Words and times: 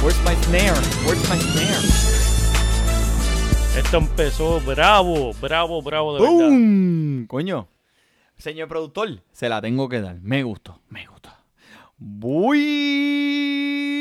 Where's 0.00 0.16
my 0.24 0.34
snare? 0.44 0.72
Where's 1.04 1.28
my 1.28 1.38
snare? 1.38 1.82
Esto 3.76 3.98
empezó 3.98 4.60
bravo, 4.60 5.34
bravo, 5.34 5.82
bravo 5.82 6.14
de 6.14 6.20
verdad. 6.22 6.48
¡Bum! 6.48 7.26
Coño. 7.26 7.68
Señor 8.38 8.68
productor, 8.68 9.20
se 9.30 9.50
la 9.50 9.60
tengo 9.60 9.90
que 9.90 10.00
dar. 10.00 10.22
Me 10.22 10.42
gustó, 10.42 10.80
me 10.88 11.06
gustó. 11.06 11.28
Muy 11.98 13.97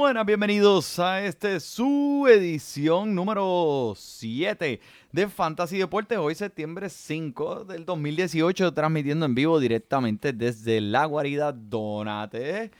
buenas, 0.00 0.24
bienvenidos 0.24 0.98
a 0.98 1.22
este 1.22 1.60
su 1.60 2.26
edición 2.26 3.14
número 3.14 3.92
7 3.94 4.80
de 5.12 5.28
Fantasy 5.28 5.76
Deportes. 5.76 6.16
Hoy 6.16 6.34
septiembre 6.34 6.88
5 6.88 7.66
del 7.66 7.84
2018, 7.84 8.72
transmitiendo 8.72 9.26
en 9.26 9.34
vivo 9.34 9.60
directamente 9.60 10.32
desde 10.32 10.80
la 10.80 11.04
guarida 11.04 11.52
Donate. 11.52 12.70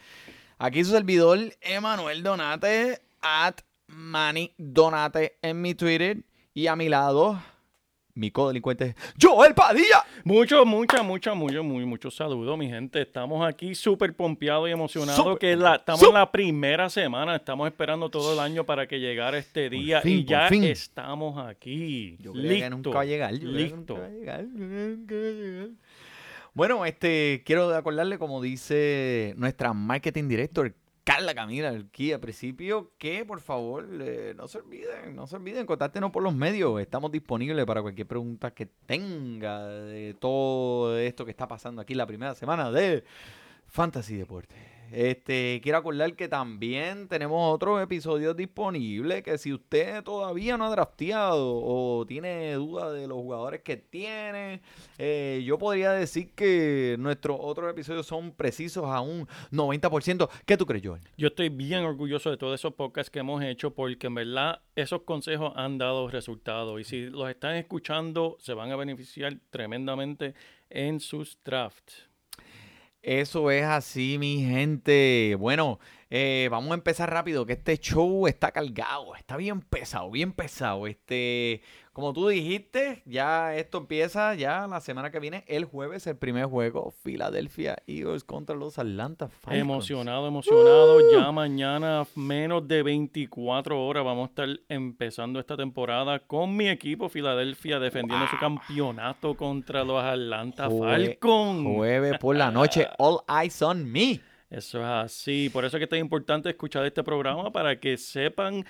Aquí 0.58 0.82
su 0.82 0.92
servidor, 0.92 1.38
Emanuel 1.60 2.22
Donate, 2.22 3.02
at 3.20 3.56
Manny 3.86 4.54
Donate 4.56 5.36
en 5.42 5.60
mi 5.60 5.74
Twitter. 5.74 6.24
Y 6.54 6.68
a 6.68 6.74
mi 6.74 6.88
lado, 6.88 7.38
mi 8.20 8.30
codelincuente, 8.30 8.94
Joel 9.20 9.54
Padilla. 9.54 10.04
Mucho, 10.24 10.66
mucha, 10.66 11.02
mucha, 11.02 11.32
mucho, 11.32 11.64
muy, 11.64 11.86
muchos 11.86 12.14
saludos, 12.14 12.58
mi 12.58 12.68
gente. 12.68 13.00
Estamos 13.00 13.46
aquí 13.46 13.74
súper 13.74 14.14
pompeados 14.14 14.68
y 14.68 14.72
emocionados. 14.72 15.38
Que 15.38 15.56
la, 15.56 15.76
estamos 15.76 16.02
en 16.02 16.12
la 16.12 16.30
primera 16.30 16.90
semana. 16.90 17.36
Estamos 17.36 17.66
esperando 17.66 18.10
todo 18.10 18.34
el 18.34 18.38
año 18.38 18.64
para 18.64 18.86
que 18.86 19.00
llegara 19.00 19.38
este 19.38 19.70
día. 19.70 20.02
fin, 20.02 20.18
y 20.18 20.24
ya 20.24 20.48
fin. 20.48 20.64
estamos 20.64 21.38
aquí. 21.38 22.18
Yo 22.20 22.34
que 22.34 22.38
Listo, 22.40 22.70
nunca 22.70 22.90
va 22.90 23.00
a 23.00 23.04
llegar. 23.06 23.32
Yo 23.32 23.38
creía 23.40 23.52
que 23.52 23.62
Listo. 23.62 23.94
nunca 23.94 24.00
va 24.00 24.06
a 24.06 24.10
llegar, 24.10 24.40
yo 24.42 24.66
creía 24.66 24.68
que 24.68 24.96
nunca 24.96 25.14
va 25.14 25.20
a 25.20 25.30
llegar. 25.30 25.68
Bueno, 26.52 26.84
este, 26.84 27.42
quiero 27.46 27.74
acordarle, 27.74 28.18
como 28.18 28.42
dice 28.42 29.34
nuestra 29.36 29.72
marketing 29.72 30.28
director, 30.28 30.74
Carla 31.04 31.34
Camila, 31.34 31.70
aquí 31.70 32.12
al 32.12 32.20
principio, 32.20 32.92
que 32.98 33.24
por 33.24 33.40
favor 33.40 33.88
eh, 34.00 34.34
no 34.36 34.48
se 34.48 34.58
olviden, 34.58 35.14
no 35.14 35.26
se 35.26 35.36
olviden, 35.36 35.66
contáctenos 35.66 36.10
por 36.10 36.22
los 36.22 36.34
medios. 36.34 36.80
Estamos 36.80 37.10
disponibles 37.10 37.64
para 37.64 37.82
cualquier 37.82 38.06
pregunta 38.06 38.52
que 38.52 38.66
tenga 38.66 39.66
de 39.68 40.14
todo 40.14 40.98
esto 40.98 41.24
que 41.24 41.30
está 41.30 41.48
pasando 41.48 41.80
aquí 41.82 41.94
la 41.94 42.06
primera 42.06 42.34
semana 42.34 42.70
de 42.70 43.04
Fantasy 43.66 44.16
Deporte. 44.16 44.79
Este, 44.92 45.60
quiero 45.62 45.78
acordar 45.78 46.14
que 46.14 46.28
también 46.28 47.06
tenemos 47.08 47.54
otros 47.54 47.82
episodios 47.82 48.36
disponibles 48.36 49.22
que 49.22 49.38
si 49.38 49.52
usted 49.52 50.02
todavía 50.02 50.56
no 50.56 50.66
ha 50.66 50.70
drafteado 50.70 51.60
o 51.62 52.04
tiene 52.06 52.54
dudas 52.54 52.92
de 52.94 53.06
los 53.06 53.18
jugadores 53.18 53.62
que 53.62 53.76
tiene, 53.76 54.62
eh, 54.98 55.42
yo 55.44 55.58
podría 55.58 55.92
decir 55.92 56.32
que 56.34 56.96
nuestros 56.98 57.38
otros 57.40 57.70
episodios 57.70 58.06
son 58.06 58.32
precisos 58.32 58.86
a 58.86 59.00
un 59.00 59.28
90%. 59.52 60.28
¿Qué 60.44 60.56
tú 60.56 60.66
crees, 60.66 60.84
Joel? 60.84 61.02
Yo 61.16 61.28
estoy 61.28 61.48
bien 61.48 61.84
orgulloso 61.84 62.30
de 62.30 62.36
todos 62.36 62.58
esos 62.58 62.74
podcasts 62.74 63.10
que 63.10 63.20
hemos 63.20 63.42
hecho 63.42 63.72
porque 63.72 64.08
en 64.08 64.14
verdad 64.14 64.60
esos 64.74 65.02
consejos 65.02 65.52
han 65.56 65.78
dado 65.78 66.08
resultados 66.08 66.80
y 66.80 66.84
si 66.84 67.06
los 67.06 67.30
están 67.30 67.56
escuchando 67.56 68.36
se 68.40 68.54
van 68.54 68.72
a 68.72 68.76
beneficiar 68.76 69.36
tremendamente 69.50 70.34
en 70.68 71.00
sus 71.00 71.38
drafts. 71.44 72.09
Eso 73.02 73.50
es 73.50 73.64
así, 73.64 74.18
mi 74.18 74.44
gente. 74.44 75.34
Bueno, 75.38 75.78
eh, 76.10 76.48
vamos 76.50 76.72
a 76.72 76.74
empezar 76.74 77.10
rápido, 77.10 77.46
que 77.46 77.54
este 77.54 77.78
show 77.78 78.26
está 78.26 78.52
cargado, 78.52 79.16
está 79.16 79.38
bien 79.38 79.62
pesado, 79.62 80.10
bien 80.10 80.32
pesado. 80.32 80.86
Este, 80.86 81.62
como 81.92 82.12
tú 82.12 82.28
dijiste, 82.28 83.02
ya 83.04 83.54
esto 83.56 83.78
empieza 83.78 84.34
ya 84.34 84.66
la 84.68 84.80
semana 84.80 85.10
que 85.10 85.18
viene, 85.18 85.44
el 85.48 85.64
jueves, 85.64 86.06
el 86.06 86.16
primer 86.16 86.46
juego, 86.46 86.94
Philadelphia 87.02 87.76
Eagles 87.86 88.22
contra 88.24 88.54
los 88.54 88.78
Atlanta 88.78 89.28
Falcons. 89.28 89.60
Emocionado, 89.60 90.28
emocionado. 90.28 90.98
Ya 91.12 91.30
mañana, 91.32 92.06
menos 92.14 92.66
de 92.68 92.82
24 92.84 93.84
horas, 93.84 94.04
vamos 94.04 94.28
a 94.28 94.30
estar 94.30 94.48
empezando 94.68 95.40
esta 95.40 95.56
temporada 95.56 96.20
con 96.20 96.56
mi 96.56 96.68
equipo 96.68 97.08
Filadelfia 97.08 97.78
defendiendo 97.80 98.26
su 98.28 98.38
campeonato 98.38 99.34
contra 99.34 99.82
los 99.84 100.02
Atlanta 100.02 100.68
Jue- 100.68 100.78
Falcons. 101.16 101.76
Jueves 101.76 102.18
por 102.18 102.36
la 102.36 102.50
noche, 102.50 102.86
all 102.98 103.18
eyes 103.42 103.60
on 103.62 103.90
me. 103.90 104.20
Eso 104.48 104.78
es 104.80 104.84
así. 104.84 105.48
Por 105.52 105.64
eso 105.64 105.76
es 105.76 105.80
que 105.80 105.84
es 105.84 105.90
tan 105.90 105.98
importante 106.00 106.48
escuchar 106.50 106.84
este 106.84 107.04
programa 107.04 107.52
para 107.52 107.78
que 107.78 107.96
sepan 107.96 108.64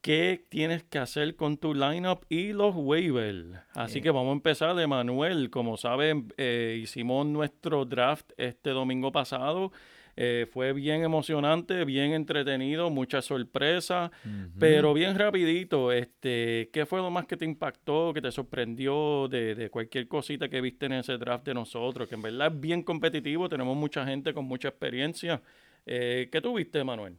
qué 0.00 0.44
tienes 0.48 0.84
que 0.84 0.98
hacer 0.98 1.36
con 1.36 1.56
tu 1.56 1.74
lineup 1.74 2.24
y 2.28 2.52
los 2.52 2.74
waivers. 2.76 3.58
Así 3.74 4.00
que 4.00 4.10
vamos 4.10 4.30
a 4.30 4.32
empezar, 4.32 4.78
Emanuel. 4.78 5.50
Como 5.50 5.76
saben, 5.76 6.32
eh, 6.36 6.78
hicimos 6.80 7.26
nuestro 7.26 7.84
draft 7.84 8.30
este 8.36 8.70
domingo 8.70 9.12
pasado. 9.12 9.72
Eh, 10.18 10.46
fue 10.50 10.72
bien 10.72 11.02
emocionante, 11.02 11.84
bien 11.84 12.12
entretenido, 12.12 12.88
mucha 12.88 13.20
sorpresa, 13.20 14.10
pero 14.58 14.94
bien 14.94 15.18
rapidito. 15.18 15.92
Este, 15.92 16.70
¿Qué 16.72 16.86
fue 16.86 17.00
lo 17.00 17.10
más 17.10 17.26
que 17.26 17.36
te 17.36 17.44
impactó, 17.44 18.14
que 18.14 18.22
te 18.22 18.32
sorprendió 18.32 19.28
de, 19.28 19.54
de 19.54 19.68
cualquier 19.68 20.08
cosita 20.08 20.48
que 20.48 20.62
viste 20.62 20.86
en 20.86 20.94
ese 20.94 21.18
draft 21.18 21.44
de 21.44 21.52
nosotros? 21.52 22.08
Que 22.08 22.14
en 22.14 22.22
verdad 22.22 22.50
es 22.54 22.58
bien 22.58 22.82
competitivo, 22.82 23.48
tenemos 23.50 23.76
mucha 23.76 24.06
gente 24.06 24.32
con 24.32 24.46
mucha 24.46 24.68
experiencia. 24.68 25.42
Eh, 25.84 26.30
¿Qué 26.32 26.40
tuviste, 26.40 26.82
Manuel? 26.82 27.18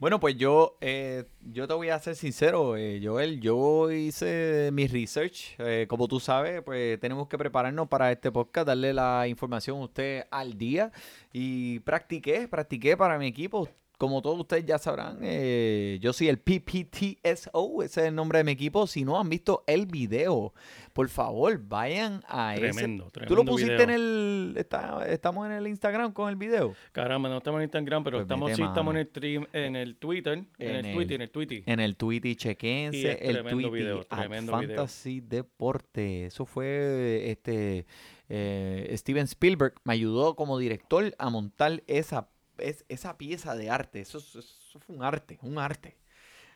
Bueno, 0.00 0.18
pues 0.18 0.36
yo, 0.36 0.76
eh, 0.80 1.24
yo 1.40 1.68
te 1.68 1.74
voy 1.74 1.88
a 1.88 1.98
ser 2.00 2.16
sincero, 2.16 2.76
eh, 2.76 3.00
Joel, 3.02 3.40
yo 3.40 3.90
hice 3.92 4.70
mi 4.72 4.88
research, 4.88 5.54
eh, 5.58 5.86
como 5.88 6.08
tú 6.08 6.18
sabes, 6.18 6.62
pues 6.62 6.98
tenemos 6.98 7.28
que 7.28 7.38
prepararnos 7.38 7.88
para 7.88 8.10
este 8.10 8.32
podcast, 8.32 8.66
darle 8.66 8.92
la 8.92 9.28
información 9.28 9.78
a 9.78 9.84
usted 9.84 10.26
al 10.32 10.58
día 10.58 10.90
y 11.32 11.78
practiqué, 11.80 12.48
practiqué 12.48 12.96
para 12.96 13.18
mi 13.18 13.28
equipo. 13.28 13.68
Como 13.96 14.20
todos 14.22 14.40
ustedes 14.40 14.64
ya 14.66 14.76
sabrán, 14.78 15.18
eh, 15.22 15.98
yo 16.00 16.12
soy 16.12 16.28
el 16.28 16.38
PPTSO, 16.38 17.82
ese 17.82 18.00
es 18.02 18.06
el 18.08 18.14
nombre 18.14 18.38
de 18.38 18.44
mi 18.44 18.52
equipo. 18.52 18.86
Si 18.88 19.04
no 19.04 19.18
han 19.20 19.28
visto 19.28 19.62
el 19.68 19.86
video, 19.86 20.52
por 20.92 21.08
favor, 21.08 21.58
vayan 21.66 22.22
a 22.26 22.54
Tremendo, 22.56 23.04
ese. 23.04 23.10
¿Tú 23.10 23.10
tremendo 23.12 23.34
lo 23.36 23.44
pusiste 23.44 23.72
video. 23.74 23.84
en 23.84 23.90
el... 23.90 24.54
está- 24.56 25.06
estamos 25.08 25.46
en 25.46 25.52
el 25.52 25.66
Instagram 25.68 26.12
con 26.12 26.28
el 26.28 26.36
video? 26.36 26.74
Caramba, 26.92 27.28
no 27.28 27.36
estamos 27.38 27.58
en 27.60 27.64
Instagram, 27.64 28.02
pero 28.04 28.16
Pues 28.18 28.24
estamos, 28.24 28.52
sí 28.52 28.62
estamos 28.62 28.94
en 28.94 29.00
el, 29.00 29.06
stream, 29.06 29.46
en 29.52 29.76
el 29.76 29.96
Twitter, 29.96 30.32
en, 30.38 30.46
En 30.58 30.70
el, 30.76 30.86
el- 30.86 30.94
Twitter, 30.94 31.14
en 31.14 31.20
el 31.22 31.30
Twitter. 31.30 31.62
En 31.66 31.80
el 31.80 31.96
Y 32.24 32.36
chequense 32.36 33.12
el 33.30 33.42
Tweety 33.44 33.70
video, 33.70 34.04
tremendo 34.04 34.58
video. 34.58 34.76
Fantasy 34.76 35.20
Deporte. 35.20 36.26
Eso 36.26 36.44
fue 36.46 37.30
este 37.30 37.86
eh, 38.28 38.92
Steven 38.96 39.24
Spielberg 39.24 39.74
me 39.84 39.92
ayudó 39.92 40.34
como 40.34 40.58
director 40.58 41.14
a 41.18 41.30
montar 41.30 41.82
esa, 41.86 42.28
es- 42.58 42.84
esa 42.88 43.16
pieza 43.18 43.54
de 43.56 43.70
arte. 43.70 44.00
Eso, 44.00 44.18
es- 44.18 44.34
eso 44.36 44.78
fue 44.80 44.96
un 44.96 45.02
arte, 45.02 45.38
un 45.42 45.58
arte. 45.58 45.96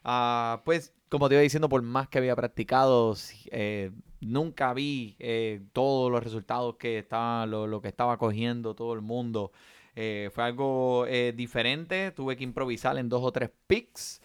Ah, 0.04 0.62
pues, 0.64 0.92
como 1.08 1.28
te 1.28 1.34
iba 1.34 1.42
diciendo, 1.42 1.68
por 1.68 1.82
más 1.82 2.08
que 2.08 2.18
había 2.18 2.36
practicado, 2.36 3.14
eh, 3.50 3.90
nunca 4.20 4.72
vi 4.74 5.16
eh, 5.18 5.62
todos 5.72 6.10
los 6.10 6.22
resultados 6.22 6.76
que 6.76 6.98
estaba, 6.98 7.46
lo, 7.46 7.80
que 7.82 7.88
estaba 7.88 8.16
cogiendo 8.18 8.74
todo 8.74 8.94
el 8.94 9.00
mundo. 9.02 9.52
Eh, 9.96 10.30
fue 10.32 10.44
algo 10.44 11.06
diferente. 11.34 12.12
Tuve 12.12 12.36
que 12.36 12.44
improvisar 12.44 12.96
en 12.98 13.08
dos 13.08 13.22
o 13.24 13.32
tres 13.32 13.50
picks. 13.66 14.20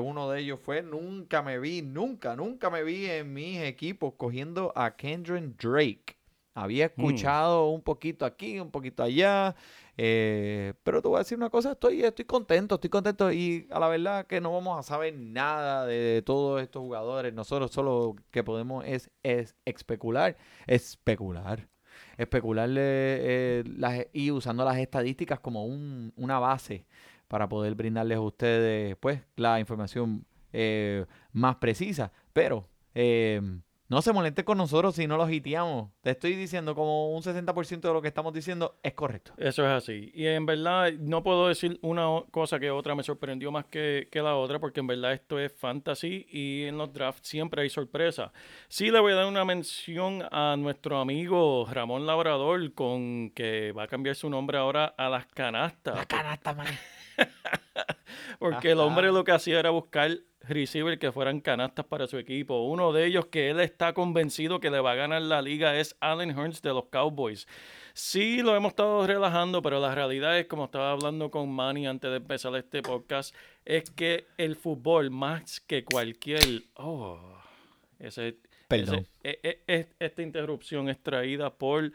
Uno 0.00 0.30
de 0.30 0.40
ellos 0.40 0.60
fue, 0.60 0.82
nunca 0.82 1.42
me 1.42 1.58
vi, 1.58 1.82
nunca, 1.82 2.36
nunca 2.36 2.70
me 2.70 2.82
vi 2.84 3.06
en 3.06 3.32
mis 3.32 3.60
equipos 3.60 4.14
cogiendo 4.16 4.72
a 4.76 4.96
Kendrick 4.96 5.56
Drake. 5.62 6.16
Había 6.56 6.86
escuchado 6.86 7.68
un 7.70 7.82
poquito 7.82 8.24
aquí, 8.24 8.60
un 8.60 8.70
poquito 8.70 9.02
allá, 9.02 9.56
eh, 9.96 10.72
pero 10.84 11.02
te 11.02 11.08
voy 11.08 11.16
a 11.16 11.18
decir 11.20 11.36
una 11.36 11.50
cosa, 11.50 11.72
estoy, 11.72 12.02
estoy 12.04 12.24
contento, 12.24 12.76
estoy 12.76 12.90
contento 12.90 13.32
y 13.32 13.66
a 13.70 13.80
la 13.80 13.88
verdad 13.88 14.26
que 14.26 14.40
no 14.40 14.52
vamos 14.52 14.78
a 14.78 14.82
saber 14.84 15.14
nada 15.18 15.84
de, 15.84 16.22
todos 16.22 16.62
estos 16.62 16.80
jugadores. 16.80 17.34
Nosotros 17.34 17.72
solo 17.72 18.14
que 18.30 18.44
podemos 18.44 18.84
es, 18.86 19.10
es 19.24 19.56
especular, 19.64 20.36
especular, 20.68 21.68
especular 22.16 22.70
eh, 22.76 23.64
las- 23.76 24.06
y 24.12 24.30
usando 24.30 24.64
las 24.64 24.78
estadísticas 24.78 25.40
como 25.40 25.64
un- 25.66 26.12
una 26.16 26.38
base 26.38 26.86
para 27.26 27.48
poder 27.48 27.74
brindarles 27.74 28.18
a 28.18 28.20
ustedes 28.20 28.96
pues 29.00 29.20
la 29.34 29.58
información 29.58 30.24
eh, 30.52 31.04
más 31.32 31.56
precisa. 31.56 32.12
Pero 32.32 32.68
eh, 32.94 33.40
no 33.88 34.00
se 34.00 34.12
moleste 34.12 34.44
con 34.44 34.58
nosotros 34.58 34.94
si 34.94 35.06
no 35.06 35.16
los 35.16 35.30
hiteamos. 35.30 35.90
Te 36.00 36.10
estoy 36.10 36.34
diciendo 36.34 36.74
como 36.74 37.14
un 37.14 37.22
60% 37.22 37.80
de 37.80 37.92
lo 37.92 38.00
que 38.00 38.08
estamos 38.08 38.32
diciendo 38.32 38.78
es 38.82 38.94
correcto. 38.94 39.32
Eso 39.36 39.62
es 39.62 39.70
así. 39.70 40.10
Y 40.14 40.26
en 40.26 40.46
verdad 40.46 40.92
no 40.94 41.22
puedo 41.22 41.48
decir 41.48 41.78
una 41.82 42.06
cosa 42.30 42.58
que 42.58 42.70
otra 42.70 42.94
me 42.94 43.02
sorprendió 43.02 43.52
más 43.52 43.66
que, 43.66 44.08
que 44.10 44.22
la 44.22 44.36
otra, 44.36 44.58
porque 44.58 44.80
en 44.80 44.86
verdad 44.86 45.12
esto 45.12 45.38
es 45.38 45.52
fantasy 45.52 46.26
y 46.30 46.64
en 46.64 46.78
los 46.78 46.92
drafts 46.92 47.28
siempre 47.28 47.62
hay 47.62 47.68
sorpresa. 47.68 48.32
Sí 48.68 48.90
le 48.90 49.00
voy 49.00 49.12
a 49.12 49.16
dar 49.16 49.26
una 49.26 49.44
mención 49.44 50.24
a 50.30 50.56
nuestro 50.56 50.98
amigo 50.98 51.66
Ramón 51.70 52.06
Labrador 52.06 52.72
con 52.72 53.30
que 53.30 53.72
va 53.72 53.84
a 53.84 53.88
cambiar 53.88 54.16
su 54.16 54.30
nombre 54.30 54.56
ahora 54.56 54.94
a 54.96 55.08
las 55.08 55.26
canastas. 55.26 56.06
canasta, 56.06 56.54
man. 56.54 56.66
Porque 58.38 58.72
el 58.72 58.80
hombre 58.80 59.12
lo 59.12 59.24
que 59.24 59.32
hacía 59.32 59.58
era 59.58 59.70
buscar 59.70 60.10
receivers 60.48 60.98
que 60.98 61.12
fueran 61.12 61.40
canastas 61.40 61.84
para 61.86 62.06
su 62.06 62.18
equipo. 62.18 62.62
Uno 62.66 62.92
de 62.92 63.06
ellos 63.06 63.26
que 63.26 63.50
él 63.50 63.60
está 63.60 63.92
convencido 63.92 64.60
que 64.60 64.70
le 64.70 64.80
va 64.80 64.92
a 64.92 64.96
ganar 64.96 65.22
la 65.22 65.42
liga 65.42 65.78
es 65.78 65.96
Allen 66.00 66.36
Hurns 66.38 66.62
de 66.62 66.70
los 66.70 66.86
Cowboys. 66.86 67.46
Sí, 67.92 68.42
lo 68.42 68.54
hemos 68.56 68.70
estado 68.70 69.06
relajando, 69.06 69.62
pero 69.62 69.80
la 69.80 69.94
realidad 69.94 70.38
es, 70.38 70.46
como 70.46 70.64
estaba 70.64 70.90
hablando 70.92 71.30
con 71.30 71.50
Manny 71.52 71.86
antes 71.86 72.10
de 72.10 72.16
empezar 72.16 72.54
este 72.56 72.82
podcast, 72.82 73.34
es 73.64 73.90
que 73.90 74.26
el 74.36 74.56
fútbol, 74.56 75.10
más 75.10 75.60
que 75.60 75.84
cualquier... 75.84 76.40
Oh, 76.74 77.38
ese, 77.98 78.38
Perdón. 78.68 79.06
ese- 79.22 79.38
e- 79.42 79.62
e- 79.68 79.74
e- 79.80 79.88
esta 79.98 80.22
interrupción 80.22 80.88
es 80.88 81.00
traída 81.02 81.54
por 81.54 81.92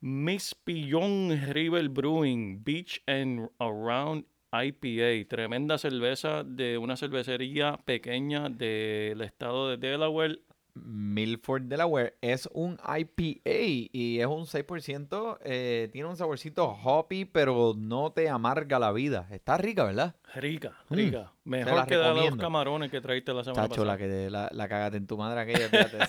Miss 0.00 0.54
Pillon 0.54 1.30
River 1.52 1.88
Brewing 1.88 2.62
Beach 2.64 3.02
and 3.06 3.48
Around 3.58 4.24
IPA, 4.52 5.28
tremenda 5.28 5.78
cerveza 5.78 6.44
de 6.44 6.76
una 6.78 6.96
cervecería 6.96 7.78
pequeña 7.84 8.48
del 8.50 9.20
estado 9.22 9.70
de 9.70 9.76
Delaware. 9.78 10.40
Milford 10.74 11.64
Delaware 11.64 12.16
es 12.22 12.48
un 12.54 12.78
IPA 12.82 13.50
y 13.92 14.20
es 14.20 14.26
un 14.26 14.46
6%. 14.46 15.38
eh, 15.44 15.90
tiene 15.92 16.08
un 16.08 16.16
saborcito 16.16 16.64
hoppy, 16.66 17.26
pero 17.26 17.74
no 17.76 18.12
te 18.12 18.30
amarga 18.30 18.78
la 18.78 18.90
vida. 18.90 19.26
Está 19.30 19.58
rica, 19.58 19.84
¿verdad? 19.84 20.14
Rica, 20.34 20.72
Mm, 20.88 20.94
rica. 20.94 21.32
Mejor 21.44 21.86
que 21.86 21.96
de 21.98 22.14
los 22.14 22.36
camarones 22.36 22.90
que 22.90 23.02
traíste 23.02 23.34
la 23.34 23.44
semana 23.44 23.68
Chacho, 23.68 23.84
la 23.84 23.92
pasada. 23.94 24.08
que 24.08 24.30
la, 24.30 24.48
la 24.50 24.68
cagaste 24.68 24.96
en 24.96 25.06
tu 25.06 25.18
madre 25.18 25.40
aquella. 25.40 25.68
Fíjate, 25.68 26.06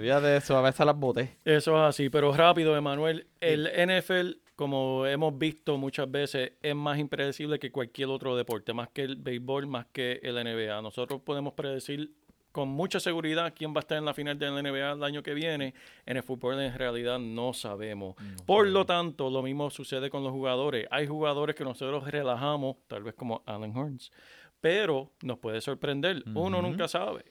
fíjate 0.00 0.36
eso, 0.38 0.56
a 0.56 0.62
veces 0.62 0.86
las 0.86 0.96
boté. 0.96 1.36
Eso 1.44 1.76
es 1.76 1.88
así, 1.90 2.08
pero 2.08 2.32
rápido, 2.32 2.74
Emanuel. 2.78 3.26
El 3.40 3.66
NFL, 3.86 4.38
como 4.60 5.06
hemos 5.06 5.38
visto 5.38 5.78
muchas 5.78 6.10
veces, 6.10 6.52
es 6.60 6.74
más 6.74 6.98
impredecible 6.98 7.58
que 7.58 7.72
cualquier 7.72 8.10
otro 8.10 8.36
deporte, 8.36 8.74
más 8.74 8.90
que 8.90 9.04
el 9.04 9.16
béisbol, 9.16 9.66
más 9.66 9.86
que 9.86 10.20
el 10.22 10.34
NBA. 10.34 10.82
Nosotros 10.82 11.22
podemos 11.22 11.54
predecir 11.54 12.12
con 12.52 12.68
mucha 12.68 13.00
seguridad 13.00 13.54
quién 13.56 13.72
va 13.72 13.78
a 13.78 13.80
estar 13.80 13.96
en 13.96 14.04
la 14.04 14.12
final 14.12 14.38
de 14.38 14.50
la 14.50 14.60
NBA 14.60 14.92
el 14.92 15.02
año 15.02 15.22
que 15.22 15.32
viene. 15.32 15.72
En 16.04 16.18
el 16.18 16.22
fútbol 16.22 16.60
en 16.60 16.76
realidad 16.76 17.18
no 17.18 17.54
sabemos. 17.54 18.16
Por 18.44 18.66
lo 18.66 18.84
tanto, 18.84 19.30
lo 19.30 19.42
mismo 19.42 19.70
sucede 19.70 20.10
con 20.10 20.22
los 20.22 20.32
jugadores. 20.32 20.86
Hay 20.90 21.06
jugadores 21.06 21.56
que 21.56 21.64
nosotros 21.64 22.06
relajamos, 22.10 22.76
tal 22.86 23.02
vez 23.02 23.14
como 23.14 23.42
Allen 23.46 23.74
Hurns, 23.74 24.12
pero 24.60 25.10
nos 25.22 25.38
puede 25.38 25.62
sorprender. 25.62 26.22
Uno 26.34 26.60
nunca 26.60 26.86
sabe 26.86 27.24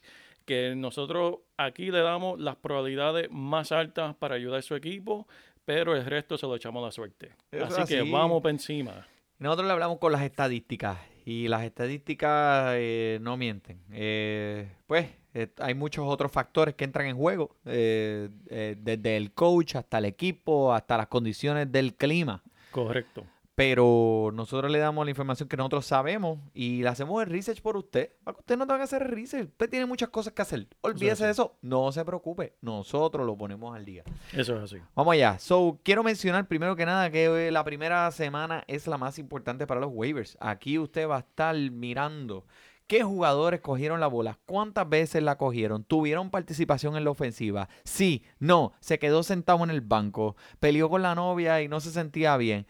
que 0.45 0.73
nosotros 0.75 1.41
aquí 1.57 1.91
le 1.91 1.99
damos 1.99 2.39
las 2.39 2.55
probabilidades 2.55 3.29
más 3.29 3.71
altas 3.71 4.15
para 4.15 4.33
ayudar 4.33 4.57
a 4.57 4.63
su 4.63 4.73
equipo, 4.73 5.27
pero 5.69 5.95
el 5.95 6.03
resto 6.03 6.35
se 6.35 6.47
lo 6.47 6.55
echamos 6.55 6.81
a 6.81 6.87
la 6.87 6.91
suerte. 6.91 7.29
Eso 7.51 7.81
Así, 7.83 7.93
que 7.93 8.01
vamos 8.01 8.41
para 8.41 8.49
encima. 8.53 9.05
Nosotros 9.37 9.67
le 9.67 9.73
hablamos 9.73 9.99
con 9.99 10.11
las 10.11 10.23
estadísticas 10.23 10.97
y 11.25 11.47
las 11.47 11.61
estadísticas 11.61 12.71
eh, 12.73 13.19
no 13.21 13.37
mienten. 13.37 13.79
Eh, 13.91 14.67
pues 14.87 15.11
eh, 15.35 15.49
hay 15.59 15.75
muchos 15.75 16.07
otros 16.07 16.31
factores 16.31 16.73
que 16.73 16.85
entran 16.85 17.05
en 17.05 17.15
juego, 17.15 17.55
desde 17.63 19.15
el 19.15 19.31
coach 19.33 19.75
hasta 19.75 19.99
el 19.99 20.05
equipo, 20.05 20.73
hasta 20.73 20.97
las 20.97 21.05
condiciones 21.05 21.71
del 21.71 21.93
clima. 21.93 22.41
Correcto. 22.71 23.23
Pero 23.59 24.31
nosotros 24.33 24.71
le 24.71 24.79
damos 24.79 25.03
la 25.03 25.11
información 25.11 25.49
que 25.49 25.57
nosotros 25.57 25.85
sabemos 25.85 26.39
y 26.53 26.81
le 26.81 26.87
hacemos 26.87 27.21
el 27.21 27.29
research 27.29 27.61
por 27.61 27.75
usted. 27.75 28.13
Para 28.23 28.35
que 28.35 28.39
usted 28.39 28.57
no 28.57 28.65
tenga 28.65 28.77
que 28.77 28.83
hacer 28.85 29.01
el 29.01 29.09
research. 29.09 29.49
Usted 29.49 29.69
tiene 29.69 29.85
muchas 29.85 30.07
cosas 30.07 30.31
que 30.31 30.41
hacer. 30.41 30.65
Olvídese 30.79 31.25
de 31.25 31.31
eso. 31.31 31.57
No 31.61 31.91
se 31.91 32.05
preocupe. 32.05 32.55
Nosotros 32.61 33.25
lo 33.25 33.37
ponemos 33.37 33.75
al 33.75 33.83
día. 33.83 34.05
Eso 34.31 34.55
es 34.55 34.63
así. 34.63 34.77
Vamos 34.95 35.11
allá. 35.11 35.37
So, 35.39 35.77
quiero 35.83 36.05
mencionar 36.05 36.47
primero 36.47 36.77
que 36.77 36.85
nada 36.85 37.11
que 37.11 37.25
eh, 37.47 37.51
la 37.51 37.65
primera 37.65 38.09
semana 38.11 38.63
es 38.67 38.87
la 38.87 38.97
más 38.97 39.19
importante 39.19 39.67
para 39.67 39.81
los 39.81 39.89
waivers. 39.91 40.37
Aquí 40.39 40.79
usted 40.79 41.09
va 41.09 41.17
a 41.17 41.19
estar 41.19 41.53
mirando 41.53 42.45
qué 42.87 43.03
jugadores 43.03 43.59
cogieron 43.59 43.99
la 43.99 44.07
bola, 44.07 44.39
cuántas 44.45 44.87
veces 44.87 45.21
la 45.21 45.37
cogieron, 45.37 45.83
tuvieron 45.83 46.31
participación 46.31 46.95
en 46.95 47.03
la 47.03 47.11
ofensiva. 47.11 47.67
Sí, 47.83 48.23
no, 48.39 48.71
se 48.79 48.99
quedó 48.99 49.21
sentado 49.21 49.65
en 49.65 49.69
el 49.69 49.81
banco, 49.81 50.37
peleó 50.61 50.89
con 50.89 51.01
la 51.01 51.13
novia 51.13 51.61
y 51.61 51.67
no 51.67 51.81
se 51.81 51.91
sentía 51.91 52.37
bien. 52.37 52.65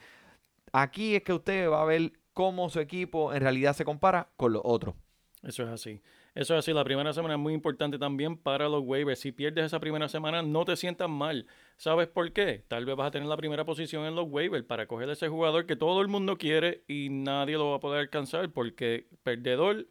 Aquí 0.71 1.16
es 1.16 1.24
que 1.24 1.33
usted 1.33 1.69
va 1.69 1.81
a 1.81 1.86
ver 1.86 2.13
cómo 2.33 2.69
su 2.69 2.80
equipo 2.80 3.33
en 3.33 3.42
realidad 3.42 3.75
se 3.75 3.86
compara 3.86 4.30
con 4.38 4.54
los 4.54 4.62
otros. 4.66 4.95
Eso 5.44 5.63
es 5.63 5.69
así. 5.69 6.01
Eso 6.36 6.54
es 6.54 6.60
así. 6.60 6.74
La 6.74 6.83
primera 6.83 7.13
semana 7.13 7.36
es 7.36 7.39
muy 7.39 7.54
importante 7.54 7.98
también 7.98 8.38
para 8.38 8.69
los 8.69 8.83
waivers. 8.83 9.19
Si 9.19 9.31
pierdes 9.31 9.66
esa 9.66 9.80
primera 9.80 10.07
semana, 10.10 10.42
no 10.42 10.66
te 10.66 10.75
sientas 10.75 11.10
mal. 11.10 11.48
¿Sabes 11.77 12.07
por 12.07 12.31
qué? 12.33 12.63
Tal 12.68 12.86
vez 12.86 12.95
vas 12.95 13.07
a 13.07 13.12
tener 13.12 13.27
la 13.27 13.38
primera 13.38 13.66
posición 13.66 14.06
en 14.06 14.16
los 14.16 14.27
waivers 14.30 14.66
para 14.66 14.86
coger 14.86 15.10
a 15.10 15.13
ese 15.13 15.30
jugador 15.30 15.66
que 15.66 15.75
todo 15.75 16.01
el 16.01 16.07
mundo 16.07 16.38
quiere 16.38 16.83
y 16.88 17.10
nadie 17.10 17.57
lo 17.57 17.72
va 17.72 17.77
a 17.77 17.80
poder 17.80 18.01
alcanzar 18.01 18.51
porque 18.51 19.07
perdedor 19.24 19.88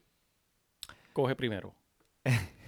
coge 1.12 1.34
primero. 1.34 1.74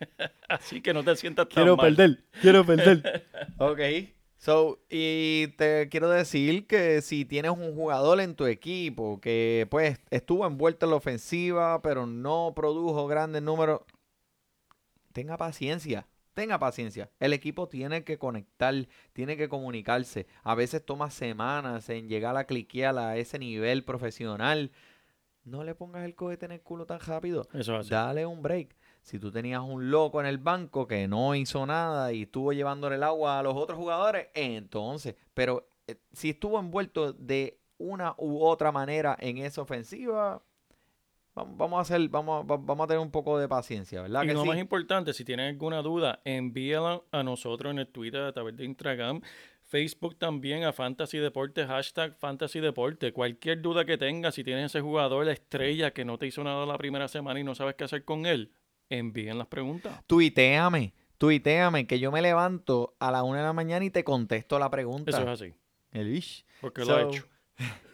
así 0.48 0.80
que 0.80 0.92
no 0.92 1.02
te 1.02 1.14
sientas 1.16 1.48
tan 1.48 1.64
mal. 1.76 2.24
quiero 2.40 2.64
perder. 2.64 3.26
ok. 3.58 3.80
So, 4.40 4.78
y 4.88 5.48
te 5.58 5.90
quiero 5.90 6.08
decir 6.08 6.66
que 6.66 7.02
si 7.02 7.26
tienes 7.26 7.50
un 7.50 7.74
jugador 7.74 8.20
en 8.22 8.34
tu 8.34 8.46
equipo 8.46 9.20
que 9.20 9.68
pues 9.70 9.98
estuvo 10.08 10.46
envuelto 10.46 10.86
en 10.86 10.90
la 10.90 10.96
ofensiva, 10.96 11.82
pero 11.82 12.06
no 12.06 12.54
produjo 12.56 13.06
grandes 13.06 13.42
números, 13.42 13.82
tenga 15.12 15.36
paciencia. 15.36 16.06
Tenga 16.32 16.58
paciencia. 16.58 17.10
El 17.20 17.34
equipo 17.34 17.68
tiene 17.68 18.02
que 18.02 18.16
conectar, 18.16 18.74
tiene 19.12 19.36
que 19.36 19.50
comunicarse. 19.50 20.26
A 20.42 20.54
veces 20.54 20.82
toma 20.86 21.10
semanas 21.10 21.90
en 21.90 22.08
llegar 22.08 22.34
a 22.38 22.44
cliquear 22.44 22.96
a 22.96 23.18
ese 23.18 23.38
nivel 23.38 23.84
profesional. 23.84 24.72
No 25.44 25.64
le 25.64 25.74
pongas 25.74 26.06
el 26.06 26.14
cohete 26.14 26.46
en 26.46 26.52
el 26.52 26.62
culo 26.62 26.86
tan 26.86 27.00
rápido. 27.00 27.46
Eso. 27.52 27.82
Dale 27.82 28.24
un 28.24 28.40
break. 28.40 28.74
Si 29.02 29.18
tú 29.18 29.30
tenías 29.30 29.62
un 29.62 29.90
loco 29.90 30.20
en 30.20 30.26
el 30.26 30.38
banco 30.38 30.86
que 30.86 31.08
no 31.08 31.34
hizo 31.34 31.64
nada 31.66 32.12
y 32.12 32.22
estuvo 32.22 32.52
llevándole 32.52 32.96
el 32.96 33.02
agua 33.02 33.38
a 33.38 33.42
los 33.42 33.56
otros 33.56 33.78
jugadores, 33.78 34.28
entonces, 34.34 35.16
pero 35.34 35.66
eh, 35.86 35.96
si 36.12 36.30
estuvo 36.30 36.58
envuelto 36.58 37.12
de 37.12 37.58
una 37.78 38.14
u 38.18 38.42
otra 38.44 38.70
manera 38.72 39.16
en 39.18 39.38
esa 39.38 39.62
ofensiva, 39.62 40.42
vam- 41.34 41.56
vamos 41.56 41.78
a 41.78 41.80
hacer, 41.80 42.08
vamos, 42.10 42.46
vamos 42.46 42.80
a 42.80 42.86
tener 42.86 43.00
un 43.00 43.10
poco 43.10 43.38
de 43.38 43.48
paciencia, 43.48 44.02
¿verdad? 44.02 44.22
Y 44.22 44.26
que 44.28 44.34
lo 44.34 44.42
sí? 44.42 44.48
más 44.48 44.58
importante, 44.58 45.14
si 45.14 45.24
tienes 45.24 45.48
alguna 45.48 45.80
duda, 45.80 46.20
envíala 46.24 47.00
a 47.10 47.22
nosotros 47.22 47.70
en 47.72 47.78
el 47.78 47.88
Twitter 47.88 48.20
a 48.22 48.32
través 48.32 48.54
de 48.56 48.66
Instagram, 48.66 49.22
Facebook 49.62 50.16
también 50.18 50.64
a 50.64 50.72
Fantasy 50.72 51.18
Deporte, 51.18 51.64
hashtag 51.66 52.16
Fantasy 52.18 52.60
Deporte. 52.60 53.12
Cualquier 53.12 53.62
duda 53.62 53.84
que 53.84 53.96
tengas, 53.96 54.34
si 54.34 54.44
tienes 54.44 54.66
ese 54.66 54.80
jugador, 54.80 55.24
la 55.24 55.32
estrella 55.32 55.92
que 55.92 56.04
no 56.04 56.18
te 56.18 56.26
hizo 56.26 56.44
nada 56.44 56.66
la 56.66 56.76
primera 56.76 57.08
semana 57.08 57.40
y 57.40 57.44
no 57.44 57.54
sabes 57.54 57.76
qué 57.76 57.84
hacer 57.84 58.04
con 58.04 58.26
él, 58.26 58.50
envíen 58.90 59.38
las 59.38 59.46
preguntas. 59.46 60.02
Tuiteame, 60.06 60.92
tuiteame, 61.16 61.86
que 61.86 61.98
yo 61.98 62.12
me 62.12 62.20
levanto 62.20 62.94
a 62.98 63.10
la 63.10 63.22
una 63.22 63.38
de 63.38 63.44
la 63.44 63.52
mañana 63.54 63.84
y 63.84 63.90
te 63.90 64.04
contesto 64.04 64.58
la 64.58 64.70
pregunta. 64.70 65.10
Eso 65.10 65.22
es 65.22 65.28
así, 65.28 65.54
El 65.92 66.14
ish. 66.14 66.44
porque 66.60 66.84
So, 66.84 66.90
lo 66.92 66.98
he 66.98 67.08
hecho. 67.08 67.26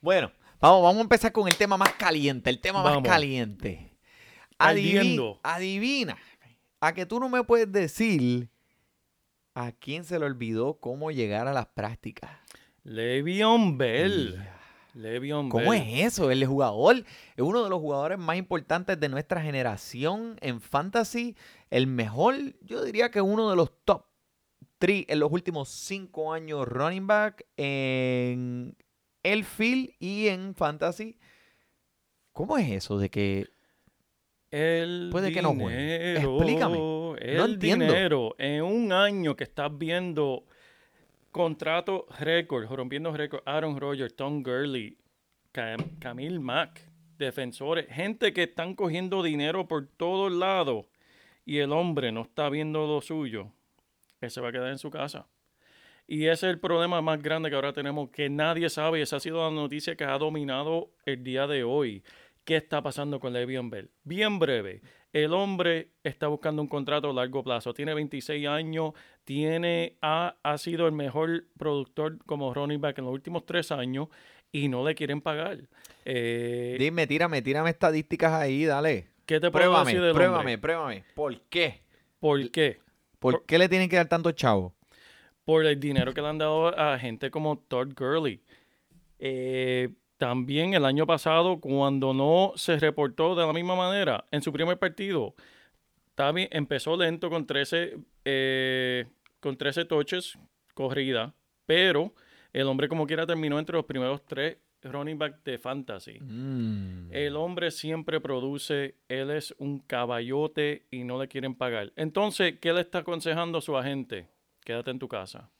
Bueno, 0.00 0.30
vamos, 0.60 0.82
vamos 0.82 0.98
a 0.98 1.02
empezar 1.02 1.32
con 1.32 1.48
el 1.48 1.56
tema 1.56 1.76
más 1.76 1.92
caliente, 1.94 2.50
el 2.50 2.60
tema 2.60 2.82
Vamos. 2.82 3.02
más 3.02 3.10
caliente. 3.10 3.96
Adivi- 4.58 4.98
Ardiendo. 4.98 5.40
adivina, 5.42 6.16
a 6.80 6.92
que 6.94 7.06
tú 7.06 7.18
no 7.20 7.28
me 7.28 7.42
puedes 7.44 7.70
decir 7.72 8.48
a 9.54 9.72
quién 9.72 10.04
se 10.04 10.18
le 10.18 10.24
olvidó 10.24 10.78
cómo 10.78 11.10
llegar 11.10 11.48
a 11.48 11.52
las 11.52 11.66
prácticas. 11.66 12.30
Le'Veon 12.84 13.76
Bell. 13.76 14.48
Le'Veon 14.98 15.48
¿Cómo 15.48 15.70
Bell. 15.70 15.80
es 15.82 16.14
eso? 16.14 16.30
El 16.30 16.44
jugador 16.44 16.96
es 16.96 17.04
uno 17.42 17.62
de 17.64 17.70
los 17.70 17.78
jugadores 17.80 18.18
más 18.18 18.36
importantes 18.36 18.98
de 18.98 19.08
nuestra 19.08 19.40
generación 19.40 20.36
en 20.40 20.60
fantasy. 20.60 21.36
El 21.70 21.86
mejor, 21.86 22.34
yo 22.62 22.82
diría 22.82 23.10
que 23.10 23.20
uno 23.20 23.48
de 23.50 23.56
los 23.56 23.70
top 23.84 24.04
3 24.78 25.06
en 25.08 25.20
los 25.20 25.30
últimos 25.32 25.68
5 25.68 26.32
años 26.32 26.66
running 26.66 27.06
back 27.06 27.44
en 27.56 28.76
el 29.22 29.44
field 29.44 29.90
y 29.98 30.28
en 30.28 30.54
fantasy. 30.54 31.18
¿Cómo 32.32 32.56
es 32.58 32.70
eso 32.70 32.98
de 32.98 33.10
que 33.10 33.46
El 34.50 35.08
Puede 35.12 35.32
que 35.32 35.42
no 35.42 35.54
juegue. 35.54 36.14
dinero, 36.14 36.36
Explícame. 36.38 36.78
El 37.20 37.52
entiendo. 37.52 37.84
dinero 37.86 38.34
en 38.38 38.62
un 38.62 38.92
año 38.92 39.36
que 39.36 39.44
estás 39.44 39.76
viendo 39.76 40.44
Contrato 41.38 42.04
récord, 42.18 42.68
rompiendo 42.68 43.12
récord. 43.12 43.44
Aaron 43.46 43.78
Rodgers, 43.78 44.16
Tom 44.16 44.42
Gurley, 44.42 44.98
Cam 45.52 45.78
Camille 46.00 46.40
Mack, 46.40 46.80
defensores, 47.16 47.86
gente 47.88 48.32
que 48.32 48.42
están 48.42 48.74
cogiendo 48.74 49.22
dinero 49.22 49.68
por 49.68 49.86
todos 49.86 50.32
lados 50.32 50.86
y 51.44 51.58
el 51.58 51.70
hombre 51.70 52.10
no 52.10 52.22
está 52.22 52.48
viendo 52.48 52.88
lo 52.88 53.00
suyo, 53.00 53.52
él 54.20 54.32
se 54.32 54.40
va 54.40 54.48
a 54.48 54.52
quedar 54.52 54.70
en 54.70 54.78
su 54.78 54.90
casa. 54.90 55.28
Y 56.08 56.24
ese 56.24 56.48
es 56.48 56.54
el 56.54 56.58
problema 56.58 57.02
más 57.02 57.22
grande 57.22 57.50
que 57.50 57.54
ahora 57.54 57.72
tenemos, 57.72 58.10
que 58.10 58.28
nadie 58.28 58.68
sabe, 58.68 59.00
esa 59.00 59.18
ha 59.18 59.20
sido 59.20 59.48
la 59.48 59.54
noticia 59.54 59.94
que 59.94 60.02
ha 60.02 60.18
dominado 60.18 60.90
el 61.04 61.22
día 61.22 61.46
de 61.46 61.62
hoy. 61.62 62.02
¿Qué 62.42 62.56
está 62.56 62.82
pasando 62.82 63.20
con 63.20 63.32
Le'Veon 63.32 63.70
Bell? 63.70 63.92
Bien 64.02 64.40
breve, 64.40 64.82
el 65.12 65.32
hombre 65.32 65.90
está 66.04 66.26
buscando 66.28 66.60
un 66.62 66.68
contrato 66.68 67.10
a 67.10 67.12
largo 67.12 67.42
plazo, 67.42 67.72
tiene 67.74 67.94
26 67.94 68.46
años, 68.46 68.92
tiene, 69.24 69.96
ha, 70.02 70.36
ha 70.42 70.58
sido 70.58 70.86
el 70.86 70.92
mejor 70.92 71.44
productor 71.58 72.18
como 72.26 72.52
running 72.54 72.80
back 72.80 72.98
en 72.98 73.04
los 73.04 73.14
últimos 73.14 73.46
tres 73.46 73.72
años 73.72 74.08
y 74.52 74.68
no 74.68 74.86
le 74.86 74.94
quieren 74.94 75.20
pagar. 75.20 75.58
Eh, 76.04 76.76
Dime, 76.78 77.06
tírame, 77.06 77.42
tírame 77.42 77.70
estadísticas 77.70 78.32
ahí, 78.32 78.64
dale. 78.64 79.08
¿Qué 79.26 79.40
te 79.40 79.50
puedo 79.50 79.64
Pruébame, 79.66 79.84
decir 79.90 80.02
del 80.02 80.14
pruébame, 80.14 80.38
hombre? 80.38 80.58
pruébame. 80.58 81.04
¿Por 81.14 81.40
qué? 81.50 81.82
¿Por 82.18 82.50
qué? 82.50 82.80
¿Por 83.18 83.34
Por- 83.34 83.46
qué 83.46 83.58
le 83.58 83.68
tienen 83.68 83.88
que 83.88 83.96
dar 83.96 84.08
tanto 84.08 84.30
chavo? 84.32 84.74
por 85.44 85.64
el 85.64 85.80
dinero 85.80 86.12
que 86.12 86.20
le 86.20 86.28
han 86.28 86.36
dado 86.38 86.78
a 86.78 86.98
gente 86.98 87.30
como 87.30 87.58
Todd 87.58 87.94
Gurley. 87.96 88.42
Eh, 89.18 89.88
también 90.18 90.74
el 90.74 90.84
año 90.84 91.06
pasado, 91.06 91.60
cuando 91.60 92.12
no 92.12 92.52
se 92.56 92.78
reportó 92.78 93.34
de 93.34 93.46
la 93.46 93.52
misma 93.52 93.76
manera 93.76 94.24
en 94.30 94.42
su 94.42 94.52
primer 94.52 94.78
partido, 94.78 95.34
también 96.14 96.48
empezó 96.50 96.96
lento 96.96 97.30
con 97.30 97.46
13, 97.46 97.96
eh, 98.24 99.06
con 99.40 99.56
13 99.56 99.84
touches 99.84 100.36
corrida, 100.74 101.34
pero 101.66 102.12
el 102.52 102.66
hombre 102.66 102.88
como 102.88 103.06
quiera 103.06 103.26
terminó 103.26 103.58
entre 103.58 103.76
los 103.76 103.84
primeros 103.84 104.24
tres 104.26 104.58
running 104.82 105.18
back 105.18 105.42
de 105.44 105.58
fantasy. 105.58 106.18
Mm. 106.20 107.10
El 107.12 107.36
hombre 107.36 107.70
siempre 107.70 108.20
produce, 108.20 108.96
él 109.08 109.30
es 109.30 109.54
un 109.58 109.78
caballote 109.80 110.86
y 110.90 111.04
no 111.04 111.20
le 111.20 111.28
quieren 111.28 111.54
pagar. 111.54 111.92
Entonces, 111.96 112.58
¿qué 112.60 112.72
le 112.72 112.80
está 112.80 112.98
aconsejando 112.98 113.58
a 113.58 113.62
su 113.62 113.76
agente? 113.76 114.28
Quédate 114.64 114.90
en 114.90 114.98
tu 114.98 115.08
casa. 115.08 115.50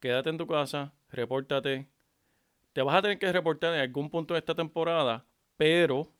Quédate 0.00 0.30
en 0.30 0.38
tu 0.38 0.46
casa, 0.46 0.92
repórtate. 1.10 1.86
Te 2.72 2.82
vas 2.82 2.94
a 2.96 3.02
tener 3.02 3.18
que 3.18 3.30
reportar 3.32 3.74
en 3.74 3.80
algún 3.80 4.08
punto 4.10 4.34
de 4.34 4.40
esta 4.40 4.54
temporada, 4.54 5.24
pero 5.56 6.10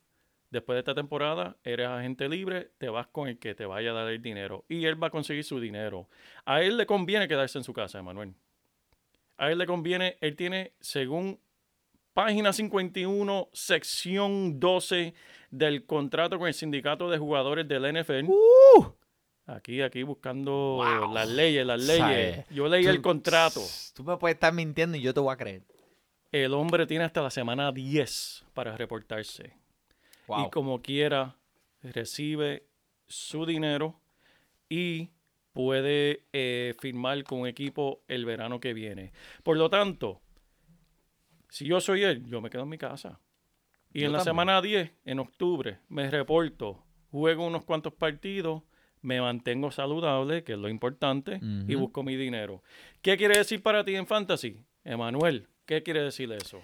después 0.51 0.75
de 0.75 0.79
esta 0.81 0.93
temporada 0.93 1.57
eres 1.63 1.87
agente 1.87 2.29
libre, 2.29 2.71
te 2.77 2.89
vas 2.89 3.07
con 3.07 3.27
el 3.27 3.39
que 3.39 3.55
te 3.55 3.65
vaya 3.65 3.89
a 3.89 3.93
dar 3.93 4.07
el 4.09 4.21
dinero 4.21 4.65
y 4.69 4.85
él 4.85 5.01
va 5.01 5.07
a 5.07 5.11
conseguir 5.11 5.43
su 5.43 5.59
dinero. 5.59 6.07
A 6.45 6.61
él 6.61 6.77
le 6.77 6.85
conviene 6.85 7.27
quedarse 7.27 7.57
en 7.57 7.63
su 7.63 7.73
casa, 7.73 7.99
Emanuel. 7.99 8.33
A 9.37 9.51
él 9.51 9.57
le 9.57 9.65
conviene, 9.65 10.17
él 10.21 10.35
tiene, 10.35 10.73
según 10.79 11.39
página 12.13 12.53
51, 12.53 13.49
sección 13.51 14.59
12 14.59 15.15
del 15.49 15.85
contrato 15.87 16.37
con 16.37 16.47
el 16.47 16.53
sindicato 16.53 17.09
de 17.09 17.17
jugadores 17.17 17.67
del 17.67 17.85
NFL. 17.91 18.25
Uh, 18.29 18.85
Aquí, 19.47 19.81
aquí 19.81 20.03
buscando 20.03 20.51
Wow. 20.77 21.13
las 21.13 21.27
leyes, 21.27 21.65
las 21.65 21.81
leyes. 21.81 21.97
Sabe, 22.35 22.45
Yo 22.51 22.67
leí 22.69 22.83
tú- 22.83 22.89
el 22.91 23.01
contrato. 23.01 23.59
Tú 23.93 24.03
me 24.03 24.15
puedes 24.17 24.35
estar 24.35 24.53
mintiendo 24.53 24.95
y 24.97 25.01
yo 25.01 25.13
te 25.13 25.19
voy 25.19 25.33
a 25.33 25.37
creer. 25.37 25.63
El 26.33 26.53
hombre 26.55 26.87
tiene 26.87 27.05
hasta 27.05 27.21
la 27.21 27.29
semana 27.29 27.71
10 27.71 28.45
para 28.55 28.75
reportarse. 28.75 29.53
Wow. 30.27 30.47
Y 30.47 30.49
como 30.49 30.81
quiera, 30.81 31.35
recibe 31.83 32.65
su 33.07 33.45
dinero 33.45 34.01
y 34.67 35.11
puede 35.53 36.23
eh, 36.33 36.73
firmar 36.79 37.23
con 37.23 37.41
un 37.41 37.47
equipo 37.47 38.01
el 38.07 38.25
verano 38.25 38.59
que 38.59 38.73
viene. 38.73 39.13
Por 39.43 39.57
lo 39.57 39.69
tanto, 39.69 40.21
si 41.49 41.65
yo 41.65 41.79
soy 41.79 42.01
él, 42.03 42.25
yo 42.25 42.41
me 42.41 42.49
quedo 42.49 42.63
en 42.63 42.69
mi 42.69 42.79
casa. 42.79 43.19
Y 43.93 43.99
Yo 43.99 44.07
en 44.07 44.13
la 44.13 44.17
también. 44.17 44.31
semana 44.31 44.61
10, 44.63 44.91
en 45.05 45.19
octubre, 45.19 45.77
me 45.87 46.09
reporto, 46.09 46.83
juego 47.11 47.45
unos 47.45 47.63
cuantos 47.63 47.93
partidos, 47.93 48.63
me 49.03 49.21
mantengo 49.21 49.69
saludable, 49.69 50.43
que 50.43 50.53
es 50.53 50.57
lo 50.57 50.67
importante, 50.67 51.39
y 51.67 51.75
busco 51.75 52.01
mi 52.01 52.15
dinero. 52.15 52.63
¿Qué 53.03 53.17
quiere 53.17 53.37
decir 53.37 53.61
para 53.61 53.85
ti 53.85 53.95
en 53.95 54.07
fantasy? 54.07 54.57
Emanuel, 54.83 55.47
¿qué 55.65 55.83
quiere 55.83 56.01
decir 56.01 56.31
eso? 56.31 56.61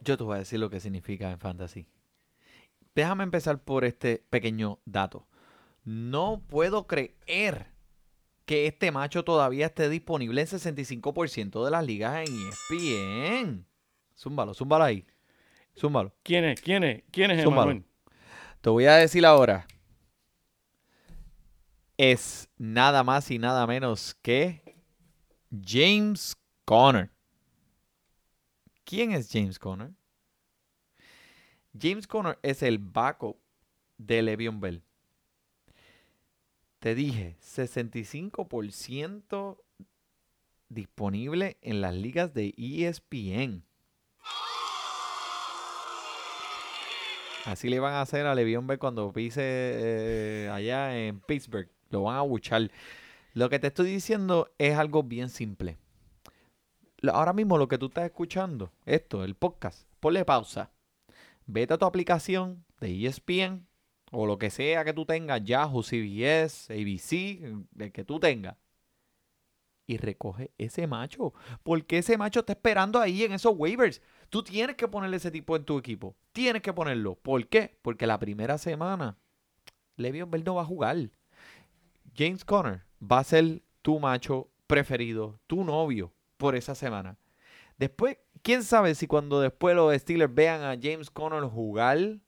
Yo 0.00 0.16
te 0.16 0.24
voy 0.24 0.36
a 0.36 0.38
decir 0.40 0.58
lo 0.58 0.70
que 0.70 0.80
significa 0.80 1.30
en 1.30 1.38
fantasy. 1.38 1.86
Déjame 2.94 3.24
empezar 3.24 3.62
por 3.62 3.84
este 3.84 4.24
pequeño 4.30 4.80
dato. 4.84 5.26
No 5.84 6.42
puedo 6.48 6.86
creer 6.86 7.68
que 8.44 8.66
este 8.66 8.90
macho 8.90 9.24
todavía 9.24 9.66
esté 9.66 9.88
disponible 9.88 10.40
en 10.40 10.46
65% 10.46 11.64
de 11.64 11.70
las 11.70 11.86
ligas 11.86 12.28
en 12.28 12.48
ESPN. 12.48 13.66
Zúmbalo, 14.16 14.54
zúmbalo 14.54 14.84
ahí. 14.84 15.06
Zúmbalo. 15.78 16.12
¿Quién 16.22 16.44
es? 16.44 16.60
¿Quién 16.60 16.84
es? 16.84 17.02
¿Quién 17.10 17.30
es. 17.30 17.44
Emanuel? 17.44 17.84
Te 18.60 18.70
voy 18.70 18.86
a 18.86 18.96
decir 18.96 19.24
ahora. 19.24 19.66
Es 21.96 22.48
nada 22.58 23.04
más 23.04 23.30
y 23.30 23.38
nada 23.38 23.66
menos 23.66 24.14
que 24.22 24.76
James 25.64 26.34
Conner. 26.64 27.11
¿Quién 28.92 29.12
es 29.12 29.30
James 29.32 29.58
Conner? 29.58 29.90
James 31.80 32.06
Conner 32.06 32.38
es 32.42 32.62
el 32.62 32.76
backup 32.76 33.38
de 33.96 34.20
Le'Veon 34.20 34.60
Bell. 34.60 34.82
Te 36.78 36.94
dije, 36.94 37.38
65% 37.40 39.56
disponible 40.68 41.56
en 41.62 41.80
las 41.80 41.94
ligas 41.94 42.34
de 42.34 42.52
ESPN. 42.58 43.64
Así 47.46 47.70
le 47.70 47.80
van 47.80 47.94
a 47.94 48.02
hacer 48.02 48.26
a 48.26 48.34
Le'Veon 48.34 48.66
Bell 48.66 48.78
cuando 48.78 49.10
pise 49.10 49.40
eh, 49.42 50.50
allá 50.52 50.98
en 50.98 51.18
Pittsburgh. 51.20 51.70
Lo 51.88 52.02
van 52.02 52.18
a 52.18 52.20
buchar. 52.20 52.70
Lo 53.32 53.48
que 53.48 53.58
te 53.58 53.68
estoy 53.68 53.90
diciendo 53.90 54.50
es 54.58 54.76
algo 54.76 55.02
bien 55.02 55.30
simple. 55.30 55.78
Ahora 57.10 57.32
mismo 57.32 57.58
lo 57.58 57.66
que 57.66 57.78
tú 57.78 57.86
estás 57.86 58.04
escuchando, 58.04 58.72
esto, 58.86 59.24
el 59.24 59.34
podcast, 59.34 59.88
ponle 59.98 60.24
pausa. 60.24 60.70
Vete 61.46 61.74
a 61.74 61.78
tu 61.78 61.84
aplicación 61.84 62.64
de 62.80 63.06
ESPN 63.06 63.66
o 64.12 64.26
lo 64.26 64.38
que 64.38 64.50
sea 64.50 64.84
que 64.84 64.92
tú 64.92 65.04
tengas, 65.04 65.42
Yahoo, 65.42 65.82
CBS, 65.82 66.72
ABC, 66.72 67.66
el 67.78 67.92
que 67.92 68.04
tú 68.04 68.20
tengas. 68.20 68.56
Y 69.86 69.96
recoge 69.96 70.52
ese 70.58 70.86
macho. 70.86 71.34
Porque 71.64 71.98
ese 71.98 72.16
macho 72.16 72.40
está 72.40 72.52
esperando 72.52 73.00
ahí 73.00 73.24
en 73.24 73.32
esos 73.32 73.54
waivers. 73.56 74.00
Tú 74.30 74.44
tienes 74.44 74.76
que 74.76 74.86
ponerle 74.86 75.16
ese 75.16 75.32
tipo 75.32 75.56
en 75.56 75.64
tu 75.64 75.76
equipo. 75.78 76.14
Tienes 76.30 76.62
que 76.62 76.72
ponerlo. 76.72 77.16
¿Por 77.16 77.48
qué? 77.48 77.78
Porque 77.82 78.06
la 78.06 78.20
primera 78.20 78.58
semana 78.58 79.18
Le'Veon 79.96 80.30
Bell 80.30 80.44
no 80.44 80.54
va 80.54 80.62
a 80.62 80.66
jugar. 80.66 81.10
James 82.16 82.44
Conner 82.44 82.84
va 83.02 83.18
a 83.18 83.24
ser 83.24 83.62
tu 83.82 83.98
macho 83.98 84.50
preferido, 84.68 85.40
tu 85.48 85.64
novio 85.64 86.12
por 86.42 86.56
esa 86.56 86.74
semana. 86.74 87.16
Después, 87.78 88.18
quién 88.42 88.64
sabe 88.64 88.96
si 88.96 89.06
cuando 89.06 89.40
después 89.40 89.76
los 89.76 89.94
Steelers 89.94 90.34
vean 90.34 90.62
a 90.62 90.76
James 90.76 91.08
Conner 91.08 91.44
jugar, 91.44 92.18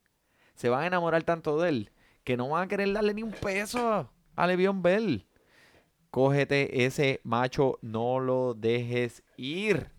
se 0.53 0.69
van 0.69 0.83
a 0.83 0.87
enamorar 0.87 1.23
tanto 1.23 1.59
de 1.59 1.67
él 1.67 1.91
que 2.23 2.37
no 2.37 2.47
van 2.47 2.63
a 2.63 2.67
querer 2.69 2.93
darle 2.93 3.13
ni 3.13 3.23
un 3.23 3.33
peso 3.33 4.09
a 4.37 4.47
Le'Veon 4.47 4.81
Bell. 4.81 5.25
Cógete 6.11 6.85
ese 6.85 7.19
macho, 7.25 7.77
no 7.81 8.21
lo 8.21 8.53
dejes 8.53 9.21
ir. 9.35 9.91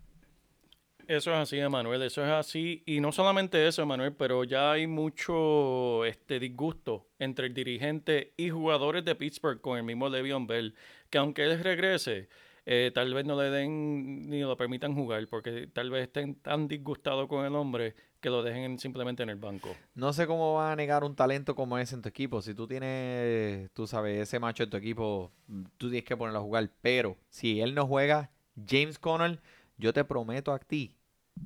Eso 1.07 1.31
es 1.31 1.37
así, 1.37 1.59
Emanuel, 1.59 2.01
eso 2.01 2.23
es 2.25 2.31
así. 2.31 2.81
Y 2.87 2.99
no 2.99 3.11
solamente 3.11 3.67
eso, 3.67 3.83
Emanuel, 3.83 4.13
pero 4.13 4.45
ya 4.45 4.71
hay 4.71 4.87
mucho 4.87 6.05
este, 6.05 6.39
disgusto 6.39 7.05
entre 7.19 7.45
el 7.45 7.53
dirigente 7.53 8.33
y 8.35 8.49
jugadores 8.49 9.05
de 9.05 9.13
Pittsburgh 9.13 9.61
con 9.61 9.77
el 9.77 9.83
mismo 9.83 10.09
Le'Veon 10.09 10.47
Bell, 10.47 10.73
que 11.11 11.19
aunque 11.19 11.43
él 11.43 11.63
regrese, 11.63 12.29
eh, 12.69 12.91
tal 12.93 13.13
vez 13.13 13.25
no 13.25 13.41
le 13.41 13.49
den 13.49 14.29
ni 14.29 14.41
lo 14.41 14.57
permitan 14.57 14.93
jugar, 14.93 15.25
porque 15.29 15.69
tal 15.71 15.89
vez 15.89 16.03
estén 16.03 16.35
tan 16.35 16.67
disgustados 16.67 17.29
con 17.29 17.45
el 17.45 17.55
hombre 17.55 17.95
que 18.19 18.29
lo 18.29 18.43
dejen 18.43 18.77
simplemente 18.77 19.23
en 19.23 19.29
el 19.29 19.37
banco. 19.37 19.73
No 19.95 20.11
sé 20.11 20.27
cómo 20.27 20.55
van 20.55 20.73
a 20.73 20.75
negar 20.75 21.05
un 21.05 21.15
talento 21.15 21.55
como 21.55 21.77
ese 21.77 21.95
en 21.95 22.01
tu 22.01 22.09
equipo. 22.09 22.41
Si 22.41 22.53
tú 22.53 22.67
tienes, 22.67 23.71
tú 23.71 23.87
sabes, 23.87 24.19
ese 24.19 24.39
macho 24.39 24.63
en 24.63 24.69
tu 24.69 24.75
equipo, 24.75 25.31
tú 25.77 25.89
tienes 25.89 26.03
que 26.03 26.17
ponerlo 26.17 26.39
a 26.39 26.41
jugar. 26.41 26.69
Pero 26.81 27.15
si 27.29 27.61
él 27.61 27.73
no 27.73 27.87
juega, 27.87 28.31
James 28.67 28.99
Conner, 28.99 29.39
yo 29.77 29.93
te 29.93 30.03
prometo 30.03 30.51
a 30.51 30.59
ti 30.59 30.93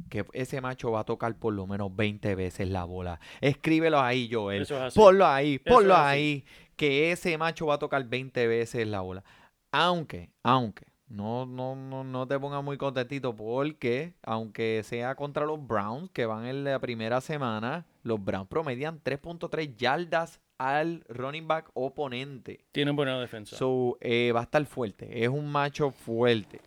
que 0.09 0.25
ese 0.33 0.59
macho 0.59 0.89
va 0.89 1.01
a 1.01 1.05
tocar 1.05 1.37
por 1.37 1.53
lo 1.53 1.67
menos 1.67 1.95
20 1.95 2.33
veces 2.33 2.67
la 2.67 2.85
bola. 2.85 3.19
Escríbelo 3.41 4.01
ahí, 4.01 4.27
Joel. 4.31 4.63
Eso 4.63 4.75
es 4.75 4.81
así. 4.81 4.99
Ponlo 4.99 5.27
ahí, 5.27 5.59
ponlo 5.59 5.93
es 5.93 5.99
ahí. 5.99 6.45
Que 6.75 7.11
ese 7.11 7.37
macho 7.37 7.67
va 7.67 7.75
a 7.75 7.79
tocar 7.79 8.03
20 8.05 8.47
veces 8.47 8.87
la 8.87 9.01
bola. 9.01 9.23
Aunque, 9.71 10.31
aunque, 10.41 10.90
no, 11.11 11.45
no, 11.45 11.75
no, 11.75 12.03
no 12.03 12.27
te 12.27 12.39
pongas 12.39 12.63
muy 12.63 12.77
contentito 12.77 13.35
porque, 13.35 14.13
aunque 14.23 14.81
sea 14.83 15.15
contra 15.15 15.45
los 15.45 15.65
Browns, 15.65 16.09
que 16.11 16.25
van 16.25 16.45
en 16.45 16.63
la 16.63 16.79
primera 16.79 17.19
semana, 17.19 17.85
los 18.03 18.23
Browns 18.23 18.47
promedian 18.47 19.01
3.3 19.03 19.75
yardas 19.75 20.39
al 20.57 21.03
running 21.09 21.47
back 21.47 21.69
oponente. 21.73 22.63
Tienen 22.71 22.95
buena 22.95 23.19
defensa. 23.19 23.57
So, 23.57 23.97
eh, 23.99 24.31
va 24.33 24.41
a 24.41 24.43
estar 24.43 24.65
fuerte. 24.65 25.23
Es 25.23 25.29
un 25.29 25.51
macho 25.51 25.91
fuerte. 25.91 26.61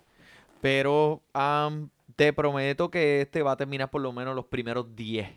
Pero 0.60 1.22
te 2.16 2.32
prometo 2.32 2.90
que 2.90 3.22
este 3.22 3.42
va 3.42 3.52
a 3.52 3.56
terminar 3.56 3.90
por 3.90 4.02
lo 4.02 4.12
menos 4.12 4.36
los 4.36 4.46
primeros 4.46 4.94
10 4.94 5.28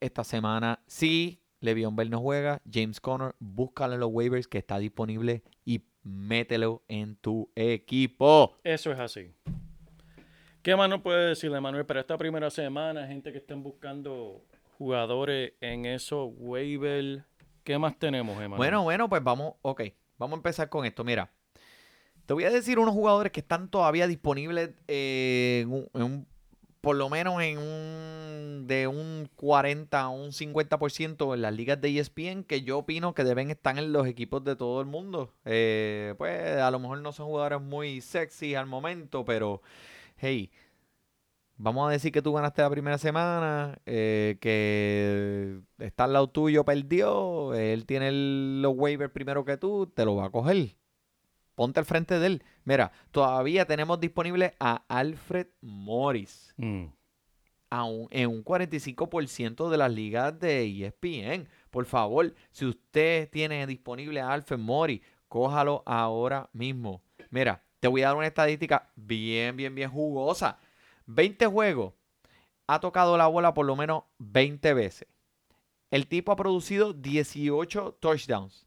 esta 0.00 0.24
semana. 0.24 0.80
Si 0.86 1.40
Le'Veon 1.60 1.94
Bell 1.94 2.10
no 2.10 2.20
juega, 2.20 2.60
James 2.70 3.00
Conner, 3.00 3.34
búscalo 3.38 3.94
en 3.94 4.00
los 4.00 4.10
waivers 4.12 4.48
que 4.48 4.58
está 4.58 4.78
disponible 4.78 5.42
y 5.64 5.82
mételo 6.06 6.82
en 6.88 7.16
tu 7.16 7.50
equipo. 7.56 8.56
Eso 8.64 8.92
es 8.92 8.98
así. 8.98 9.32
¿Qué 10.62 10.74
más 10.76 10.88
nos 10.88 11.00
puede 11.02 11.28
decirle, 11.28 11.60
Manuel? 11.60 11.84
Para 11.86 12.00
esta 12.00 12.16
primera 12.16 12.50
semana, 12.50 13.06
gente 13.06 13.32
que 13.32 13.38
estén 13.38 13.62
buscando 13.62 14.42
jugadores 14.78 15.52
en 15.60 15.84
esos 15.86 16.30
waivers, 16.36 17.22
¿qué 17.64 17.78
más 17.78 17.98
tenemos, 17.98 18.36
Emanuel? 18.36 18.56
Bueno, 18.58 18.82
bueno, 18.82 19.08
pues 19.08 19.22
vamos, 19.22 19.54
ok, 19.62 19.82
vamos 20.18 20.34
a 20.34 20.38
empezar 20.38 20.68
con 20.68 20.84
esto. 20.84 21.04
Mira, 21.04 21.30
te 22.26 22.34
voy 22.34 22.44
a 22.44 22.50
decir 22.50 22.78
unos 22.78 22.94
jugadores 22.94 23.30
que 23.32 23.40
están 23.40 23.68
todavía 23.68 24.06
disponibles 24.06 24.70
eh, 24.88 25.60
en 25.62 25.72
un- 25.72 25.88
en 25.94 26.02
un- 26.02 26.26
por 26.86 26.94
lo 26.94 27.08
menos 27.10 27.42
en 27.42 27.58
un 27.58 28.66
de 28.68 28.86
un 28.86 29.28
40 29.34 30.02
a 30.02 30.08
un 30.08 30.30
50% 30.32 31.34
en 31.34 31.42
las 31.42 31.52
ligas 31.52 31.80
de 31.80 31.88
ESPN 31.98 32.44
que 32.44 32.62
yo 32.62 32.78
opino 32.78 33.12
que 33.12 33.24
deben 33.24 33.50
estar 33.50 33.76
en 33.76 33.92
los 33.92 34.06
equipos 34.06 34.44
de 34.44 34.54
todo 34.54 34.80
el 34.82 34.86
mundo. 34.86 35.32
Eh, 35.44 36.14
pues 36.16 36.60
a 36.60 36.70
lo 36.70 36.78
mejor 36.78 37.00
no 37.00 37.10
son 37.10 37.26
jugadores 37.26 37.60
muy 37.60 38.00
sexy 38.00 38.54
al 38.54 38.66
momento, 38.66 39.24
pero 39.24 39.62
hey, 40.18 40.52
vamos 41.56 41.88
a 41.88 41.90
decir 41.90 42.12
que 42.12 42.22
tú 42.22 42.32
ganaste 42.32 42.62
la 42.62 42.70
primera 42.70 42.98
semana, 42.98 43.80
eh, 43.84 44.36
que 44.40 45.58
está 45.78 46.04
al 46.04 46.12
lado 46.12 46.28
tuyo, 46.30 46.64
perdió, 46.64 47.52
él 47.54 47.84
tiene 47.84 48.10
el- 48.10 48.62
los 48.62 48.74
waivers 48.76 49.12
primero 49.12 49.44
que 49.44 49.56
tú, 49.56 49.88
te 49.92 50.04
lo 50.04 50.14
va 50.14 50.26
a 50.26 50.30
coger. 50.30 50.76
Ponte 51.56 51.80
al 51.80 51.86
frente 51.86 52.18
de 52.20 52.26
él. 52.28 52.44
Mira, 52.64 52.92
todavía 53.10 53.64
tenemos 53.66 53.98
disponible 53.98 54.54
a 54.60 54.84
Alfred 54.88 55.48
Morris 55.62 56.54
Mm. 56.58 56.84
a 57.70 57.84
un- 57.84 58.06
en 58.12 58.28
un 58.30 58.42
45% 58.44 59.68
de 59.68 59.76
las 59.78 59.90
ligas 59.90 60.38
de 60.38 60.62
ESPN. 60.64 61.48
Por 61.70 61.84
favor, 61.86 62.32
si 62.52 62.64
usted 62.66 63.28
tiene 63.30 63.66
disponible 63.66 64.20
a 64.20 64.32
Alfred 64.32 64.58
Morris, 64.58 65.00
cójalo 65.28 65.82
ahora 65.86 66.48
mismo. 66.52 67.02
Mira, 67.30 67.64
te 67.80 67.88
voy 67.88 68.02
a 68.02 68.08
dar 68.08 68.16
una 68.16 68.26
estadística 68.28 68.90
bien, 68.94 69.56
bien, 69.56 69.74
bien 69.74 69.90
jugosa. 69.90 70.58
20 71.06 71.46
juegos, 71.46 71.94
ha 72.68 72.80
tocado 72.80 73.16
la 73.16 73.26
bola 73.28 73.54
por 73.54 73.64
lo 73.66 73.76
menos 73.76 74.04
20 74.18 74.74
veces. 74.74 75.08
El 75.90 76.06
tipo 76.06 76.32
ha 76.32 76.36
producido 76.36 76.92
18 76.92 77.96
touchdowns. 78.00 78.66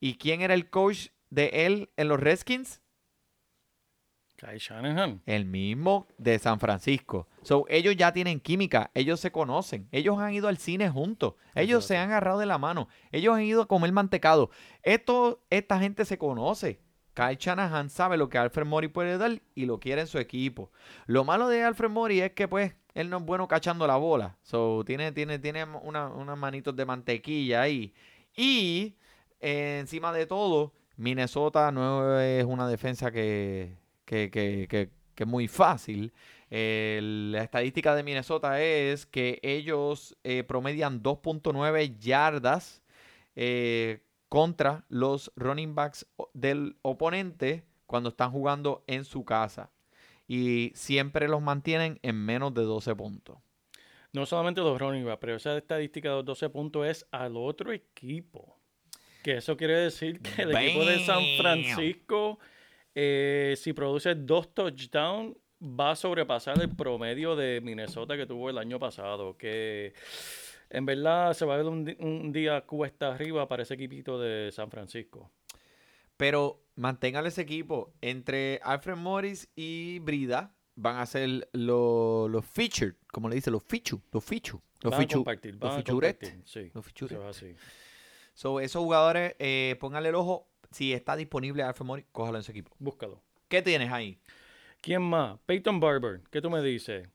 ¿Y 0.00 0.14
quién 0.14 0.42
era 0.42 0.54
el 0.54 0.70
coach 0.70 1.08
de 1.30 1.50
él 1.66 1.90
en 1.96 2.08
los 2.08 2.20
Redskins? 2.20 2.80
Kyle 4.36 4.58
Shanahan. 4.58 5.20
El 5.26 5.46
mismo 5.46 6.06
de 6.16 6.38
San 6.38 6.60
Francisco. 6.60 7.26
So, 7.42 7.64
ellos 7.68 7.96
ya 7.96 8.12
tienen 8.12 8.38
química, 8.38 8.90
ellos 8.94 9.18
se 9.18 9.32
conocen, 9.32 9.88
ellos 9.90 10.16
han 10.20 10.32
ido 10.32 10.46
al 10.46 10.58
cine 10.58 10.88
juntos, 10.88 11.34
ellos 11.56 11.84
se 11.84 11.96
han 11.96 12.10
agarrado 12.10 12.38
de 12.38 12.46
la 12.46 12.56
mano, 12.56 12.88
ellos 13.10 13.34
han 13.34 13.42
ido 13.42 13.62
a 13.62 13.66
comer 13.66 13.90
mantecado. 13.90 14.50
Esto, 14.84 15.42
esta 15.50 15.80
gente 15.80 16.04
se 16.04 16.18
conoce. 16.18 16.80
Kyle 17.14 17.36
Shanahan 17.36 17.90
sabe 17.90 18.16
lo 18.16 18.28
que 18.28 18.38
Alfred 18.38 18.64
Mori 18.64 18.86
puede 18.86 19.18
dar 19.18 19.42
y 19.56 19.66
lo 19.66 19.80
quiere 19.80 20.02
en 20.02 20.06
su 20.06 20.18
equipo. 20.18 20.70
Lo 21.06 21.24
malo 21.24 21.48
de 21.48 21.64
Alfred 21.64 21.90
Mori 21.90 22.20
es 22.20 22.30
que, 22.30 22.46
pues, 22.46 22.76
él 22.94 23.10
no 23.10 23.16
es 23.16 23.24
bueno 23.24 23.48
cachando 23.48 23.88
la 23.88 23.96
bola. 23.96 24.38
So, 24.42 24.84
tiene, 24.86 25.10
tiene, 25.10 25.40
tiene 25.40 25.64
una- 25.64 26.10
unas 26.10 26.38
manitos 26.38 26.76
de 26.76 26.86
mantequilla 26.86 27.62
ahí. 27.62 27.92
Y, 28.36 28.94
eh, 29.40 29.78
encima 29.80 30.12
de 30.12 30.26
todo, 30.26 30.72
Minnesota 30.98 31.72
no 31.72 32.20
es 32.20 32.44
una 32.44 32.68
defensa 32.68 33.10
que, 33.10 33.76
que, 34.04 34.30
que- 34.30 34.66
que- 34.68 34.90
es 35.16 35.26
muy 35.26 35.48
fácil. 35.48 36.12
Eh, 36.48 37.00
la 37.02 37.42
estadística 37.42 37.94
de 37.96 38.04
Minnesota 38.04 38.60
es 38.62 39.04
que 39.04 39.40
ellos 39.42 40.16
eh, 40.22 40.44
promedian 40.44 41.02
2.9 41.02 41.98
yardas 41.98 42.82
eh, 43.34 44.00
contra 44.28 44.84
los 44.88 45.32
running 45.34 45.74
backs 45.74 46.06
del 46.34 46.76
oponente 46.82 47.64
cuando 47.86 48.10
están 48.10 48.30
jugando 48.30 48.84
en 48.86 49.04
su 49.04 49.24
casa. 49.24 49.70
Y 50.28 50.70
siempre 50.76 51.26
los 51.26 51.42
mantienen 51.42 51.98
en 52.02 52.14
menos 52.24 52.54
de 52.54 52.62
12 52.62 52.94
puntos. 52.94 53.38
No 54.12 54.24
solamente 54.26 54.60
los 54.60 54.78
running 54.78 55.04
backs, 55.04 55.18
pero 55.20 55.34
esa 55.36 55.56
estadística 55.56 56.10
de 56.10 56.16
los 56.16 56.24
12 56.26 56.48
puntos 56.50 56.86
es 56.86 57.06
al 57.10 57.36
otro 57.36 57.72
equipo. 57.72 58.57
Que 59.28 59.36
eso 59.36 59.58
quiere 59.58 59.76
decir 59.76 60.22
que 60.22 60.40
el 60.40 60.56
equipo 60.56 60.86
de 60.86 61.04
San. 61.04 61.22
Francisco, 61.36 62.38
eh, 62.94 63.52
si 63.58 63.74
produce 63.74 64.14
dos 64.14 64.54
touchdowns, 64.54 65.36
va 65.62 65.90
a 65.90 65.96
sobrepasar 65.96 66.58
el 66.62 66.74
promedio 66.74 67.36
de 67.36 67.60
Minnesota 67.60 68.16
que 68.16 68.24
tuvo 68.24 68.48
el 68.48 68.56
año 68.56 68.78
pasado. 68.78 69.36
Que 69.36 69.92
en 70.70 70.86
verdad 70.86 71.34
se 71.34 71.44
va 71.44 71.52
a 71.52 71.56
ver 71.58 71.66
un, 71.66 71.94
un 71.98 72.32
día 72.32 72.62
cuesta 72.62 73.12
arriba 73.12 73.46
para 73.46 73.64
ese 73.64 73.74
equipito 73.74 74.18
de 74.18 74.50
San 74.50 74.70
Francisco. 74.70 75.30
Pero 76.16 76.64
mantengan 76.76 77.26
ese 77.26 77.42
equipo. 77.42 77.92
Entre 78.00 78.60
Alfred 78.62 78.96
Morris 78.96 79.46
y 79.54 79.98
Brida 79.98 80.54
van 80.74 81.00
a 81.00 81.04
ser 81.04 81.50
los 81.52 82.30
los 82.30 82.46
featured, 82.46 82.94
como 83.12 83.28
le 83.28 83.34
dice, 83.34 83.50
los 83.50 83.62
fichu, 83.62 84.00
los 84.10 84.24
fichu, 84.24 84.58
los 84.80 84.90
Van 84.90 85.00
a 85.00 85.02
fichu, 85.02 85.18
los 85.18 85.74
a 85.74 85.76
fichuret, 85.76 86.18
compartir, 86.18 86.42
Sí, 86.46 86.70
los. 86.72 87.44
So, 88.38 88.60
esos 88.60 88.84
jugadores, 88.84 89.34
eh, 89.40 89.74
pónganle 89.80 90.10
el 90.10 90.14
ojo. 90.14 90.46
Si 90.70 90.92
está 90.92 91.16
disponible 91.16 91.64
Alfred 91.64 91.84
Morris, 91.84 92.06
cójalo 92.12 92.38
en 92.38 92.44
su 92.44 92.52
equipo. 92.52 92.70
Búscalo. 92.78 93.20
¿Qué 93.48 93.62
tienes 93.62 93.90
ahí? 93.90 94.16
¿Quién 94.80 95.02
más? 95.02 95.40
Peyton 95.44 95.80
Barber. 95.80 96.20
¿Qué 96.30 96.40
tú 96.40 96.48
me 96.48 96.62
dices? 96.62 97.08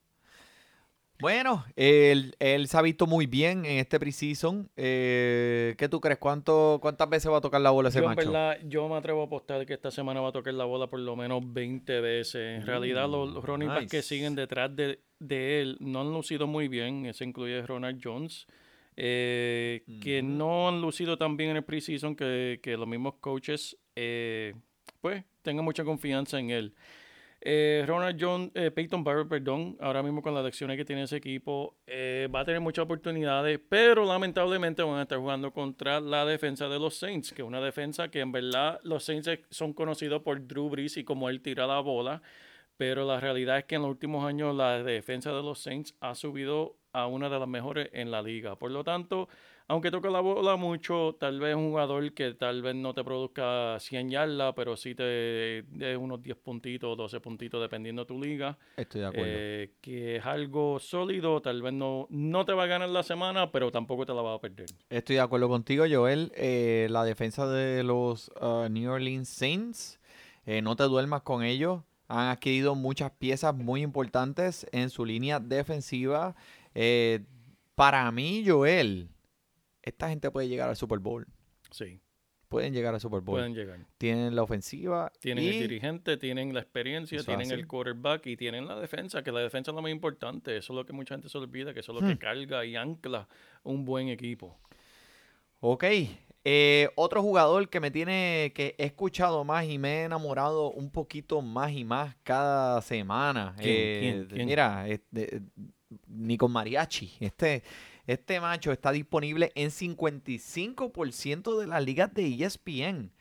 Bueno, 1.19 1.63
él, 1.77 2.35
él 2.39 2.67
se 2.67 2.77
ha 2.77 2.81
visto 2.81 3.07
muy 3.07 3.25
bien 3.25 3.63
en 3.63 3.77
este 3.77 4.01
preseason. 4.01 4.69
Eh, 4.75 5.75
¿Qué 5.77 5.87
tú 5.87 6.01
crees? 6.01 6.19
¿Cuánto, 6.19 6.79
¿Cuántas 6.81 7.09
veces 7.09 7.31
va 7.31 7.37
a 7.37 7.41
tocar 7.41 7.61
la 7.61 7.69
bola 7.69 7.87
ese 7.87 8.01
Yo, 8.01 8.05
macho? 8.05 8.17
verdad, 8.17 8.57
yo 8.65 8.89
me 8.89 8.97
atrevo 8.97 9.21
a 9.21 9.25
apostar 9.27 9.65
que 9.65 9.75
esta 9.75 9.91
semana 9.91 10.19
va 10.19 10.27
a 10.27 10.33
tocar 10.33 10.53
la 10.53 10.65
bola 10.65 10.87
por 10.87 10.99
lo 10.99 11.15
menos 11.15 11.41
20 11.45 12.01
veces. 12.01 12.59
En 12.59 12.67
realidad, 12.67 13.07
los, 13.07 13.33
los 13.33 13.45
running 13.45 13.69
backs 13.69 13.89
que 13.89 14.01
siguen 14.01 14.35
detrás 14.35 14.75
de, 14.75 14.99
de 15.19 15.61
él 15.61 15.77
no 15.79 16.01
han 16.01 16.11
lucido 16.11 16.47
muy 16.47 16.67
bien. 16.67 17.05
Eso 17.05 17.23
incluye 17.23 17.61
Ronald 17.65 18.01
Jones, 18.03 18.45
eh, 18.95 19.83
que 20.01 20.21
no 20.21 20.67
han 20.67 20.81
lucido 20.81 21.17
tan 21.17 21.37
bien 21.37 21.51
en 21.51 21.57
el 21.57 21.63
preseason 21.63 22.15
que, 22.15 22.59
que 22.61 22.77
los 22.77 22.87
mismos 22.87 23.15
coaches, 23.19 23.77
eh, 23.95 24.53
pues, 25.01 25.23
tengan 25.41 25.65
mucha 25.65 25.83
confianza 25.83 26.39
en 26.39 26.49
él. 26.49 26.73
Eh, 27.45 27.83
Ronald 27.85 28.17
Jones, 28.17 28.51
eh, 28.53 28.71
Peyton 28.71 29.03
Barber, 29.03 29.27
perdón, 29.27 29.75
ahora 29.81 30.01
mismo 30.01 30.21
con 30.21 30.33
las 30.33 30.45
lecciones 30.45 30.77
que 30.77 30.85
tiene 30.85 31.03
ese 31.03 31.17
equipo, 31.17 31.75
eh, 31.85 32.29
va 32.33 32.39
a 32.39 32.45
tener 32.45 32.61
muchas 32.61 32.83
oportunidades, 32.83 33.59
pero 33.67 34.05
lamentablemente 34.05 34.81
van 34.81 34.99
a 34.99 35.01
estar 35.01 35.17
jugando 35.17 35.51
contra 35.51 35.99
la 35.99 36.25
defensa 36.25 36.69
de 36.69 36.79
los 36.79 36.95
Saints, 36.95 37.33
que 37.33 37.41
es 37.41 37.47
una 37.47 37.59
defensa 37.59 38.07
que 38.07 38.21
en 38.21 38.31
verdad 38.31 38.79
los 38.83 39.03
Saints 39.03 39.29
son 39.49 39.73
conocidos 39.73 40.21
por 40.21 40.47
Drew 40.47 40.69
Brees 40.69 40.95
y 40.95 41.03
como 41.03 41.29
él 41.29 41.41
tira 41.41 41.67
la 41.67 41.81
bola, 41.81 42.21
pero 42.77 43.05
la 43.05 43.19
realidad 43.19 43.57
es 43.57 43.65
que 43.65 43.75
en 43.75 43.81
los 43.81 43.91
últimos 43.91 44.23
años 44.23 44.55
la 44.55 44.81
defensa 44.81 45.33
de 45.33 45.43
los 45.43 45.59
Saints 45.59 45.97
ha 45.99 46.15
subido 46.15 46.77
a 46.93 47.07
una 47.07 47.29
de 47.29 47.39
las 47.39 47.47
mejores 47.47 47.89
en 47.91 48.11
la 48.11 48.21
liga. 48.21 48.55
Por 48.55 48.71
lo 48.71 48.83
tanto, 48.83 49.27
aunque 49.67 49.91
toca 49.91 50.09
la 50.09 50.19
bola 50.19 50.55
mucho, 50.57 51.15
tal 51.19 51.39
vez 51.39 51.55
un 51.55 51.69
jugador 51.69 52.13
que 52.13 52.33
tal 52.33 52.61
vez 52.61 52.75
no 52.75 52.93
te 52.93 53.03
produzca 53.03 53.79
100 53.79 54.09
yardas, 54.11 54.53
pero 54.55 54.75
sí 54.77 54.93
te 54.93 55.63
dé 55.69 55.97
unos 55.97 56.21
10 56.21 56.37
puntitos, 56.37 56.97
12 56.97 57.19
puntitos, 57.19 57.61
dependiendo 57.61 58.03
de 58.03 58.05
tu 58.05 58.21
liga, 58.21 58.57
Estoy 58.77 59.01
de 59.01 59.07
acuerdo. 59.07 59.27
eh, 59.29 59.71
que 59.81 60.17
es 60.17 60.25
algo 60.25 60.79
sólido, 60.79 61.41
tal 61.41 61.61
vez 61.61 61.73
no, 61.73 62.07
no 62.09 62.45
te 62.45 62.53
va 62.53 62.63
a 62.63 62.67
ganar 62.67 62.89
la 62.89 63.03
semana, 63.03 63.51
pero 63.51 63.71
tampoco 63.71 64.05
te 64.05 64.13
la 64.13 64.21
va 64.21 64.35
a 64.35 64.39
perder. 64.41 64.67
Estoy 64.89 65.15
de 65.15 65.21
acuerdo 65.21 65.49
contigo, 65.49 65.85
Joel. 65.89 66.31
Eh, 66.35 66.87
la 66.91 67.03
defensa 67.05 67.47
de 67.47 67.83
los 67.83 68.29
uh, 68.41 68.67
New 68.69 68.91
Orleans 68.91 69.29
Saints, 69.29 69.99
eh, 70.45 70.61
no 70.61 70.75
te 70.75 70.83
duermas 70.83 71.21
con 71.21 71.43
ellos. 71.43 71.81
Han 72.09 72.27
adquirido 72.27 72.75
muchas 72.75 73.11
piezas 73.11 73.55
muy 73.55 73.81
importantes 73.81 74.67
en 74.73 74.89
su 74.89 75.05
línea 75.05 75.39
defensiva. 75.39 76.35
Eh, 76.75 77.19
para 77.75 78.11
mí, 78.11 78.43
Joel, 78.47 79.09
esta 79.81 80.09
gente 80.09 80.29
puede 80.31 80.47
llegar 80.47 80.69
al 80.69 80.75
Super 80.75 80.99
Bowl. 80.99 81.25
Sí, 81.71 81.99
Pueden 82.49 82.71
llegar 82.71 82.93
al 82.93 83.01
Super 83.01 83.21
Bowl. 83.21 83.37
pueden 83.39 83.55
llegar. 83.55 83.79
Tienen 83.97 84.35
la 84.35 84.43
ofensiva. 84.43 85.11
Tienen 85.19 85.43
y 85.43 85.47
el 85.47 85.59
dirigente, 85.61 86.17
tienen 86.17 86.53
la 86.53 86.59
experiencia, 86.59 87.15
Eso 87.17 87.25
tienen 87.25 87.49
el 87.51 87.65
quarterback 87.65 88.27
y 88.27 88.37
tienen 88.37 88.67
la 88.67 88.79
defensa, 88.79 89.23
que 89.23 89.31
la 89.31 89.39
defensa 89.39 89.71
es 89.71 89.75
lo 89.75 89.81
más 89.81 89.91
importante. 89.91 90.55
Eso 90.55 90.73
es 90.73 90.77
lo 90.77 90.85
que 90.85 90.93
mucha 90.93 91.15
gente 91.15 91.29
se 91.29 91.37
olvida, 91.39 91.73
que 91.73 91.79
eso 91.79 91.93
es 91.93 91.99
lo 91.99 92.05
Hmm. 92.07 92.11
que 92.11 92.17
carga 92.19 92.63
y 92.63 92.75
ancla 92.75 93.27
un 93.63 93.85
buen 93.85 94.09
equipo. 94.09 94.55
Ok. 95.61 95.83
eh, 96.45 96.89
otro 96.95 97.21
jugador 97.21 97.69
que 97.69 97.79
me 97.79 97.89
tiene, 97.89 98.51
que 98.53 98.75
he 98.77 98.83
escuchado 98.85 99.45
más 99.45 99.65
y 99.65 99.77
me 99.79 100.01
he 100.01 100.03
enamorado 100.03 100.71
un 100.71 100.91
poquito 100.91 101.41
más 101.41 101.71
y 101.71 101.85
más 101.85 102.15
cada 102.21 102.81
semana. 102.81 103.55
¿Quién? 103.57 103.69
Eh, 103.69 103.97
¿Quién? 104.01 104.27
de- 104.27 104.35
¿Quién? 104.35 104.45
Mira, 104.47 104.87
este, 104.89 105.41
ni 106.07 106.37
con 106.37 106.51
mariachi. 106.51 107.11
Este, 107.19 107.63
este 108.05 108.39
macho 108.41 108.71
está 108.71 108.91
disponible 108.91 109.51
en 109.55 109.69
55% 109.69 111.59
de 111.59 111.67
las 111.67 111.83
ligas 111.83 112.13
de 112.13 112.27
ESPN. 112.27 113.11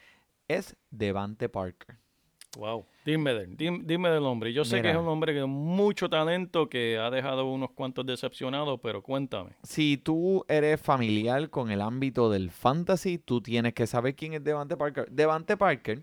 Es 0.49 0.77
Devante 0.91 1.49
Parker. 1.49 1.97
Wow. 2.59 2.85
Dime, 3.05 3.33
del, 3.33 3.57
dime, 3.57 3.81
dime 3.85 4.11
del 4.11 4.25
hombre. 4.25 4.53
Yo 4.53 4.65
sé 4.65 4.83
que 4.83 4.91
es 4.91 4.97
un 4.97 5.09
hombre 5.09 5.41
con 5.41 5.49
mucho 5.51 6.11
talento 6.11 6.69
que 6.69 6.99
ha 6.99 7.11
dejado 7.11 7.51
unos 7.51 7.71
cuantos 7.71 8.05
decepcionados, 8.05 8.79
pero 8.83 9.03
cuéntame. 9.03 9.53
Si 9.63 9.97
tú 9.97 10.45
eres 10.49 10.81
familiar 10.81 11.49
con 11.49 11.71
el 11.71 11.81
ámbito 11.81 12.31
del 12.31 12.51
fantasy, 12.51 13.19
tú 13.19 13.41
tienes 13.41 13.73
que 13.73 13.87
saber 13.87 14.15
quién 14.15 14.35
es 14.35 14.45
Devante 14.45 14.77
Parker. 14.77 15.11
Devante 15.11 15.57
Parker 15.57 16.03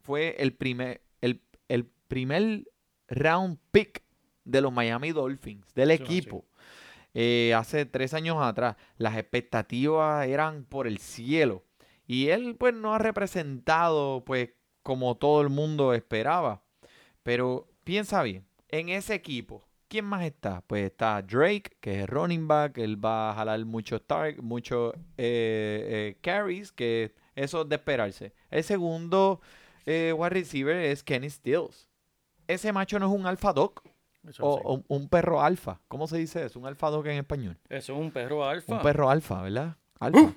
fue 0.00 0.34
el 0.38 0.54
primer, 0.54 1.02
el, 1.20 1.42
el 1.68 1.84
primer 2.08 2.64
round 3.08 3.58
pick 3.70 4.02
de 4.44 4.60
los 4.60 4.72
Miami 4.72 5.12
Dolphins, 5.12 5.66
del 5.74 5.90
equipo. 5.90 6.44
Eh, 7.14 7.52
hace 7.54 7.84
tres 7.84 8.14
años 8.14 8.38
atrás, 8.40 8.76
las 8.96 9.16
expectativas 9.16 10.26
eran 10.26 10.64
por 10.64 10.86
el 10.86 10.98
cielo. 10.98 11.64
Y 12.06 12.28
él, 12.28 12.56
pues, 12.58 12.74
no 12.74 12.94
ha 12.94 12.98
representado, 12.98 14.24
pues, 14.24 14.50
como 14.82 15.16
todo 15.16 15.42
el 15.42 15.48
mundo 15.48 15.94
esperaba. 15.94 16.62
Pero 17.22 17.68
piensa 17.84 18.22
bien, 18.22 18.46
en 18.68 18.88
ese 18.88 19.14
equipo, 19.14 19.62
¿quién 19.88 20.06
más 20.06 20.24
está? 20.24 20.62
Pues 20.66 20.84
está 20.84 21.20
Drake, 21.22 21.76
que 21.80 22.00
es 22.00 22.08
running 22.08 22.48
back, 22.48 22.78
él 22.78 23.02
va 23.02 23.30
a 23.30 23.34
jalar 23.34 23.64
muchos 23.64 24.02
muchos 24.40 24.94
eh, 25.18 25.84
eh, 26.16 26.18
carries, 26.20 26.72
que 26.72 27.14
eso 27.34 27.62
es 27.62 27.68
de 27.68 27.76
esperarse. 27.76 28.32
El 28.50 28.64
segundo 28.64 29.40
eh, 29.86 30.14
wide 30.16 30.30
receiver 30.30 30.76
es 30.76 31.02
Kenny 31.02 31.30
Stills. 31.30 31.88
Ese 32.48 32.72
macho 32.72 32.98
no 32.98 33.06
es 33.06 33.12
un 33.12 33.26
alfa 33.26 33.52
dog 33.52 33.82
Eso, 34.28 34.44
o, 34.46 34.58
sí. 34.58 34.84
o 34.88 34.94
un 34.96 35.08
perro 35.08 35.42
alfa. 35.42 35.80
¿Cómo 35.88 36.06
se 36.06 36.18
dice 36.18 36.44
eso? 36.44 36.58
Un 36.60 36.66
alfa 36.66 36.90
dog 36.90 37.06
en 37.08 37.18
español. 37.18 37.58
Eso 37.68 37.92
es 37.94 37.98
un 37.98 38.10
perro 38.10 38.44
alfa. 38.44 38.74
Un 38.74 38.80
perro 38.82 39.10
alfa, 39.10 39.42
¿verdad? 39.42 39.76
Alfa. 40.00 40.34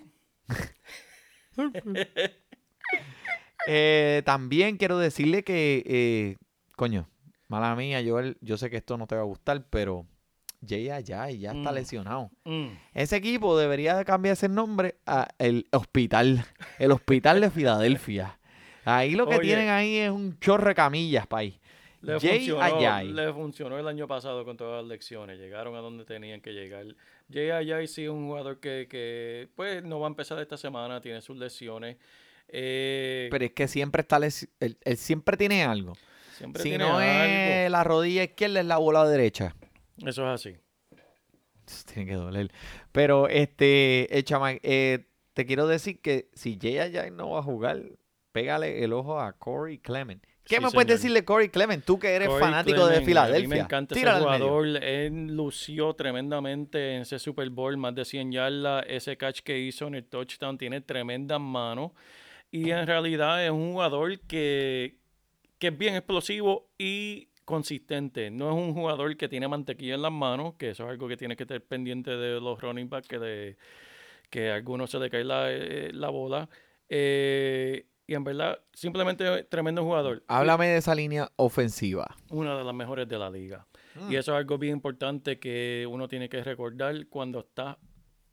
Eh, 3.67 4.21
también 4.25 4.77
quiero 4.77 4.99
decirle 4.99 5.43
que, 5.43 5.83
eh, 5.87 6.35
coño, 6.75 7.09
mala 7.47 7.75
mía, 7.75 7.99
Joel, 8.05 8.37
yo 8.41 8.57
sé 8.57 8.69
que 8.69 8.77
esto 8.77 8.95
no 8.97 9.07
te 9.07 9.15
va 9.15 9.21
a 9.21 9.25
gustar, 9.25 9.65
pero 9.71 10.05
Jay 10.67 10.91
Ayay 10.91 11.39
ya 11.39 11.51
está 11.51 11.71
Mm. 11.71 11.75
lesionado. 11.75 12.31
Mm. 12.43 12.67
Ese 12.93 13.15
equipo 13.15 13.57
debería 13.57 13.95
de 13.95 14.05
cambiarse 14.05 14.45
el 14.45 14.53
nombre 14.53 14.97
a 15.07 15.29
el 15.39 15.67
hospital, 15.71 16.45
el 16.77 16.91
hospital 16.91 17.41
de 17.41 17.49
Filadelfia. 17.49 18.37
Ahí 18.83 19.15
lo 19.15 19.25
que 19.27 19.37
Oye. 19.37 19.47
tienen 19.47 19.69
ahí 19.69 19.97
es 19.97 20.11
un 20.11 20.37
chorro 20.39 20.67
de 20.67 20.75
camillas, 20.75 21.25
país. 21.25 21.55
Le 22.05 22.19
Jay 22.19 22.37
funcionó, 22.37 22.61
Ayay. 22.61 23.11
le 23.11 23.33
funcionó 23.33 23.79
el 23.79 23.87
año 23.87 24.07
pasado 24.07 24.45
con 24.45 24.55
todas 24.57 24.81
las 24.83 24.89
lecciones. 24.89 25.39
Llegaron 25.39 25.75
a 25.75 25.79
donde 25.79 26.05
tenían 26.05 26.41
que 26.41 26.51
llegar. 26.53 26.85
Jay 27.31 27.49
Ayay 27.51 27.87
sí 27.87 28.03
es 28.03 28.09
un 28.09 28.27
jugador 28.27 28.59
que, 28.59 28.87
que, 28.89 29.49
pues 29.55 29.83
no 29.83 29.99
va 29.99 30.07
a 30.07 30.09
empezar 30.09 30.39
esta 30.39 30.57
semana, 30.57 31.01
tiene 31.01 31.21
sus 31.21 31.37
lesiones. 31.37 31.97
Eh, 32.47 33.27
Pero 33.31 33.45
es 33.45 33.51
que 33.53 33.67
siempre 33.67 34.01
está 34.01 34.19
lesi- 34.19 34.49
él, 34.59 34.77
él 34.83 34.97
siempre 34.97 35.35
tiene 35.35 35.63
algo. 35.63 35.93
siempre 36.37 36.61
Si 36.61 36.69
tiene 36.69 36.83
no 36.83 36.97
algo. 36.97 37.01
es 37.01 37.71
la 37.71 37.83
rodilla 37.83 38.23
izquierda, 38.23 38.59
es 38.59 38.65
la 38.65 38.77
bola 38.77 39.07
derecha. 39.07 39.55
Eso 40.05 40.21
es 40.31 40.41
así. 40.41 40.55
Eso 41.67 41.83
Tiene 41.91 42.09
que 42.11 42.15
doler. 42.15 42.51
Pero 42.91 43.27
este, 43.27 44.15
eh, 44.15 44.23
chama- 44.23 44.59
eh, 44.61 45.07
te 45.33 45.45
quiero 45.47 45.65
decir 45.67 45.99
que 46.01 46.29
si 46.33 46.59
Jay 46.61 46.77
Ayay 46.77 47.09
no 47.09 47.31
va 47.31 47.39
a 47.39 47.43
jugar, 47.43 47.81
pégale 48.31 48.83
el 48.83 48.93
ojo 48.93 49.19
a 49.19 49.33
Corey 49.33 49.79
Clement. 49.79 50.23
¿Qué 50.45 50.55
Sí, 50.57 50.61
me 50.61 50.69
puedes 50.71 50.87
señor. 50.87 50.99
decir 50.99 51.13
de 51.13 51.25
Corey 51.25 51.49
Clement? 51.49 51.83
Tú 51.83 51.97
que 51.99 52.09
eres 52.09 52.27
Corey 52.27 52.43
fanático 52.43 52.75
Clement, 52.87 52.91
de 52.91 52.97
A 52.97 52.99
mí 52.99 53.05
Filadelfia. 53.05 53.47
me 53.49 53.59
encanta 53.59 53.95
Tírala 53.95 54.17
ese 54.19 54.25
jugador. 54.25 54.67
Él 54.83 55.35
lució 55.35 55.93
tremendamente 55.95 56.95
en 56.95 57.01
ese 57.01 57.19
Super 57.19 57.49
Bowl, 57.49 57.75
más 57.77 57.95
de 57.95 58.05
100 58.05 58.31
yardas. 58.31 58.85
Ese 58.87 59.17
catch 59.17 59.39
que 59.41 59.57
hizo 59.59 59.87
en 59.87 59.95
el 59.95 60.05
touchdown 60.05 60.57
tiene 60.57 60.81
tremendas 60.81 61.39
manos. 61.41 61.91
Y 62.51 62.69
en 62.71 62.85
realidad 62.87 63.43
es 63.43 63.51
un 63.51 63.73
jugador 63.73 64.19
que, 64.21 64.97
que 65.57 65.67
es 65.67 65.77
bien 65.77 65.95
explosivo 65.95 66.69
y 66.77 67.29
consistente. 67.43 68.29
No 68.31 68.49
es 68.49 68.55
un 68.55 68.73
jugador 68.73 69.17
que 69.17 69.27
tiene 69.27 69.47
mantequilla 69.47 69.95
en 69.95 70.01
las 70.03 70.11
manos, 70.11 70.53
que 70.55 70.69
eso 70.69 70.83
es 70.85 70.89
algo 70.91 71.07
que 71.07 71.17
tiene 71.17 71.35
que 71.35 71.43
estar 71.43 71.59
pendiente 71.61 72.11
de 72.11 72.39
los 72.39 72.61
running 72.61 72.87
backs, 72.89 73.07
que, 73.07 73.19
de, 73.19 73.57
que 74.29 74.51
a 74.51 74.55
algunos 74.55 74.89
se 74.91 74.99
le 74.99 75.09
cae 75.09 75.23
la, 75.23 75.51
eh, 75.51 75.89
la 75.93 76.09
bola. 76.09 76.47
Eh, 76.87 77.85
y 78.07 78.13
en 78.13 78.23
verdad, 78.23 78.59
simplemente 78.73 79.43
tremendo 79.45 79.83
jugador. 79.83 80.23
Háblame 80.27 80.67
de 80.67 80.77
esa 80.77 80.93
línea 80.93 81.31
ofensiva. 81.37 82.15
Una 82.29 82.57
de 82.57 82.63
las 82.63 82.73
mejores 82.73 83.07
de 83.07 83.17
la 83.17 83.29
liga. 83.29 83.65
Mm. 83.95 84.11
Y 84.11 84.15
eso 84.15 84.33
es 84.33 84.37
algo 84.37 84.57
bien 84.57 84.73
importante 84.73 85.39
que 85.39 85.87
uno 85.89 86.07
tiene 86.07 86.29
que 86.29 86.43
recordar 86.43 87.07
cuando 87.07 87.39
está 87.39 87.77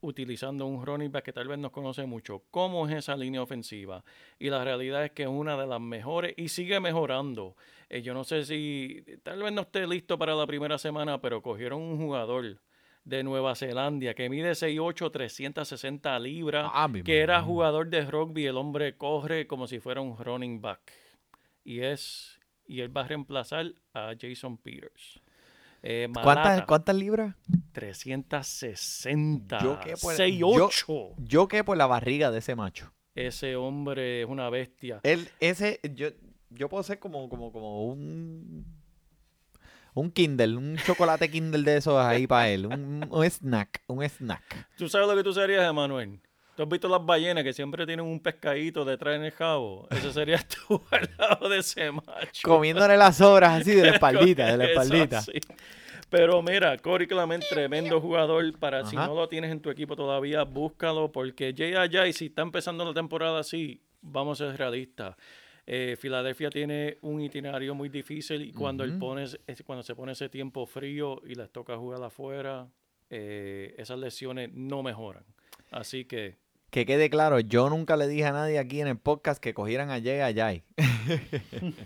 utilizando 0.02 0.66
un 0.66 0.84
running 0.84 1.10
back 1.10 1.24
que 1.24 1.32
tal 1.32 1.48
vez 1.48 1.58
no 1.58 1.72
conoce 1.72 2.04
mucho. 2.04 2.42
¿Cómo 2.50 2.88
es 2.88 2.96
esa 2.96 3.16
línea 3.16 3.40
ofensiva? 3.40 4.04
Y 4.38 4.50
la 4.50 4.62
realidad 4.64 5.04
es 5.04 5.12
que 5.12 5.22
es 5.22 5.28
una 5.28 5.56
de 5.56 5.66
las 5.66 5.80
mejores 5.80 6.34
y 6.36 6.48
sigue 6.48 6.80
mejorando. 6.80 7.56
Eh, 7.88 8.02
yo 8.02 8.12
no 8.12 8.24
sé 8.24 8.44
si 8.44 9.04
tal 9.22 9.42
vez 9.42 9.52
no 9.52 9.62
esté 9.62 9.86
listo 9.86 10.18
para 10.18 10.34
la 10.34 10.46
primera 10.46 10.76
semana, 10.76 11.20
pero 11.20 11.40
cogieron 11.40 11.80
un 11.80 11.98
jugador 11.98 12.60
de 13.04 13.22
Nueva 13.22 13.54
Zelanda 13.54 14.14
que 14.14 14.28
mide 14.28 14.52
6'8", 14.52 15.10
360 15.10 16.18
libras, 16.20 16.70
Ave 16.72 17.02
que 17.02 17.20
era 17.20 17.42
jugador 17.42 17.88
de 17.88 18.04
rugby. 18.04 18.46
El 18.46 18.56
hombre 18.56 18.96
corre 18.96 19.46
como 19.46 19.66
si 19.66 19.80
fuera 19.80 20.00
un 20.00 20.16
running 20.16 20.60
back. 20.60 20.92
Y 21.64 21.80
es 21.80 22.38
y 22.66 22.80
él 22.80 22.96
va 22.96 23.02
a 23.02 23.08
reemplazar 23.08 23.72
a 23.92 24.12
Jason 24.18 24.56
Peters. 24.56 25.20
Eh, 25.82 26.08
¿Cuántas, 26.12 26.36
Malata, 26.36 26.66
¿Cuántas 26.66 26.94
libras? 26.96 27.34
360. 27.72 29.58
Yo 29.62 29.80
que 29.80 29.94
por- 29.96 30.14
6'8". 30.14 31.14
Yo 31.18 31.48
que 31.48 31.64
por 31.64 31.76
la 31.76 31.86
barriga 31.86 32.30
de 32.30 32.38
ese 32.38 32.54
macho. 32.54 32.92
Ese 33.14 33.56
hombre 33.56 34.22
es 34.22 34.28
una 34.28 34.48
bestia. 34.48 35.00
Él, 35.02 35.28
ese, 35.40 35.80
yo, 35.94 36.08
yo 36.50 36.68
puedo 36.68 36.82
ser 36.82 36.98
como, 36.98 37.28
como, 37.28 37.52
como 37.52 37.84
un, 37.84 38.64
un 39.94 40.10
Kindle, 40.10 40.56
un 40.56 40.76
chocolate 40.78 41.30
Kindle 41.30 41.62
de 41.62 41.76
esos 41.78 41.96
ahí 41.96 42.26
para 42.26 42.48
él, 42.48 42.66
un, 42.66 43.06
un 43.10 43.24
snack, 43.24 43.82
un 43.86 44.02
snack. 44.02 44.68
¿Tú 44.76 44.88
sabes 44.88 45.08
lo 45.08 45.16
que 45.16 45.22
tú 45.22 45.32
serías, 45.32 45.68
Emanuel? 45.68 46.20
¿Tú 46.56 46.62
has 46.64 46.68
visto 46.68 46.86
las 46.88 47.04
ballenas 47.04 47.44
que 47.44 47.52
siempre 47.54 47.86
tienen 47.86 48.04
un 48.04 48.20
pescadito 48.20 48.84
detrás 48.84 49.16
en 49.16 49.24
el 49.24 49.32
jabo? 49.32 49.88
Ese 49.90 50.12
serías 50.12 50.46
tú 50.68 50.82
al 50.90 51.08
lado 51.18 51.48
de 51.48 51.58
ese 51.58 51.90
macho. 51.90 52.42
Comiéndole 52.46 52.96
las 52.96 53.16
sobras 53.16 53.60
así 53.62 53.74
de 53.74 53.84
la 53.86 53.90
espaldita, 53.94 54.46
de 54.46 54.56
la 54.58 54.64
Eso 54.64 54.82
espaldita. 54.82 55.18
así. 55.18 55.32
Pero 56.10 56.42
mira, 56.42 56.76
Corey 56.76 57.06
Clement, 57.06 57.42
tremendo 57.48 57.98
jugador. 58.02 58.52
Para 58.58 58.84
si 58.84 58.96
Ajá. 58.96 59.06
no 59.06 59.14
lo 59.14 59.28
tienes 59.28 59.50
en 59.50 59.60
tu 59.60 59.70
equipo 59.70 59.96
todavía, 59.96 60.42
búscalo. 60.42 61.10
Porque 61.10 61.54
Jay 61.56 61.72
Ajay, 61.74 62.12
si 62.12 62.26
está 62.26 62.42
empezando 62.42 62.84
la 62.84 62.92
temporada 62.92 63.40
así, 63.40 63.80
vamos 64.02 64.38
a 64.42 64.48
ser 64.48 64.58
realistas. 64.58 65.16
Eh, 65.66 65.96
Filadelfia 65.98 66.50
tiene 66.50 66.98
un 67.02 67.20
itinerario 67.20 67.74
muy 67.74 67.88
difícil 67.88 68.42
y 68.42 68.52
cuando, 68.52 68.82
él 68.84 68.90
Ujú. 68.90 68.98
pones, 68.98 69.38
es- 69.46 69.62
cuando 69.62 69.82
se 69.82 69.94
pone 69.94 70.12
ese 70.12 70.28
tiempo 70.28 70.66
frío 70.66 71.20
y 71.26 71.34
les 71.36 71.50
toca 71.50 71.76
jugar 71.76 72.02
afuera, 72.02 72.68
eh, 73.10 73.74
esas 73.78 73.98
lesiones 73.98 74.50
no 74.52 74.82
mejoran. 74.82 75.24
Así 75.70 76.04
que 76.04 76.36
Que 76.70 76.84
quede 76.86 77.10
claro, 77.10 77.38
yo 77.40 77.68
nunca 77.70 77.96
le 77.96 78.08
dije 78.08 78.24
a 78.24 78.32
nadie 78.32 78.58
aquí 78.58 78.80
en 78.80 78.88
el 78.88 78.98
podcast 78.98 79.40
que 79.42 79.54
cogieran 79.54 79.90
a 79.90 80.00
Jay 80.00 80.20
Ayay. 80.20 80.62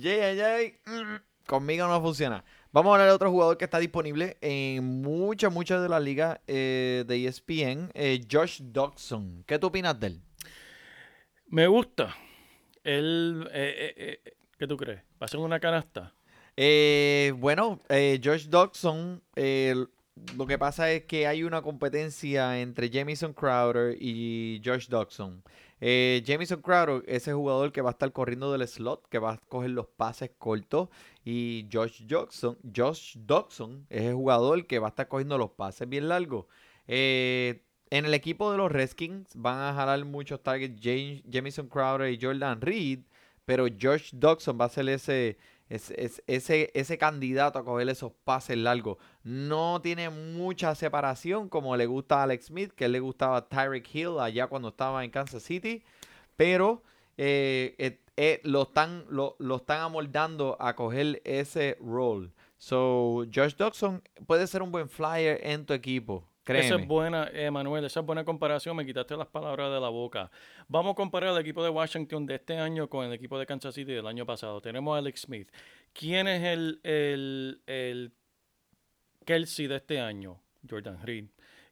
Jay 0.00 0.20
Ayay, 0.20 0.74
mm, 0.86 1.46
conmigo 1.46 1.86
no 1.88 2.00
funciona. 2.00 2.44
Vamos 2.70 2.90
a 2.90 2.94
hablar 2.94 3.08
de 3.08 3.14
otro 3.14 3.30
jugador 3.30 3.56
que 3.56 3.64
está 3.64 3.78
disponible 3.78 4.36
en 4.40 4.84
muchas, 5.02 5.52
muchas 5.52 5.82
de 5.82 5.88
las 5.88 6.02
ligas 6.02 6.38
eh, 6.46 7.04
de 7.06 7.26
ESPN, 7.26 7.90
eh, 7.94 8.20
Josh 8.30 8.60
Dodson. 8.62 9.42
¿Qué 9.46 9.58
tú 9.58 9.68
opinas 9.68 9.98
de 9.98 10.08
él? 10.08 10.20
me 11.50 11.66
gusta. 11.66 12.14
Él, 12.84 13.48
eh, 13.52 13.94
eh, 13.96 14.20
eh, 14.24 14.32
¿Qué 14.58 14.66
tú 14.66 14.76
crees? 14.76 15.02
¿Va 15.20 15.26
a 15.26 15.28
ser 15.28 15.40
una 15.40 15.60
canasta? 15.60 16.14
Eh, 16.56 17.32
bueno, 17.36 17.80
Josh 17.88 18.48
Dodson, 18.48 19.22
lo 20.36 20.46
que 20.46 20.58
pasa 20.58 20.90
es 20.90 21.04
que 21.04 21.26
hay 21.26 21.44
una 21.44 21.62
competencia 21.62 22.60
entre 22.60 22.90
Jamison 22.90 23.32
Crowder 23.32 23.96
y 24.00 24.60
Josh 24.64 24.88
Dodson. 24.88 25.42
Eh, 25.80 26.24
Jamison 26.26 26.60
Crowder, 26.60 27.04
ese 27.06 27.32
jugador 27.32 27.72
que 27.72 27.80
va 27.80 27.90
a 27.90 27.92
estar 27.92 28.12
corriendo 28.12 28.50
del 28.50 28.66
slot, 28.66 29.08
que 29.08 29.18
va 29.18 29.34
a 29.34 29.38
coger 29.38 29.70
los 29.70 29.86
pases 29.86 30.30
cortos. 30.36 30.88
Y 31.24 31.68
Josh 31.72 32.02
Dodson 32.04 33.86
es 33.88 34.02
el 34.02 34.14
jugador 34.14 34.66
que 34.66 34.78
va 34.78 34.88
a 34.88 34.90
estar 34.90 35.08
cogiendo 35.08 35.38
los 35.38 35.50
pases 35.50 35.88
bien 35.88 36.08
largos. 36.08 36.46
Eh, 36.86 37.62
en 37.90 38.04
el 38.04 38.14
equipo 38.14 38.50
de 38.52 38.58
los 38.58 38.70
Redskins 38.70 39.30
van 39.34 39.58
a 39.60 39.74
jalar 39.74 40.04
muchos 40.04 40.42
targets 40.42 40.80
James, 40.82 41.60
Crowder 41.70 42.12
y 42.12 42.18
Jordan 42.20 42.60
Reed. 42.60 43.00
Pero 43.44 43.66
Josh 43.80 44.10
Dodson 44.12 44.58
va 44.60 44.66
a 44.66 44.68
ser 44.68 44.88
ese, 44.90 45.38
ese, 45.70 46.22
ese- 46.26 46.70
ese, 46.74 46.98
candidato 46.98 47.58
a 47.58 47.64
coger 47.64 47.88
esos 47.88 48.12
pases 48.24 48.58
largos. 48.58 48.98
No 49.22 49.80
tiene 49.80 50.10
mucha 50.10 50.74
separación 50.74 51.48
como 51.48 51.74
le 51.76 51.86
gusta 51.86 52.20
a 52.20 52.22
Alex 52.24 52.46
Smith, 52.46 52.72
que 52.72 52.88
le 52.88 53.00
gustaba 53.00 53.48
Tyreek 53.48 53.94
Hill 53.94 54.18
allá 54.20 54.48
cuando 54.48 54.68
estaba 54.68 55.02
en 55.02 55.10
Kansas 55.10 55.42
City. 55.42 55.82
Pero 56.36 56.82
eh, 57.16 57.74
eh, 57.78 57.98
eh, 58.18 58.40
lo, 58.44 58.62
están, 58.64 59.06
lo, 59.08 59.34
lo 59.38 59.56
están 59.56 59.80
amoldando 59.80 60.56
a 60.60 60.76
coger 60.76 61.22
ese 61.24 61.78
role. 61.80 62.30
So, 62.58 63.24
Josh 63.34 63.54
Dodson 63.54 64.02
puede 64.26 64.46
ser 64.46 64.62
un 64.62 64.72
buen 64.72 64.88
flyer 64.90 65.40
en 65.42 65.64
tu 65.64 65.72
equipo. 65.72 66.24
Créeme. 66.52 66.66
Esa 66.66 66.76
es 66.76 66.86
buena, 66.86 67.28
Emanuel, 67.32 67.84
esa 67.84 68.00
es 68.00 68.06
buena 68.06 68.24
comparación. 68.24 68.76
Me 68.76 68.84
quitaste 68.86 69.16
las 69.16 69.28
palabras 69.28 69.70
de 69.72 69.80
la 69.80 69.88
boca. 69.88 70.30
Vamos 70.66 70.92
a 70.92 70.94
comparar 70.96 71.34
el 71.34 71.40
equipo 71.40 71.62
de 71.62 71.70
Washington 71.70 72.26
de 72.26 72.34
este 72.36 72.58
año 72.58 72.88
con 72.88 73.06
el 73.06 73.12
equipo 73.12 73.38
de 73.38 73.46
Kansas 73.46 73.74
City 73.74 73.92
del 73.92 74.06
año 74.06 74.24
pasado. 74.26 74.60
Tenemos 74.60 74.94
a 74.94 74.98
Alex 74.98 75.20
Smith. 75.22 75.50
¿Quién 75.92 76.26
es 76.28 76.42
el, 76.44 76.80
el, 76.82 77.62
el 77.66 78.12
Kelsey 79.24 79.66
de 79.66 79.76
este 79.76 80.00
año? 80.00 80.40
Jordan 80.68 80.98
Reed. 81.04 81.26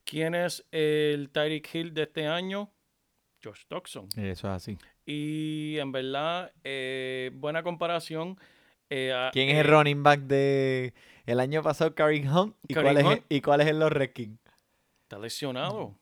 ¿Quién 0.05 0.35
es 0.35 0.65
el 0.71 1.31
Tyreek 1.31 1.75
Hill 1.75 1.93
de 1.95 2.03
este 2.03 2.27
año? 2.27 2.71
Josh 3.43 3.63
Doxson. 3.69 4.09
Eso 4.17 4.47
es 4.49 4.53
así. 4.55 4.79
Y 5.05 5.77
en 5.79 5.93
verdad, 5.93 6.53
eh, 6.65 7.31
buena 7.35 7.63
comparación. 7.63 8.39
Eh, 8.89 9.13
a- 9.13 9.31
¿Quién 9.33 9.49
es 9.49 9.57
eh, 9.57 9.61
el 9.61 9.67
running 9.67 10.03
back 10.03 10.21
de 10.21 10.95
el 11.27 11.41
año 11.41 11.63
pasado, 11.63 11.95
Karim 11.95 12.29
Hunt? 12.33 12.57
¿Y, 12.69 12.75
Kareem 12.75 13.03
cuál 13.03 13.13
es. 13.15 13.23
¿Y 13.29 13.41
cuál 13.41 13.61
es 13.61 13.67
en 13.69 13.79
los 13.81 13.91
Redskins? 13.93 14.39
Está 15.07 15.21
lesionado. 15.21 15.95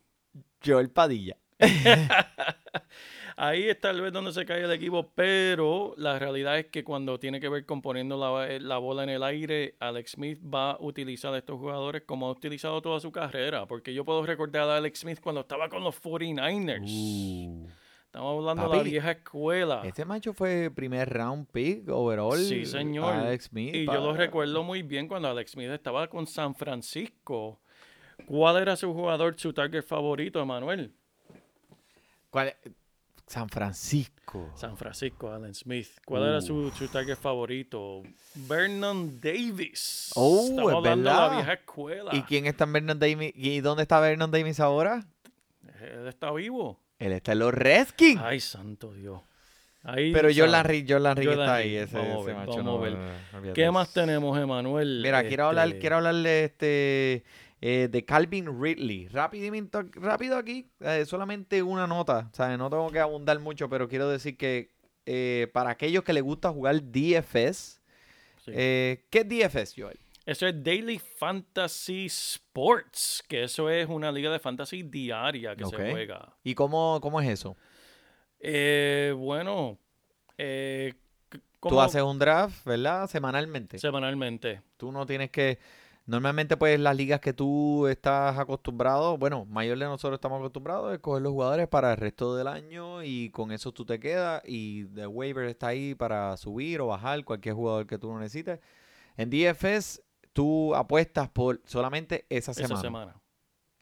Joel 0.65 0.89
Padilla. 0.89 1.37
Ahí 3.37 3.65
es 3.65 3.79
tal 3.79 4.01
vez 4.01 4.15
donde 4.15 4.33
se 4.33 4.47
cae 4.47 4.63
el 4.63 4.73
equipo, 4.73 5.13
pero 5.15 5.93
la 5.99 6.19
realidad 6.19 6.59
es 6.59 6.69
que 6.69 6.85
cuando 6.85 7.21
tiene 7.21 7.39
que 7.39 7.51
ver 7.51 7.67
con 7.67 7.83
poniendo 7.83 8.17
la, 8.17 8.49
eh, 8.49 8.61
la 8.61 8.79
bola 8.79 9.03
en 9.03 9.11
el 9.11 9.23
aire, 9.23 9.77
Alex 9.79 10.13
Smith 10.13 10.41
va 10.43 10.71
a 10.71 10.79
utilizar 10.81 11.35
a 11.35 11.39
estos 11.39 11.59
jugadores 11.59 12.05
como 12.07 12.29
ha 12.29 12.31
utilizado 12.31 12.81
toda 12.81 12.99
su 12.99 13.13
carrera. 13.13 13.67
Porque 13.67 13.93
yo 13.93 14.07
puedo 14.07 14.25
recordar 14.25 14.71
a 14.71 14.79
Alex 14.79 15.01
Smith 15.01 15.21
cuando 15.21 15.43
estaba 15.43 15.69
con 15.69 15.85
los 15.85 16.03
49ers. 16.03 16.89
Uh, 16.91 17.69
Estamos 18.07 18.39
hablando 18.39 18.71
de 18.71 18.77
la 18.79 18.83
vieja 18.85 19.11
escuela. 19.11 19.83
este 19.85 20.07
macho 20.07 20.33
fue 20.33 20.71
primer 20.75 21.11
round 21.11 21.47
pick 21.53 21.91
overall. 21.91 22.39
Sí, 22.39 22.65
señor. 22.65 23.13
Alex 23.13 23.47
Smith. 23.47 23.75
Y 23.75 23.85
yo 23.85 24.01
lo 24.01 24.15
recuerdo 24.15 24.63
muy 24.63 24.83
bien 24.83 25.09
cuando 25.09 25.29
Alex 25.29 25.51
Smith 25.51 25.69
estaba 25.69 26.09
con 26.09 26.27
San 26.27 26.55
Francisco. 26.55 27.61
¿Cuál 28.27 28.57
era 28.63 28.77
su 28.77 28.93
jugador, 28.93 29.35
su 29.39 29.53
target 29.53 29.83
favorito, 29.83 30.41
Emanuel? 30.41 30.93
¿Cuál 32.31 32.49
es? 32.49 32.57
San 33.27 33.49
Francisco. 33.49 34.51
San 34.55 34.77
Francisco, 34.77 35.33
Allen 35.33 35.55
Smith. 35.55 35.89
¿Cuál 36.05 36.25
era 36.25 36.41
su, 36.43 36.71
su 36.73 36.89
target 36.89 37.17
favorito? 37.17 38.03
Vernon 38.35 39.19
Davis. 39.21 40.11
Oh, 40.15 40.43
Estamos 40.51 40.71
es 40.71 40.77
hablando 40.77 41.09
de 41.11 41.17
la 41.17 41.21
verdad. 41.23 41.37
vieja 41.37 41.53
escuela. 41.55 42.11
¿Y 42.15 42.23
quién 42.23 42.47
está 42.47 42.67
Vernon 42.67 42.99
Davis? 42.99 43.33
¿Y 43.35 43.61
dónde 43.61 43.83
está 43.83 43.99
Vernon 44.01 44.31
Davis 44.31 44.61
ahora? 44.61 45.07
Él 45.81 46.07
está 46.07 46.33
vivo. 46.33 46.79
Él 46.99 47.13
está 47.13 47.33
en 47.33 47.39
los 47.41 47.55
Redskins. 47.55 48.21
Ay, 48.23 48.41
santo 48.41 48.93
Dios. 48.93 49.21
Ahí, 49.83 50.13
Pero 50.13 50.29
Reed, 50.29 50.39
Jordan 50.41 50.65
Reed 50.65 50.87
Jordan 50.89 51.19
está 51.19 51.55
ahí. 51.57 51.77
Ese, 51.77 51.97
Vamos 51.99 52.27
ese 52.27 52.35
macho 52.35 52.51
vamos 52.57 52.65
no, 52.65 52.77
a 52.77 52.81
ver. 52.81 52.93
no, 53.33 53.53
¿Qué 53.53 53.63
de 53.63 53.71
más 53.71 53.93
tenemos, 53.93 54.39
Emanuel? 54.39 55.01
Mira, 55.03 55.23
quiero 55.27 55.47
hablar, 55.47 55.69
Este, 55.69 55.79
quiero 55.81 55.97
hablarle 55.97 56.45
este 56.45 57.25
eh, 57.67 57.89
de 57.91 58.05
Calvin 58.05 58.61
Ridley. 58.61 59.09
Rapidito, 59.09 59.83
rápido 59.95 60.37
aquí, 60.37 60.69
eh, 60.81 61.07
solamente 61.07 61.63
una 61.63 61.87
nota. 61.87 62.29
Sea, 62.35 62.57
no 62.59 62.69
tengo 62.69 62.91
que 62.91 63.01
abundar 63.01 63.39
mucho, 63.41 63.71
pero 63.71 63.89
quiero 63.89 64.07
decir 64.11 64.37
que 64.37 64.71
eh, 65.07 65.49
para 65.55 65.71
aquellos 65.71 66.05
que 66.05 66.13
les 66.13 66.23
gusta 66.23 66.51
jugar 66.51 66.83
DFS, 66.83 67.81
sí. 68.45 68.53
¿qué 68.53 69.01
es 69.11 69.29
DFS, 69.29 69.75
Joel? 69.81 69.99
Eso 70.27 70.47
es 70.47 70.63
Daily 70.63 70.99
Fantasy 70.99 72.07
Sports, 72.07 73.23
que 73.29 73.45
eso 73.45 73.71
es 73.71 73.89
una 73.89 74.11
liga 74.13 74.31
de 74.31 74.39
fantasy 74.39 74.83
diaria 74.83 75.57
que 75.57 75.65
se 75.65 75.77
juega. 75.77 76.35
¿Y 76.43 76.55
cómo, 76.55 76.99
cómo 77.01 77.21
es 77.21 77.29
eso? 77.29 77.57
Eh, 78.41 79.15
bueno, 79.17 79.79
eh, 80.37 80.93
Tú 81.31 81.41
¿cómo- 81.61 81.81
haces 81.83 82.03
un 82.03 82.19
draft, 82.19 82.65
¿verdad? 82.67 83.07
Semanalmente. 83.09 83.79
semanalmente. 83.79 84.61
Tú 84.77 84.93
no 84.93 85.07
tienes 85.07 85.31
que... 85.31 85.59
Normalmente, 86.07 86.59
pues, 86.59 86.79
las 86.79 86.95
ligas 86.95 87.21
que 87.21 87.33
tú 87.33 87.87
estás 87.87 88.39
acostumbrado, 88.39 89.17
bueno, 89.17 89.47
mayor 89.47 89.79
de 89.79 89.87
nosotros 89.87 90.19
estamos 90.19 90.39
acostumbrados 90.39 90.91
a 90.91 90.95
escoger 90.95 91.23
los 91.23 91.33
jugadores 91.33 91.67
para 91.67 91.93
el 91.93 91.97
resto 91.97 92.37
del 92.37 92.47
año 92.47 93.03
y 93.03 93.31
con 93.31 93.53
eso 93.53 93.73
tú 93.73 93.87
te 93.87 93.99
quedas 93.99 94.43
y 94.45 94.85
The 94.87 95.07
Waiver 95.07 95.47
está 95.47 95.69
ahí 95.69 95.95
para 95.95 96.37
subir 96.37 96.83
o 96.83 96.89
bajar 96.89 97.25
cualquier 97.25 97.55
jugador 97.55 97.87
que 97.87 97.99
tú 97.99 98.13
no 98.13 98.19
necesites. 98.19 98.61
En 99.17 99.31
DFS, 99.31 100.03
tú 100.35 100.75
apuestas 100.75 101.31
por 101.31 101.63
solamente 101.65 102.27
esa 102.29 102.53
semana. 102.53 102.75
Esa 102.75 102.83
semana. 102.83 103.24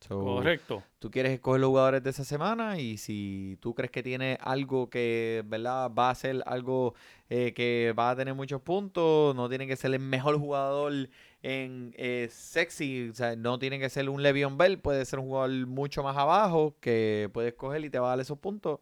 So, 0.08 0.18
Correcto. 0.18 0.82
Tú 0.98 1.10
quieres 1.10 1.32
escoger 1.32 1.60
los 1.60 1.68
jugadores 1.68 2.02
de 2.02 2.10
esa 2.10 2.24
semana 2.24 2.78
y 2.78 2.98
si 2.98 3.56
tú 3.60 3.72
crees 3.72 3.92
que 3.92 4.02
tiene 4.02 4.36
algo 4.40 4.90
que, 4.90 5.44
¿verdad? 5.46 5.92
Va 5.96 6.10
a 6.10 6.14
ser 6.16 6.42
algo 6.44 6.94
eh, 7.30 7.52
que 7.54 7.94
va 7.96 8.10
a 8.10 8.16
tener 8.16 8.34
muchos 8.34 8.60
puntos, 8.62 9.34
no 9.36 9.48
tiene 9.48 9.66
que 9.68 9.76
ser 9.76 9.94
el 9.94 10.00
mejor 10.00 10.38
jugador 10.38 11.08
en 11.42 11.94
eh, 11.96 12.28
sexy, 12.32 13.10
o 13.10 13.14
sea, 13.14 13.36
no 13.36 13.60
tiene 13.60 13.78
que 13.78 13.88
ser 13.90 14.08
un 14.08 14.22
Le'Veon 14.22 14.58
Bell, 14.58 14.80
puede 14.80 15.04
ser 15.04 15.20
un 15.20 15.26
jugador 15.26 15.50
mucho 15.68 16.02
más 16.02 16.16
abajo 16.16 16.76
que 16.80 17.30
puedes 17.32 17.54
coger 17.54 17.84
y 17.84 17.90
te 17.90 18.00
va 18.00 18.08
a 18.08 18.10
dar 18.10 18.20
esos 18.20 18.38
puntos. 18.38 18.80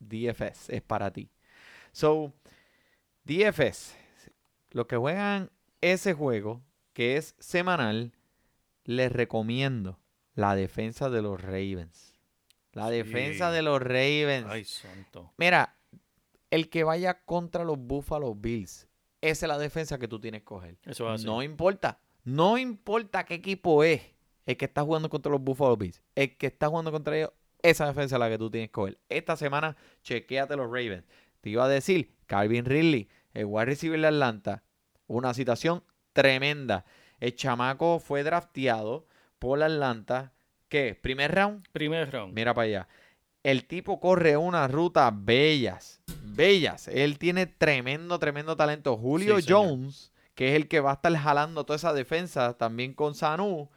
DFS 0.00 0.70
es 0.70 0.82
para 0.82 1.12
ti. 1.12 1.30
So, 1.92 2.32
DFS, 3.24 3.96
los 4.70 4.86
que 4.86 4.96
juegan 4.96 5.50
ese 5.80 6.12
juego, 6.12 6.60
que 6.92 7.16
es 7.16 7.36
semanal, 7.38 8.12
les 8.84 9.12
recomiendo 9.12 9.98
la 10.36 10.54
defensa 10.54 11.10
de 11.10 11.22
los 11.22 11.40
Ravens. 11.40 12.14
La 12.72 12.88
defensa 12.90 13.48
Sí. 13.50 13.56
de 13.56 13.62
los 13.62 13.82
Ravens. 13.82 14.46
Ay, 14.48 14.64
santo. 14.64 15.32
Mira, 15.38 15.76
el 16.50 16.68
que 16.70 16.84
vaya 16.84 17.24
contra 17.24 17.64
los 17.64 17.78
Buffalo 17.78 18.34
Bills, 18.34 18.86
esa 19.20 19.46
es 19.46 19.48
la 19.48 19.58
defensa 19.58 19.98
que 19.98 20.06
tú 20.06 20.20
tienes 20.20 20.42
que 20.42 20.44
coger. 20.44 20.76
Eso. 20.84 21.16
No 21.18 21.42
importa. 21.42 21.98
No 22.22 22.58
importa 22.58 23.24
qué 23.24 23.34
equipo 23.34 23.82
es 23.82 24.02
el 24.44 24.56
que 24.56 24.66
está 24.66 24.82
jugando 24.82 25.08
contra 25.08 25.32
los 25.32 25.40
Buffalo 25.40 25.76
Bills. 25.76 26.02
El 26.14 26.36
que 26.36 26.46
está 26.46 26.68
jugando 26.68 26.92
contra 26.92 27.16
ellos, 27.16 27.32
esa 27.62 27.86
defensa 27.86 28.16
es 28.16 28.20
la 28.20 28.28
que 28.28 28.38
tú 28.38 28.50
tienes 28.50 28.68
que 28.68 28.72
coger. 28.72 28.98
Esta 29.08 29.36
semana, 29.36 29.76
chequéate 30.02 30.54
los 30.56 30.66
Ravens. 30.66 31.04
Te 31.40 31.50
iba 31.50 31.64
a 31.64 31.68
decir, 31.68 32.14
Calvin 32.26 32.64
Ridley, 32.64 33.08
el 33.32 33.46
wide 33.46 33.64
receiver 33.66 34.00
de 34.00 34.06
Atlanta, 34.08 34.62
una 35.06 35.32
situación 35.34 35.82
tremenda. 36.12 36.84
El 37.20 37.34
chamaco 37.34 37.98
fue 38.00 38.22
drafteado 38.22 39.06
por 39.38 39.62
Atlanta. 39.62 40.32
¿Qué? 40.68 40.98
¿Primer 41.00 41.34
round? 41.34 41.66
Primer 41.72 42.10
round. 42.10 42.34
Mira 42.34 42.54
para 42.54 42.66
allá. 42.66 42.88
El 43.42 43.66
tipo 43.66 44.00
corre 44.00 44.36
unas 44.36 44.70
rutas 44.70 45.12
bellas, 45.14 46.00
bellas. 46.24 46.88
Él 46.88 47.18
tiene 47.18 47.46
tremendo, 47.46 48.18
tremendo 48.18 48.56
talento. 48.56 48.96
Julio 48.96 49.40
Sí. 49.40 49.46
Jones, 49.48 50.12
que 50.34 50.48
es 50.48 50.54
el 50.56 50.66
que 50.66 50.80
va 50.80 50.90
a 50.90 50.94
estar 50.94 51.14
jalando 51.16 51.64
toda 51.64 51.76
esa 51.76 51.92
defensa, 51.92 52.54
también 52.58 52.92
con 52.92 53.14
Sanu. 53.14 53.70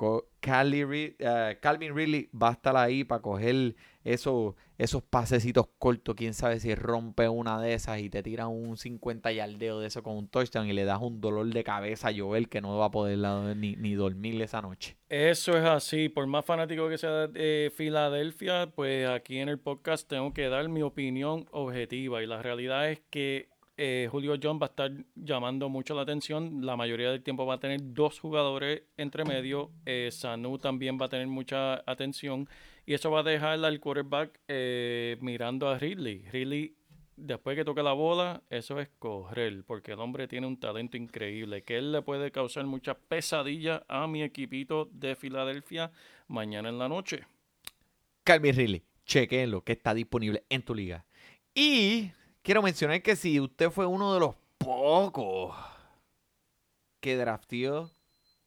Eh, 0.00 1.58
Calvin 1.60 1.94
Ridley 1.94 2.28
va 2.30 2.48
a 2.48 2.52
estar 2.52 2.76
ahí 2.76 3.04
para 3.04 3.22
coger 3.22 3.76
esos, 4.04 4.54
esos 4.78 5.02
pasecitos 5.02 5.68
cortos. 5.78 6.14
Quién 6.16 6.34
sabe 6.34 6.58
si 6.58 6.74
rompe 6.74 7.28
una 7.28 7.60
de 7.60 7.74
esas 7.74 8.00
y 8.00 8.10
te 8.10 8.22
tira 8.22 8.48
un 8.48 8.76
50 8.76 9.30
yardeo 9.32 9.80
de 9.80 9.86
eso 9.86 10.02
con 10.02 10.16
un 10.16 10.28
touchdown 10.28 10.68
y 10.68 10.72
le 10.72 10.84
das 10.84 11.00
un 11.00 11.20
dolor 11.20 11.46
de 11.46 11.62
cabeza 11.62 12.08
a 12.08 12.12
Joel 12.16 12.48
que 12.48 12.60
no 12.60 12.76
va 12.76 12.86
a 12.86 12.90
poder 12.90 13.18
ni, 13.56 13.76
ni 13.76 13.94
dormir 13.94 14.40
esa 14.42 14.60
noche. 14.62 14.96
Eso 15.08 15.56
es 15.56 15.64
así. 15.64 16.08
Por 16.08 16.26
más 16.26 16.44
fanático 16.44 16.88
que 16.88 16.98
sea 16.98 17.28
de 17.28 17.72
Filadelfia, 17.74 18.72
pues 18.74 19.08
aquí 19.08 19.38
en 19.38 19.48
el 19.48 19.58
podcast 19.58 20.08
tengo 20.08 20.32
que 20.32 20.48
dar 20.48 20.68
mi 20.68 20.82
opinión 20.82 21.46
objetiva. 21.52 22.22
Y 22.22 22.26
la 22.26 22.42
realidad 22.42 22.90
es 22.90 23.00
que 23.10 23.51
eh, 23.84 24.06
Julio 24.08 24.36
Jones 24.40 24.62
va 24.62 24.66
a 24.66 24.70
estar 24.70 24.92
llamando 25.16 25.68
mucho 25.68 25.92
la 25.96 26.02
atención. 26.02 26.64
La 26.64 26.76
mayoría 26.76 27.10
del 27.10 27.24
tiempo 27.24 27.44
va 27.46 27.54
a 27.54 27.58
tener 27.58 27.80
dos 27.82 28.20
jugadores 28.20 28.82
entre 28.96 29.24
medio. 29.24 29.72
Eh, 29.84 30.08
Sanu 30.12 30.56
también 30.56 30.96
va 31.00 31.06
a 31.06 31.08
tener 31.08 31.26
mucha 31.26 31.82
atención. 31.90 32.48
Y 32.86 32.94
eso 32.94 33.10
va 33.10 33.20
a 33.20 33.22
dejar 33.24 33.64
al 33.64 33.80
quarterback 33.80 34.38
eh, 34.46 35.16
mirando 35.20 35.68
a 35.68 35.80
Ridley. 35.80 36.22
Ridley, 36.30 36.76
después 37.16 37.56
que 37.56 37.64
toque 37.64 37.82
la 37.82 37.92
bola, 37.92 38.44
eso 38.50 38.78
es 38.78 38.88
correr. 39.00 39.64
Porque 39.66 39.94
el 39.94 39.98
hombre 39.98 40.28
tiene 40.28 40.46
un 40.46 40.60
talento 40.60 40.96
increíble. 40.96 41.64
Que 41.64 41.78
él 41.78 41.90
le 41.90 42.02
puede 42.02 42.30
causar 42.30 42.64
mucha 42.64 42.94
pesadilla 42.94 43.82
a 43.88 44.06
mi 44.06 44.22
equipito 44.22 44.88
de 44.92 45.16
Filadelfia 45.16 45.90
mañana 46.28 46.68
en 46.68 46.78
la 46.78 46.88
noche. 46.88 47.26
Calvin 48.22 48.54
Ridley, 48.54 48.84
chequenlo, 49.06 49.64
que 49.64 49.72
está 49.72 49.92
disponible 49.92 50.44
en 50.50 50.62
tu 50.62 50.72
liga. 50.72 51.04
Y 51.52 52.12
quiero 52.42 52.62
mencionar 52.62 53.02
que 53.02 53.16
si 53.16 53.40
usted 53.40 53.70
fue 53.70 53.86
uno 53.86 54.12
de 54.14 54.20
los 54.20 54.34
pocos 54.58 55.54
que 57.00 57.16
drafteó 57.16 57.90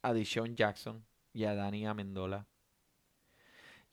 a 0.02 0.14
Deshaun 0.14 0.56
Jackson 0.56 1.04
y 1.34 1.46
a 1.46 1.56
Dani 1.56 1.88
Amendola, 1.88 2.46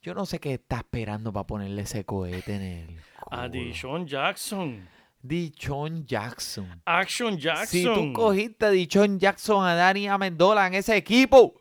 yo 0.01 0.13
no 0.13 0.25
sé 0.25 0.39
qué 0.39 0.53
está 0.53 0.77
esperando 0.77 1.31
para 1.31 1.47
ponerle 1.47 1.83
ese 1.83 2.05
cohete 2.05 2.55
en 2.55 2.61
el 2.61 3.01
A. 3.31 3.47
Deshaun 3.47 4.05
Jackson. 4.05 4.87
Deshaun 5.21 6.05
Jackson. 6.05 6.81
Action 6.85 7.37
Jackson. 7.37 7.67
Si 7.67 7.83
tú 7.85 8.11
cogiste 8.13 8.65
a 8.65 8.69
Deshaun 8.69 9.17
Jackson 9.17 9.65
a 9.65 9.75
Dani 9.75 10.07
Amendola 10.07 10.67
en 10.67 10.73
ese 10.73 10.97
equipo, 10.97 11.55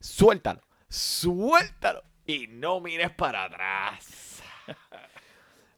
suéltalo, 0.00 0.60
suéltalo 0.88 2.07
y 2.28 2.46
no 2.46 2.78
mires 2.80 3.10
para 3.10 3.44
atrás. 3.44 4.42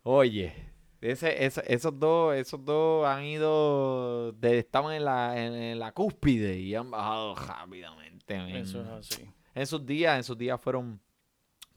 Oye, 0.03 0.53
ese, 1.01 1.45
ese- 1.45 1.63
esos 1.73 1.99
dos, 1.99 2.35
esos 2.35 2.65
dos 2.65 3.07
han 3.07 3.25
ido 3.25 4.33
de- 4.33 4.59
estaban 4.59 4.95
en 4.95 5.05
la, 5.05 5.41
en, 5.41 5.55
en 5.55 5.79
la 5.79 5.93
cúspide 5.93 6.59
y 6.59 6.75
han 6.75 6.91
bajado 6.91 7.35
rápidamente. 7.37 8.37
men. 8.37 8.57
Eso 8.57 8.83
es 8.83 8.89
así. 8.89 9.31
En 9.55 9.67
sus 9.67 9.85
días, 9.87 10.17
en 10.17 10.25
sus 10.25 10.37
días 10.37 10.61
fueron, 10.61 11.01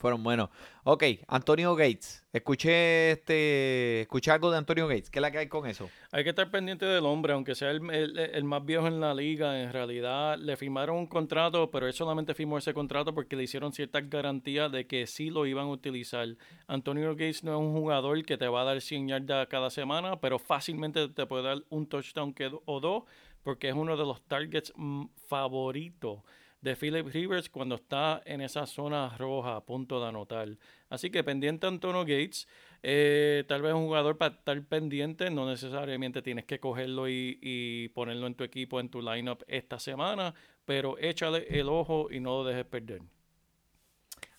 fueron 0.04 0.22
buenos. 0.22 0.50
Ok, 0.84 1.02
Antonio 1.30 1.76
Gates. 1.76 2.26
Escuché 2.34 3.12
este, 3.12 4.02
escuché 4.02 4.32
algo 4.32 4.52
de 4.52 4.58
Antonio 4.58 4.86
Gates. 4.86 5.10
¿Qué 5.10 5.20
es 5.20 5.22
la 5.22 5.32
que 5.32 5.38
hay 5.38 5.48
con 5.48 5.66
eso? 5.66 5.90
Hay 6.12 6.26
que 6.26 6.32
estar 6.32 6.52
pendiente 6.52 6.86
del 6.86 7.06
hombre, 7.06 7.32
aunque 7.32 7.56
sea 7.56 7.72
el, 7.72 7.90
el- 7.90 8.44
más 8.44 8.66
viejo 8.66 8.86
en 8.88 9.00
la 9.00 9.14
liga. 9.14 9.62
En 9.62 9.72
realidad 9.72 10.38
le 10.38 10.58
firmaron 10.58 10.98
un 10.98 11.08
contrato, 11.08 11.72
pero 11.72 11.88
él 11.88 11.94
solamente 11.94 12.34
firmó 12.34 12.58
ese 12.58 12.74
contrato 12.74 13.14
porque 13.16 13.38
le 13.38 13.44
hicieron 13.44 13.72
ciertas 13.72 14.10
garantías 14.10 14.70
de 14.74 14.86
que 14.88 15.08
sí 15.08 15.30
lo 15.30 15.46
iban 15.46 15.68
a 15.68 15.72
utilizar. 15.72 16.28
Antonio 16.68 17.12
Gates 17.12 17.46
no 17.46 17.54
es 17.54 17.60
un 17.60 17.72
jugador 17.72 18.26
que 18.26 18.38
te 18.38 18.50
va 18.50 18.64
a 18.64 18.66
dar 18.66 18.82
100 18.82 19.08
yardas 19.08 19.48
cada 19.48 19.70
semana, 19.70 20.20
pero 20.20 20.38
fácilmente 20.38 21.08
te 21.08 21.26
puede 21.26 21.44
dar 21.44 21.64
un 21.70 21.88
touchdown 21.88 22.36
o 22.66 22.80
dos, 22.82 23.04
porque 23.42 23.70
es 23.70 23.74
uno 23.76 23.96
de 23.96 24.04
los 24.04 24.22
targets 24.24 24.74
mm, 24.76 25.06
favoritos 25.28 26.20
de 26.64 26.78
Philip 26.78 27.08
Rivers 27.08 27.50
cuando 27.50 27.76
está 27.76 28.22
en 28.26 28.40
esa 28.42 28.66
zona 28.66 29.16
roja 29.18 29.58
a 29.58 29.66
punto 29.66 30.00
de 30.02 30.08
anotar. 30.08 30.48
Así 30.90 31.10
que 31.10 31.24
pendiente 31.24 31.68
Antonio 31.68 32.02
Gates. 32.02 32.48
Eh, 32.82 33.44
tal 33.48 33.62
vez 33.62 33.74
un 33.74 33.86
jugador 33.86 34.18
para 34.18 34.36
estar 34.36 34.62
pendiente, 34.64 35.30
no 35.30 35.50
necesariamente 35.50 36.22
tienes 36.22 36.46
que 36.46 36.60
cogerlo 36.60 37.08
y, 37.10 37.38
y 37.42 37.90
ponerlo 37.90 38.28
en 38.28 38.36
tu 38.36 38.44
equipo, 38.46 38.80
en 38.80 38.90
tu 38.90 39.02
lineup 39.02 39.44
esta 39.48 39.80
semana, 39.80 40.34
pero 40.66 40.98
échale 41.00 41.46
el 41.50 41.70
ojo 41.70 42.10
y 42.12 42.20
no 42.20 42.44
lo 42.44 42.44
dejes 42.46 42.66
perder. 42.66 43.02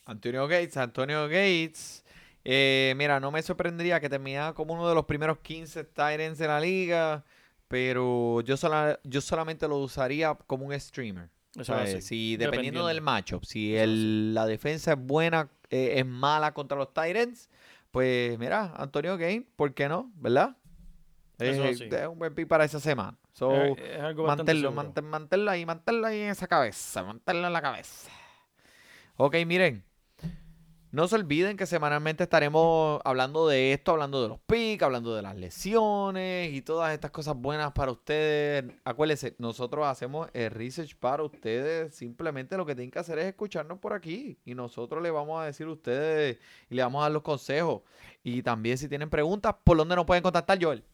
Antonio 0.07 0.47
Gates, 0.49 0.77
Antonio 0.77 1.25
Gates. 1.29 2.05
eh, 2.45 2.95
mira, 2.97 3.21
no 3.21 3.31
me 3.31 3.43
sorprendería 3.43 4.01
que 4.01 4.09
terminara 4.09 4.53
como 4.55 4.75
uno 4.75 4.89
de 4.89 4.95
los 4.95 5.05
primeros 5.07 5.39
15 5.41 5.85
Titans 5.85 6.39
de 6.39 6.47
la 6.47 6.61
liga, 6.61 7.25
pero 7.69 8.41
yo, 8.43 8.57
yo 9.05 9.21
solamente 9.21 9.69
lo 9.69 9.79
usaría 9.79 10.35
como 10.47 10.67
un 10.67 10.79
streamer. 10.81 11.34
Eso 11.59 11.73
O 11.75 11.87
sea. 11.87 12.01
Si 12.01 12.37
dependiendo, 12.37 12.87
del 12.87 13.01
matchup, 13.01 13.45
si 13.45 13.77
el- 13.77 14.35
la 14.35 14.47
defensa 14.47 14.93
es 14.93 14.99
buena, 14.99 15.49
eh, 15.71 15.95
es 15.97 16.07
mala 16.07 16.53
contra 16.53 16.77
los 16.77 16.93
Titans, 16.93 17.49
pues 17.91 18.39
mira, 18.39 18.73
Antonio 18.77 19.17
Gates, 19.17 19.45
¿por 19.57 19.73
qué 19.73 19.89
no? 19.89 20.11
¿Verdad? 20.17 20.57
Eso 21.39 21.65
Es, 21.65 21.81
es 21.81 22.07
un 22.09 22.19
buen 22.19 22.35
pick 22.35 22.47
para 22.49 22.65
esa 22.65 22.81
semana. 22.81 23.17
So, 23.33 23.53
Es- 23.53 23.79
es 23.79 24.17
manténlo, 24.17 24.71
seguro. 24.71 24.73
mantén- 24.73 25.05
manténlo 25.05 25.51
ahí, 25.51 25.67
manténlo 25.67 26.07
ahí 26.07 26.21
en 26.21 26.31
esa 26.31 26.47
cabeza, 26.47 27.03
manténlo 27.03 27.47
en 27.47 27.53
la 27.53 27.63
cabeza. 27.63 28.11
Ok, 29.17 29.37
miren. 29.47 29.85
No 30.95 31.09
se 31.09 31.17
olviden 31.17 31.57
que 31.57 31.67
semanalmente 31.67 32.23
estaremos 32.23 33.01
hablando 33.05 33.49
de 33.49 33.73
esto, 33.73 33.91
hablando 33.91 34.23
de 34.23 34.29
los 34.29 34.39
picks, 34.39 34.85
hablando 34.85 35.13
de 35.17 35.23
las 35.23 35.35
lesiones 35.35 36.53
y 36.53 36.63
todas 36.63 36.95
estas 36.95 37.11
cosas 37.11 37.35
buenas 37.35 37.73
para 37.73 37.91
ustedes. 37.91 38.73
Acuérdense, 38.85 39.35
nosotros 39.39 39.85
hacemos 39.89 40.29
el 40.33 40.53
research 40.53 40.95
para 40.95 41.25
ustedes. 41.25 41.97
Simplemente 41.97 42.57
lo 42.57 42.65
que 42.65 42.77
tienen 42.77 42.93
que 42.93 43.01
hacer 43.01 43.19
es 43.19 43.27
escucharnos 43.27 43.81
por 43.81 43.93
aquí. 43.93 44.39
Y 44.45 44.55
nosotros 44.55 45.03
le 45.03 45.11
vamos 45.11 45.43
a 45.43 45.47
decir 45.47 45.67
a 45.67 45.73
ustedes 45.73 46.39
y 46.71 46.77
le 46.77 46.83
vamos 46.85 47.01
a 47.01 47.07
dar 47.07 47.13
los 47.13 47.23
consejos. 47.23 47.83
Y 48.23 48.45
también 48.45 48.79
si 48.79 48.89
tienen 48.89 49.11
preguntas, 49.11 49.53
¿por 49.65 49.77
dónde 49.77 49.97
nos 49.97 50.07
pueden 50.07 50.23
contactar, 50.23 50.63
Joel? 50.63 50.85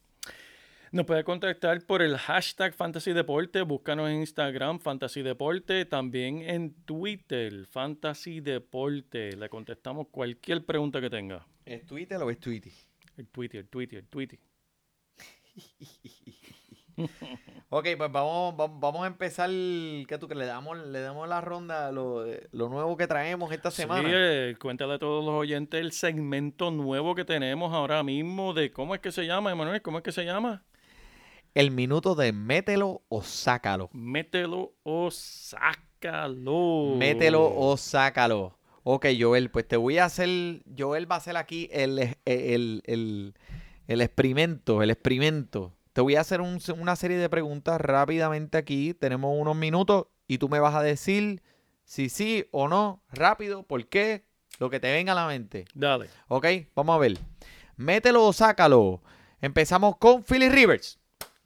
Nos 0.93 1.05
puede 1.05 1.23
contactar 1.23 1.85
por 1.85 2.01
el 2.01 2.17
hashtag 2.17 2.73
Fantasy 2.73 3.13
Deporte, 3.13 3.61
búscanos 3.61 4.09
en 4.09 4.17
Instagram 4.17 4.81
Fantasy 4.81 5.21
Deporte, 5.21 5.85
también 5.85 6.41
en 6.41 6.73
Twitter 6.83 7.65
Fantasy 7.67 8.41
Deporte. 8.41 9.37
Le 9.37 9.47
contestamos 9.47 10.07
cualquier 10.11 10.65
pregunta 10.65 10.99
que 10.99 11.09
tenga. 11.09 11.47
¿Es 11.63 11.85
Twitter 11.85 12.21
o 12.21 12.29
es 12.29 12.41
Tweety? 12.41 12.73
El 13.15 13.29
Twitter, 13.29 13.65
Twitter, 13.67 14.05
Twitter. 14.09 14.39
Ok, 17.69 17.87
pues 17.97 18.11
vamos, 18.11 18.55
vamos, 18.57 18.79
vamos 18.81 19.03
a 19.05 19.07
empezar. 19.07 19.49
¿Qué 19.49 20.17
tú 20.19 20.27
que 20.27 20.35
le 20.35 20.45
damos, 20.45 20.77
le 20.77 20.99
damos 20.99 21.27
la 21.29 21.39
ronda 21.39 21.89
lo, 21.91 22.25
lo 22.51 22.67
nuevo 22.67 22.97
que 22.97 23.07
traemos 23.07 23.51
esta 23.53 23.71
semana? 23.71 24.03
Sí, 24.03 24.13
eh, 24.13 24.57
cuéntale 24.59 24.95
a 24.95 24.99
todos 24.99 25.23
los 25.23 25.33
oyentes 25.33 25.79
el 25.79 25.93
segmento 25.93 26.69
nuevo 26.69 27.15
que 27.15 27.23
tenemos 27.23 27.73
ahora 27.73 28.03
mismo 28.03 28.53
de 28.53 28.73
cómo 28.73 28.93
es 28.93 28.99
que 28.99 29.13
se 29.13 29.25
llama, 29.25 29.53
Emanuel, 29.53 29.81
¿cómo 29.81 29.99
es 29.99 30.03
que 30.03 30.11
se 30.11 30.25
llama? 30.25 30.63
El 31.53 31.71
minuto 31.71 32.15
de 32.15 32.31
mételo 32.31 33.01
o 33.09 33.21
sácalo. 33.23 33.89
Mételo 33.93 34.73
o 34.83 35.11
sácalo. 35.11 36.95
Mételo 36.97 37.53
o 37.55 37.75
sácalo. 37.77 38.57
Ok, 38.83 39.07
Joel, 39.19 39.51
pues 39.51 39.67
te 39.67 39.77
voy 39.77 39.97
a 39.97 40.05
hacer. 40.05 40.63
Joel 40.77 41.09
va 41.11 41.15
a 41.15 41.17
hacer 41.19 41.37
aquí 41.37 41.69
el, 41.71 42.15
el, 42.25 42.81
el, 42.85 43.33
el 43.87 44.01
experimento. 44.01 44.81
El 44.81 44.89
experimento. 44.91 45.75
Te 45.93 46.01
voy 46.01 46.15
a 46.15 46.21
hacer 46.21 46.39
un- 46.41 46.59
una 46.79 46.95
serie 46.95 47.17
de 47.17 47.29
preguntas 47.29 47.79
rápidamente 47.81 48.57
aquí. 48.57 48.93
Tenemos 48.93 49.35
unos 49.37 49.55
minutos 49.55 50.05
y 50.27 50.37
tú 50.37 50.47
me 50.47 50.59
vas 50.59 50.73
a 50.73 50.81
decir 50.81 51.43
si 51.83 52.07
sí 52.07 52.45
o 52.51 52.69
no, 52.69 53.03
rápido, 53.11 53.63
por 53.63 53.85
qué, 53.87 54.23
lo 54.59 54.69
que 54.69 54.79
te 54.79 54.89
venga 54.93 55.11
a 55.11 55.15
la 55.15 55.27
mente. 55.27 55.65
Dale. 55.73 56.07
Ok, 56.29 56.47
vamos 56.73 56.95
a 56.95 56.99
ver. 56.99 57.17
Mételo 57.75 58.25
o 58.25 58.31
sácalo. 58.31 59.01
Empezamos 59.41 59.97
con 59.97 60.23
Philly 60.23 60.47
Rivers. 60.47 60.99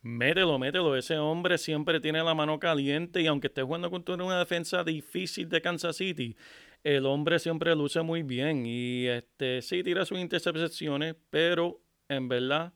Mételo, 0.06 0.60
mételo. 0.60 0.96
Ese 0.96 1.18
hombre 1.18 1.58
siempre 1.58 2.00
tiene 2.00 2.24
la 2.24 2.36
mano 2.36 2.60
caliente 2.60 3.22
y 3.22 3.28
aunque 3.28 3.48
esté 3.48 3.64
jugando 3.64 3.90
contra 3.90 4.14
una 4.14 4.38
defensa 4.38 4.84
difícil 4.84 5.50
de 5.50 5.64
Kansas 5.64 5.96
City, 5.96 6.38
el 6.84 7.08
hombre 7.08 7.40
siempre 7.40 7.76
luce 7.76 8.04
muy 8.04 8.22
bien 8.22 8.68
y 8.68 9.08
este 9.08 9.64
sí 9.64 9.82
tira 9.82 10.06
sus 10.06 10.20
intercepciones, 10.20 11.16
pero 11.32 11.82
en 12.08 12.28
verdad 12.28 12.72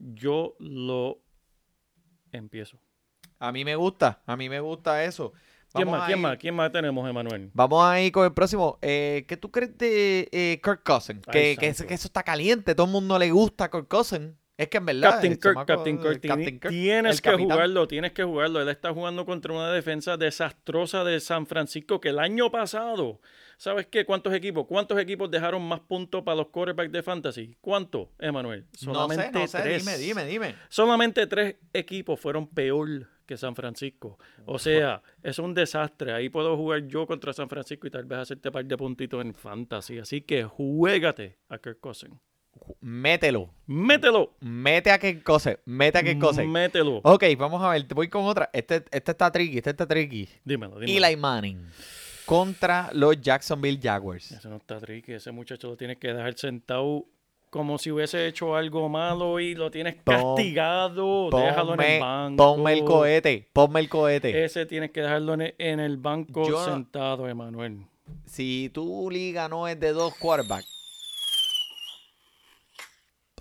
yo 0.00 0.56
lo 0.58 1.20
empiezo. 2.32 2.80
A 3.38 3.52
mí 3.52 3.64
me 3.64 3.76
gusta, 3.76 4.20
a 4.26 4.36
mí 4.36 4.48
me 4.48 4.58
gusta 4.58 5.04
eso. 5.04 5.32
¿Quién 5.72 5.88
más? 5.88 6.06
¿Quién 6.08 6.20
más? 6.20 6.36
¿Quién 6.36 6.54
más 6.56 6.72
tenemos, 6.72 7.08
Emanuel? 7.08 7.48
Vamos 7.54 7.84
a 7.84 8.00
ir 8.00 8.10
con 8.10 8.24
el 8.24 8.32
próximo. 8.32 8.80
Eh, 8.82 9.24
¿Qué 9.28 9.36
tú 9.36 9.52
crees 9.52 9.78
de 9.78 10.28
eh, 10.32 10.60
Kirk 10.60 10.82
Cousins? 10.82 11.24
Que, 11.30 11.56
que 11.56 11.68
eso 11.68 11.86
está 11.86 12.24
caliente, 12.24 12.74
todo 12.74 12.86
el 12.86 12.92
mundo 12.92 13.16
le 13.20 13.30
gusta 13.30 13.66
a 13.66 13.70
Kirk 13.70 13.86
Cousins. 13.86 14.34
Es 14.56 14.68
que 14.68 14.76
en 14.78 14.86
verdad. 14.86 15.10
Captain 15.12 15.32
Kirk, 15.36 15.54
chamaco- 15.54 15.66
Captain 15.66 15.98
Kirk, 15.98 16.20
Captain 16.20 16.60
tienes 16.60 17.20
que 17.22 17.30
capitán. 17.30 17.50
jugarlo, 17.50 17.88
tienes 17.88 18.12
que 18.12 18.22
jugarlo. 18.22 18.60
Él 18.60 18.68
está 18.68 18.92
jugando 18.92 19.24
contra 19.24 19.52
una 19.52 19.72
defensa 19.72 20.16
desastrosa 20.16 21.04
de 21.04 21.20
San 21.20 21.46
Francisco 21.46 22.00
que 22.00 22.10
el 22.10 22.18
año 22.18 22.50
pasado, 22.50 23.20
¿sabes 23.56 23.86
qué? 23.86 24.04
¿Cuántos 24.04 24.34
equipos? 24.34 24.66
¿Cuántos 24.66 24.98
equipos 25.00 25.30
dejaron 25.30 25.62
más 25.62 25.80
puntos 25.80 26.22
para 26.22 26.36
los 26.36 26.48
quarterbacks 26.48 26.92
de 26.92 27.02
fantasy? 27.02 27.56
¿Cuántos, 27.60 28.08
Emanuel? 28.18 28.66
No 28.86 29.08
sé, 29.08 29.30
no 29.32 29.46
sé, 29.48 29.58
tres. 29.62 29.84
dime, 29.84 29.96
dime, 29.98 30.24
dime. 30.26 30.54
Solamente 30.68 31.26
tres 31.26 31.56
equipos 31.72 32.20
fueron 32.20 32.46
peor 32.46 33.08
que 33.26 33.36
San 33.38 33.56
Francisco. 33.56 34.18
O 34.44 34.58
sea, 34.58 35.02
es 35.22 35.38
un 35.38 35.54
desastre. 35.54 36.12
Ahí 36.12 36.28
puedo 36.28 36.56
jugar 36.58 36.86
yo 36.88 37.06
contra 37.06 37.32
San 37.32 37.48
Francisco 37.48 37.86
y 37.86 37.90
tal 37.90 38.04
vez 38.04 38.18
hacerte 38.18 38.50
par 38.52 38.64
de 38.66 38.76
puntitos 38.76 39.22
en 39.24 39.32
fantasy. 39.34 39.98
Así 39.98 40.20
que 40.20 40.44
juégate 40.44 41.38
a 41.48 41.56
Kirk 41.58 41.80
Cousins. 41.80 42.14
Mételo. 42.80 43.50
Mételo. 43.66 44.32
Mete 44.40 44.90
a 44.90 44.98
Kirk 44.98 45.22
Cousins. 45.22 45.58
Mete 45.64 45.98
a 45.98 46.02
Kirk 46.02 46.18
Cousins. 46.20 46.48
Mételo. 46.48 47.00
Ok, 47.04 47.24
vamos 47.38 47.62
a 47.62 47.70
ver. 47.70 47.82
Te 47.86 47.94
voy 47.94 48.08
con 48.08 48.24
otra. 48.24 48.50
Este, 48.52 48.84
este 48.90 49.10
está 49.12 49.30
tricky, 49.30 49.58
este 49.58 49.70
está 49.70 49.86
tricky. 49.86 50.28
Dímelo, 50.44 50.78
dímelo. 50.80 51.06
Eli 51.06 51.16
Manning 51.16 51.66
contra 52.26 52.90
los 52.92 53.20
Jacksonville 53.20 53.78
Jaguars. 53.82 54.32
Ese 54.32 54.48
no 54.48 54.56
está 54.56 54.78
tricky. 54.78 55.12
Ese 55.12 55.32
muchacho 55.32 55.68
lo 55.68 55.76
tienes 55.76 55.98
que 55.98 56.12
dejar 56.12 56.34
sentado 56.38 57.04
como 57.50 57.76
si 57.78 57.90
hubiese 57.90 58.26
hecho 58.26 58.56
algo 58.56 58.88
malo 58.88 59.38
y 59.38 59.54
lo 59.54 59.70
tienes 59.70 59.96
Pon- 59.96 60.14
castigado. 60.36 61.28
Déjalo 61.30 61.72
en 61.72 61.76
Ponme, 61.76 61.94
el 61.96 62.00
banco. 62.00 62.36
ponme 62.54 62.72
el 62.72 62.84
cohete. 62.84 63.48
Ponme 63.52 63.80
el 63.80 63.88
cohete. 63.88 64.44
Ese 64.44 64.64
tienes 64.66 64.90
que 64.90 65.02
dejarlo 65.02 65.34
en 65.34 65.40
el, 65.42 65.54
en 65.58 65.80
el 65.80 65.96
banco 65.98 66.48
Yo- 66.48 66.64
sentado, 66.64 67.28
Emanuel. 67.28 67.84
Si 68.26 68.70
tu 68.72 69.10
liga 69.10 69.48
no 69.48 69.68
es 69.68 69.78
de 69.78 69.92
dos 69.92 70.14
quarterbacks. 70.18 70.81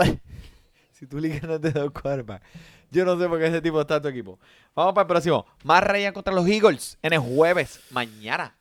si 0.91 1.07
tu 1.07 1.19
liga 1.19 1.47
no 1.47 1.59
dos 1.59 1.91
quarterbacks. 1.91 2.45
Yo 2.91 3.05
no 3.05 3.17
sé 3.17 3.27
por 3.29 3.39
qué 3.39 3.47
ese 3.47 3.61
tipo 3.61 3.79
está 3.79 3.97
en 3.97 4.01
tu 4.01 4.07
equipo. 4.09 4.39
Vamos 4.75 4.93
para 4.93 5.03
el 5.03 5.07
próximo. 5.07 5.45
Más 5.63 5.81
Ryan 5.83 6.13
contra 6.13 6.33
los 6.33 6.45
Eagles 6.45 6.97
en 7.01 7.13
el 7.13 7.19
jueves. 7.19 7.79
Mañana. 7.89 8.55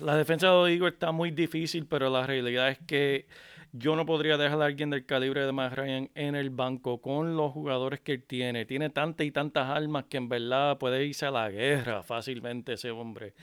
La 0.00 0.16
defensa 0.16 0.46
de 0.46 0.52
los 0.52 0.68
Eagles 0.68 0.94
está 0.94 1.10
muy 1.10 1.30
difícil, 1.32 1.86
pero 1.86 2.10
la 2.10 2.26
realidad 2.26 2.68
es 2.68 2.78
que 2.86 3.26
yo 3.72 3.96
no 3.96 4.06
podría 4.06 4.36
dejar 4.36 4.62
a 4.62 4.66
alguien 4.66 4.90
del 4.90 5.04
calibre 5.04 5.44
de 5.44 5.50
Matt 5.50 5.74
Ryan 5.74 6.08
en 6.14 6.36
el 6.36 6.50
banco 6.50 7.02
con 7.02 7.36
los 7.36 7.52
jugadores 7.52 7.98
que 7.98 8.12
él 8.12 8.22
tiene. 8.22 8.66
Tiene 8.66 8.88
tantas 8.88 9.26
y 9.26 9.32
tantas 9.32 9.68
armas 9.68 10.04
que 10.08 10.16
en 10.16 10.28
verdad 10.28 10.78
puede 10.78 11.04
irse 11.04 11.26
a 11.26 11.32
la 11.32 11.50
guerra 11.50 12.04
fácilmente 12.04 12.74
ese 12.74 12.92
hombre. 12.92 13.34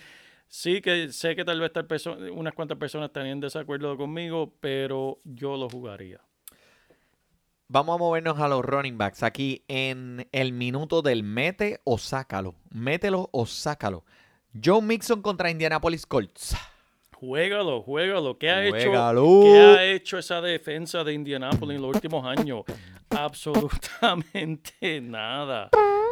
Sí 0.54 0.82
que 0.82 1.14
sé 1.14 1.34
que 1.34 1.46
tal 1.46 1.62
vez 1.62 1.72
tal 1.72 1.88
unas 2.34 2.54
cuantas 2.54 2.78
personas 2.78 3.08
estarían 3.08 3.36
en 3.36 3.40
desacuerdo 3.40 3.96
conmigo, 3.96 4.54
pero 4.60 5.22
yo 5.24 5.56
lo 5.56 5.70
jugaría. 5.70 6.20
Vamos 7.70 7.96
a 7.96 7.98
movernos 7.98 8.38
a 8.38 8.50
los 8.50 8.66
running 8.66 8.98
backs 8.98 9.24
aquí 9.24 9.64
en 9.70 10.28
el 10.34 10.52
minuto 10.52 11.02
del 11.02 11.24
mete 11.24 11.80
o 11.86 11.98
sácalo. 11.98 12.56
Mételo 12.70 13.30
o 13.32 13.46
sácalo. 13.46 14.04
Joe 14.62 14.82
Mixon 14.82 15.22
contra 15.22 15.50
Indianapolis 15.50 16.06
Colts. 16.06 16.54
Juégalo, 17.16 17.82
juégalo. 17.82 18.38
¿Qué 18.38 18.50
ha 18.50 18.66
hecho? 18.66 18.92
¿Qué 19.44 19.58
ha 19.58 19.86
hecho 19.86 20.18
esa 20.18 20.42
defensa 20.42 21.06
de 21.06 21.14
Indianapolis 21.14 21.78
en 21.78 21.82
los 21.82 21.96
últimos 21.96 22.26
años? 22.26 22.66
absolutamente 23.10 25.00
nada. 25.00 25.70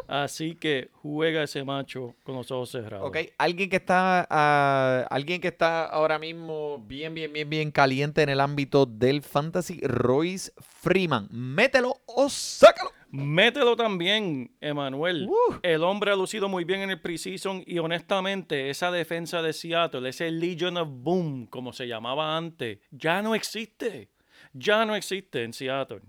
Así 0.10 0.55
que 0.55 0.89
juega 0.91 1.43
ese 1.43 1.64
macho 1.64 2.16
con 2.24 2.36
los 2.36 2.49
ojos 2.49 2.72
cerrados. 2.72 3.07
Ok, 3.07 3.18
alguien 3.38 3.70
que 3.70 3.76
está 3.76 4.26
ah, 4.28 5.05
alguien 5.12 5.39
que 5.39 5.49
está 5.49 5.86
ahora 5.86 6.18
mismo 6.18 6.80
bien, 6.80 7.14
bien, 7.14 7.32
bien, 7.32 7.47
bien 7.47 7.70
caliente 7.70 8.24
en 8.24 8.30
el 8.30 8.39
ámbito 8.39 8.88
del 8.88 9.22
fantasy, 9.22 9.80
Royce 9.84 10.51
Freeman. 10.57 11.28
Mételo 11.32 12.01
o 12.07 12.28
sácalo. 12.28 12.89
Mételo 13.12 13.76
también, 13.76 14.51
Emanuel. 14.62 15.28
Uh. 15.30 15.55
El 15.62 15.84
hombre 15.84 16.12
ha 16.12 16.16
lucido 16.16 16.49
muy 16.49 16.64
bien 16.64 16.82
en 16.82 16.89
el 16.89 17.01
preseason 17.01 17.64
y 17.68 17.78
honestamente 17.78 18.72
esa 18.72 18.89
defensa 18.89 19.43
de 19.43 19.53
Seattle, 19.53 20.10
ese 20.10 20.32
Legion 20.32 20.78
of 20.78 20.89
Boom, 20.91 21.45
como 21.45 21.72
se 21.72 21.88
llamaba 21.88 22.36
antes, 22.36 22.80
ya 22.89 23.22
no 23.22 23.36
existe. 23.36 24.10
Ya 24.53 24.86
no 24.86 24.95
existe 24.95 25.43
en 25.43 25.53
Seattle. 25.53 26.01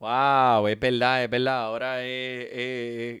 Wow, 0.00 0.66
es 0.68 0.80
verdad, 0.80 1.22
es 1.24 1.30
verdad. 1.30 1.64
Ahora 1.64 2.02
es, 2.02 2.48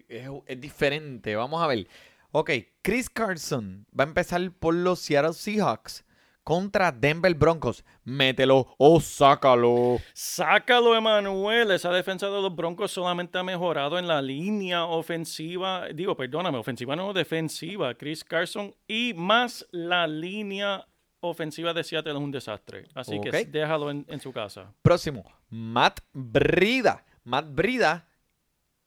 es- 0.08 0.30
es- 0.46 0.60
diferente. 0.60 1.36
Vamos 1.36 1.62
a 1.62 1.66
ver. 1.66 1.86
Ok, 2.32 2.50
Chris 2.82 3.10
Carson 3.10 3.86
va 3.98 4.04
a 4.04 4.06
empezar 4.06 4.50
por 4.52 4.74
los 4.74 4.98
Seattle 5.00 5.34
Seahawks 5.34 6.04
contra 6.42 6.90
Denver 6.90 7.34
Broncos. 7.34 7.84
Mételo 8.04 8.74
o 8.78 8.98
sácalo. 9.00 9.98
Sácalo, 10.14 10.96
Emanuel. 10.96 11.70
Esa 11.72 11.90
defensa 11.92 12.26
de 12.30 12.40
los 12.40 12.54
Broncos 12.56 12.92
solamente 12.92 13.36
ha 13.38 13.42
mejorado 13.42 13.98
en 13.98 14.08
la 14.08 14.22
línea 14.22 14.84
ofensiva. 14.86 15.88
Digo, 15.94 16.16
perdóname, 16.16 16.56
ofensiva 16.56 16.96
no 16.96 17.12
defensiva. 17.12 17.94
Chris 17.94 18.24
Carson 18.24 18.74
y 18.88 19.12
más 19.14 19.66
la 19.70 20.06
línea 20.06 20.86
ofensiva 21.20 21.72
de 21.72 21.84
Seattle 21.84 22.12
es 22.12 22.18
un 22.18 22.30
desastre. 22.30 22.86
Así 22.94 23.20
que 23.20 23.30
déjalo 23.44 23.90
en, 23.90 24.04
en 24.08 24.20
su 24.20 24.32
casa. 24.32 24.72
Próximo, 24.82 25.24
Matt 25.48 26.00
Brida. 26.12 27.04
Matt 27.24 27.46
Brida. 27.50 28.06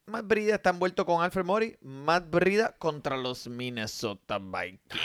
Matt 0.06 0.26
Brida 0.26 0.56
está 0.56 0.70
envuelto 0.70 1.06
con 1.06 1.22
Alfred 1.22 1.44
Mori. 1.44 1.76
Matt 1.80 2.30
Brida 2.30 2.74
contra 2.78 3.16
los 3.16 3.46
Minnesota 3.48 4.38
Vikings. 4.38 5.00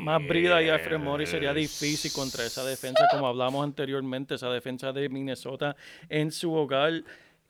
Más 0.00 0.24
Brida 0.26 0.62
y 0.62 0.68
Alfred 0.68 0.98
Morris 0.98 1.30
sería 1.30 1.52
difícil 1.52 2.12
contra 2.12 2.44
esa 2.44 2.64
defensa, 2.64 3.04
como 3.10 3.26
hablamos 3.26 3.64
anteriormente, 3.64 4.36
esa 4.36 4.48
defensa 4.50 4.92
de 4.92 5.08
Minnesota 5.08 5.76
en 6.08 6.30
su 6.30 6.52
hogar 6.54 7.02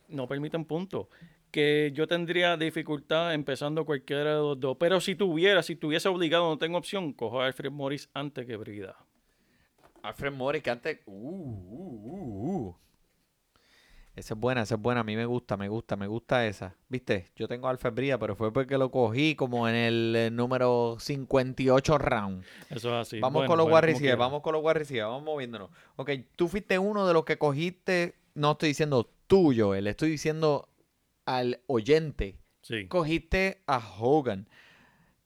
no 0.08 0.26
permiten 0.26 0.64
puntos. 0.64 1.08
Que 1.50 1.92
yo 1.94 2.06
tendría 2.06 2.56
dificultad 2.56 3.34
empezando 3.34 3.84
cualquiera 3.84 4.30
de 4.30 4.36
los 4.36 4.60
dos. 4.60 4.76
Pero 4.78 5.00
si 5.00 5.14
tuviera, 5.14 5.62
si 5.62 5.76
tuviese 5.76 6.08
obligado, 6.08 6.48
no 6.48 6.58
tengo 6.58 6.78
opción, 6.78 7.12
cojo 7.12 7.40
a 7.40 7.46
Alfred 7.46 7.70
Morris 7.70 8.08
antes 8.14 8.46
que 8.46 8.56
Brida. 8.56 8.96
Alfred 10.02 10.32
Mori 10.32 10.60
que 10.60 10.70
antes... 10.70 11.00
Uh, 11.06 11.12
uh, 11.12 12.00
uh, 12.04 12.66
uh. 12.66 12.76
Esa 14.14 14.34
es 14.34 14.40
buena, 14.40 14.62
esa 14.62 14.74
es 14.74 14.80
buena. 14.80 15.02
A 15.02 15.04
mí 15.04 15.14
me 15.14 15.26
gusta, 15.26 15.56
me 15.56 15.68
gusta, 15.68 15.94
me 15.96 16.08
gusta 16.08 16.44
esa. 16.44 16.74
¿Viste? 16.88 17.26
Yo 17.36 17.46
tengo 17.46 17.68
Alfred 17.68 17.92
Brida, 17.92 18.18
pero 18.18 18.34
fue 18.34 18.52
porque 18.52 18.76
lo 18.76 18.90
cogí 18.90 19.36
como 19.36 19.68
en 19.68 19.76
el 19.76 20.16
eh, 20.16 20.30
número 20.30 20.96
58 20.98 21.98
round. 21.98 22.44
Eso 22.68 22.88
es 22.88 23.06
así. 23.06 23.20
Vamos 23.20 23.34
Bueno, 23.34 23.48
con 23.48 23.58
los 23.58 23.68
bueno, 23.68 24.16
vamos 24.16 24.42
con 24.42 24.54
los 24.54 24.74
receivers, 24.74 25.06
vamos 25.06 25.22
moviéndonos. 25.22 25.70
Ok, 25.94 26.10
tú 26.34 26.48
fuiste 26.48 26.80
uno 26.80 27.06
de 27.06 27.12
los 27.12 27.24
que 27.24 27.38
cogiste, 27.38 28.16
no 28.34 28.52
estoy 28.52 28.70
diciendo 28.70 29.08
tuyo, 29.28 29.74
le 29.74 29.90
estoy 29.90 30.10
diciendo 30.10 30.68
al 31.28 31.60
oyente. 31.66 32.38
Sí. 32.62 32.88
Cogiste 32.88 33.62
a 33.66 33.78
Hogan. 33.78 34.48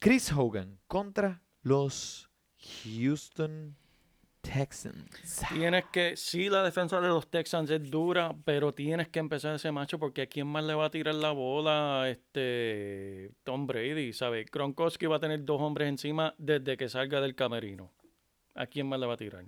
Chris 0.01 0.33
Hogan 0.33 0.81
contra 0.89 1.43
los 1.63 2.29
Houston 2.59 3.77
Texans. 4.41 5.45
Tienes 5.55 5.85
que, 5.93 6.17
sí, 6.17 6.49
la 6.49 6.65
defensa 6.65 7.01
de 7.01 7.07
los 7.07 7.31
Texans 7.31 7.71
es 7.71 7.89
dura, 7.89 8.35
pero 8.45 8.75
tienes 8.75 9.11
que 9.11 9.21
empezar 9.21 9.55
ese 9.55 9.71
macho 9.71 10.01
porque 10.01 10.23
a 10.23 10.27
quién 10.27 10.49
más 10.49 10.65
le 10.65 10.75
va 10.75 10.87
a 10.87 10.91
tirar 10.91 11.15
la 11.15 11.31
bola 11.31 12.09
este 12.11 13.31
Tom 13.45 13.69
Brady, 13.69 14.13
¿sabes? 14.13 14.51
Gronkowski 14.51 15.07
va 15.07 15.17
a 15.17 15.21
tener 15.21 15.45
dos 15.45 15.61
hombres 15.61 15.89
encima 15.89 16.35
desde 16.37 16.77
que 16.77 16.89
salga 16.89 17.21
del 17.21 17.37
camerino. 17.37 17.93
¿A 18.57 18.67
quién 18.67 18.89
más 18.89 18.99
le 18.99 19.07
va 19.07 19.15
a 19.15 19.19
tirar? 19.19 19.45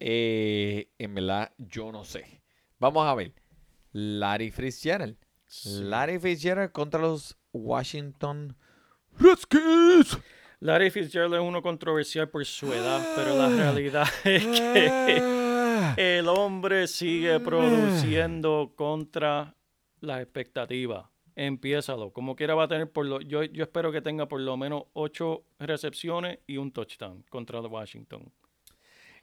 Eh, 0.00 0.88
en 0.96 1.14
verdad, 1.14 1.52
yo 1.58 1.92
no 1.92 2.04
sé. 2.04 2.40
Vamos 2.78 3.06
a 3.06 3.14
ver. 3.14 3.34
Larry 3.92 4.50
Fitzgerald. 4.50 5.27
Sí. 5.48 5.82
Larry 5.82 6.18
Fitzgerald 6.20 6.70
contra 6.72 7.00
los 7.00 7.36
Washington 7.52 8.54
Redskins. 9.18 10.18
Larry 10.60 10.90
Fitzgerald 10.90 11.34
es 11.34 11.40
uno 11.40 11.62
controversial 11.62 12.28
por 12.28 12.44
su 12.44 12.72
edad, 12.72 13.04
pero 13.16 13.36
la 13.36 13.48
realidad 13.48 14.06
es 14.24 14.44
que 14.46 15.18
Ah. 15.80 15.94
el 15.96 16.26
hombre 16.28 16.86
sigue 16.88 17.38
produciendo 17.40 18.72
contra 18.76 19.54
las 20.00 20.20
expectativas. 20.22 21.06
Empiézalo. 21.36 22.10
Como 22.12 22.34
quiera 22.34 22.56
va 22.56 22.64
a 22.64 22.68
tener 22.68 22.90
por 22.90 23.06
lo, 23.06 23.20
yo, 23.20 23.44
yo 23.44 23.62
espero 23.62 23.92
que 23.92 24.02
tenga 24.02 24.26
por 24.26 24.40
lo 24.40 24.56
menos 24.56 24.84
ocho 24.92 25.44
recepciones 25.60 26.40
y 26.48 26.56
un 26.56 26.72
touchdown 26.72 27.22
contra 27.30 27.60
Washington. 27.60 28.32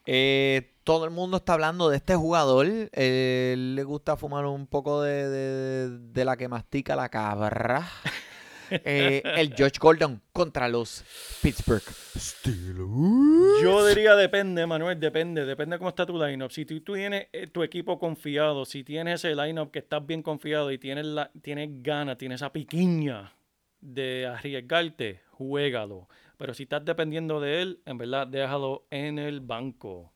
Eh, 0.06 0.72
todo 0.84 1.06
el 1.06 1.12
mundo 1.12 1.38
está 1.38 1.53
hablando 1.53 1.89
de 1.89 1.97
este 1.97 2.16
jugador. 2.16 2.68
Eh, 2.70 3.56
le 3.58 3.84
gusta 3.84 4.16
fumar 4.18 4.45
un 4.45 4.68
poco 4.68 5.01
de, 5.01 5.28
de- 5.30 5.89
de 5.99 6.26
la 6.26 6.38
que 6.38 6.47
mastica 6.47 6.95
la 6.95 7.10
cabra. 7.10 7.88
Eh, 8.72 9.22
el 9.38 9.53
George 9.53 9.78
Gordon 9.80 10.20
contra 10.34 10.68
los 10.68 11.03
Pittsburgh 11.39 11.84
Steelers. 12.18 13.62
Yo 13.62 13.86
diría 13.86 14.16
depende, 14.16 14.66
Manuel, 14.66 14.99
depende, 14.99 15.45
depende 15.45 15.78
cómo 15.78 15.89
está 15.89 16.03
tu 16.06 16.18
lineup. 16.18 16.49
Si 16.51 16.66
tú, 16.66 16.82
tú 16.82 16.95
tienes 16.95 17.28
eh, 17.32 17.45
tu 17.45 17.62
equipo 17.62 17.99
confiado, 17.99 18.66
si 18.66 18.84
tienes 18.84 19.24
ese 19.24 19.36
lineup 19.36 19.70
que 19.70 19.78
estás 19.80 20.03
bien 20.06 20.24
confiado 20.24 20.72
y 20.72 20.80
tienes 20.80 21.06
la, 21.06 21.32
tienes 21.43 21.70
ganas, 21.84 22.18
tienes 22.18 22.38
esa 22.41 22.51
piquiña 22.51 23.34
de 23.82 24.26
arriesgarte, 24.26 25.22
juégalo. 25.30 26.10
Pero 26.38 26.54
si 26.54 26.64
estás 26.64 26.84
dependiendo 26.84 27.40
de 27.40 27.62
él, 27.62 27.82
en 27.86 27.98
verdad, 27.98 28.28
déjalo 28.28 28.86
en 28.90 29.20
el 29.20 29.42
banco. 29.42 30.12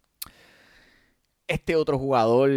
Este 1.47 1.75
otro 1.75 1.97
jugador, 1.97 2.51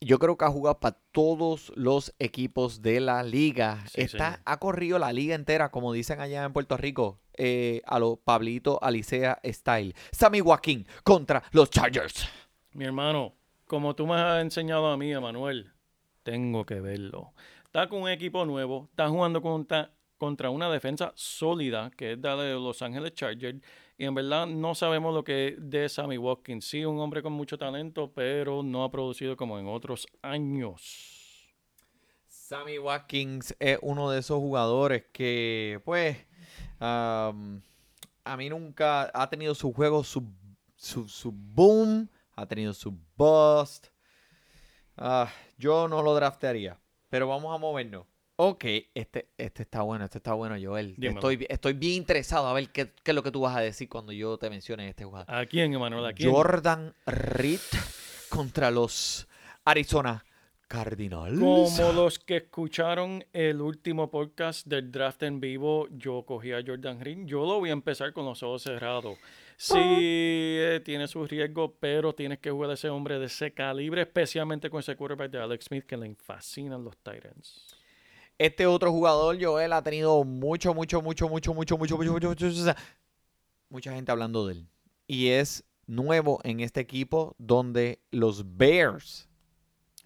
yo 0.00 0.18
creo 0.18 0.36
que 0.36 0.44
ha 0.44 0.50
jugado 0.50 0.78
para 0.78 0.98
todos 1.10 1.72
los 1.74 2.14
equipos 2.18 2.82
de 2.82 3.00
la 3.00 3.22
liga. 3.22 3.84
Sí, 3.88 4.02
Está, 4.02 4.40
ha 4.44 4.58
corrido 4.58 4.98
la 4.98 5.12
liga 5.12 5.34
entera, 5.34 5.70
como 5.70 5.92
dicen 5.92 6.20
allá 6.20 6.44
en 6.44 6.52
Puerto 6.52 6.76
Rico, 6.76 7.20
eh, 7.34 7.82
a 7.86 7.98
los 7.98 8.18
Pablito 8.18 8.78
Alicea 8.82 9.40
Style. 9.44 9.94
Sammy 10.12 10.40
Joaquín 10.40 10.86
contra 11.02 11.42
los 11.52 11.70
Chargers. 11.70 12.28
Mi 12.72 12.84
hermano, 12.84 13.34
como 13.66 13.94
tú 13.96 14.06
me 14.06 14.14
has 14.14 14.42
enseñado 14.42 14.86
a 14.88 14.96
mí, 14.96 15.12
Emanuel, 15.12 15.72
tengo 16.22 16.64
que 16.64 16.80
verlo. 16.80 17.32
Está 17.64 17.88
con 17.88 18.02
un 18.02 18.08
equipo 18.08 18.44
nuevo, 18.44 18.88
está 18.90 19.08
jugando 19.08 19.42
contra, 19.42 19.92
contra 20.20 20.50
una 20.50 20.70
defensa 20.70 21.12
sólida, 21.16 21.90
que 21.96 22.12
es 22.12 22.18
la 22.18 22.36
de 22.36 22.52
Los 22.52 22.82
Ángeles 22.82 23.14
Chargers, 23.14 23.58
y 23.96 24.04
en 24.04 24.14
verdad 24.14 24.46
no 24.46 24.74
sabemos 24.74 25.14
lo 25.14 25.24
que 25.24 25.48
es 25.48 25.54
de 25.58 25.88
Sammy 25.88 26.18
Watkins. 26.18 26.66
Sí, 26.66 26.84
un 26.84 27.00
hombre 27.00 27.22
con 27.22 27.32
mucho 27.32 27.56
talento, 27.56 28.12
pero 28.14 28.62
no 28.62 28.84
ha 28.84 28.90
producido 28.90 29.34
como 29.34 29.58
en 29.58 29.66
otros 29.66 30.06
años. 30.20 31.48
Sammy 32.28 32.78
Watkins 32.78 33.56
es 33.58 33.78
uno 33.80 34.10
de 34.10 34.20
esos 34.20 34.38
jugadores 34.38 35.04
que, 35.10 35.80
pues, 35.86 36.18
am, 36.80 37.62
a 38.22 38.36
mí 38.36 38.50
nunca 38.50 39.10
ha 39.14 39.30
tenido 39.30 39.54
su 39.54 39.72
juego, 39.72 40.04
su, 40.04 40.30
su, 40.76 41.08
su 41.08 41.32
boom, 41.32 42.10
ha 42.36 42.44
tenido 42.44 42.74
su 42.74 42.94
bust. 43.16 43.86
Ah, 44.98 45.32
yo 45.56 45.88
no 45.88 46.02
lo 46.02 46.14
draftearía, 46.14 46.78
pero 47.08 47.26
vamos 47.26 47.54
a 47.54 47.58
movernos. 47.58 48.09
Ok, 48.42 48.64
este, 48.94 49.28
este 49.36 49.64
está 49.64 49.82
bueno, 49.82 50.06
este 50.06 50.16
está 50.16 50.32
bueno, 50.32 50.56
Joel. 50.58 50.94
Dímelo. 50.96 51.18
Estoy, 51.18 51.46
estoy 51.50 51.74
bien 51.74 51.92
interesado 51.96 52.46
a 52.46 52.54
ver 52.54 52.70
qué, 52.70 52.90
qué 53.04 53.10
es 53.10 53.14
lo 53.14 53.22
que 53.22 53.30
tú 53.30 53.42
vas 53.42 53.54
a 53.54 53.60
decir 53.60 53.86
cuando 53.86 54.12
yo 54.12 54.38
te 54.38 54.48
mencione 54.48 54.88
este 54.88 55.04
jugador. 55.04 55.30
¿A 55.30 55.44
quién, 55.44 55.74
Emanuel? 55.74 56.06
¿A 56.06 56.14
quién? 56.14 56.32
Jordan 56.32 56.94
Reed 57.04 57.60
contra 58.30 58.70
los 58.70 59.28
Arizona 59.62 60.24
Cardinals. 60.68 61.38
Como 61.38 61.92
los 61.92 62.18
que 62.18 62.38
escucharon 62.38 63.22
el 63.34 63.60
último 63.60 64.10
podcast 64.10 64.66
del 64.66 64.90
draft 64.90 65.22
en 65.22 65.38
vivo, 65.38 65.86
yo 65.90 66.24
cogí 66.24 66.52
a 66.52 66.62
Jordan 66.66 66.98
Green. 66.98 67.26
Yo 67.26 67.40
lo 67.40 67.58
voy 67.58 67.68
a 67.68 67.74
empezar 67.74 68.14
con 68.14 68.24
los 68.24 68.42
ojos 68.42 68.62
cerrados. 68.62 69.18
Sí, 69.58 69.76
eh, 69.76 70.80
tiene 70.82 71.08
sus 71.08 71.28
riesgos, 71.28 71.72
pero 71.78 72.14
tienes 72.14 72.38
que 72.38 72.50
jugar 72.50 72.70
a 72.70 72.72
ese 72.72 72.88
hombre 72.88 73.18
de 73.18 73.26
ese 73.26 73.52
calibre, 73.52 74.00
especialmente 74.00 74.70
con 74.70 74.80
ese 74.80 74.96
quarterback 74.96 75.30
de 75.30 75.40
Alex 75.40 75.66
Smith 75.66 75.84
que 75.84 75.98
le 75.98 76.14
fascinan 76.14 76.82
los 76.82 76.96
Titans. 76.96 77.79
Este 78.40 78.66
otro 78.66 78.90
jugador, 78.90 79.36
Joel, 79.38 79.70
ha 79.74 79.82
tenido 79.82 80.24
mucho, 80.24 80.72
mucho, 80.72 81.02
mucho, 81.02 81.28
mucho, 81.28 81.52
mucho, 81.54 81.76
mucho, 81.76 81.98
mucho, 81.98 82.12
mucho, 82.14 82.30
mucho, 82.30 82.46
mucho- 82.46 82.74
mucha 83.68 83.92
gente 83.92 84.10
hablando 84.10 84.46
de 84.46 84.54
él. 84.54 84.68
Y 85.06 85.28
es 85.28 85.62
nuevo 85.86 86.40
en 86.42 86.60
este 86.60 86.80
equipo 86.80 87.34
donde 87.36 88.00
los 88.10 88.56
Bears 88.56 89.28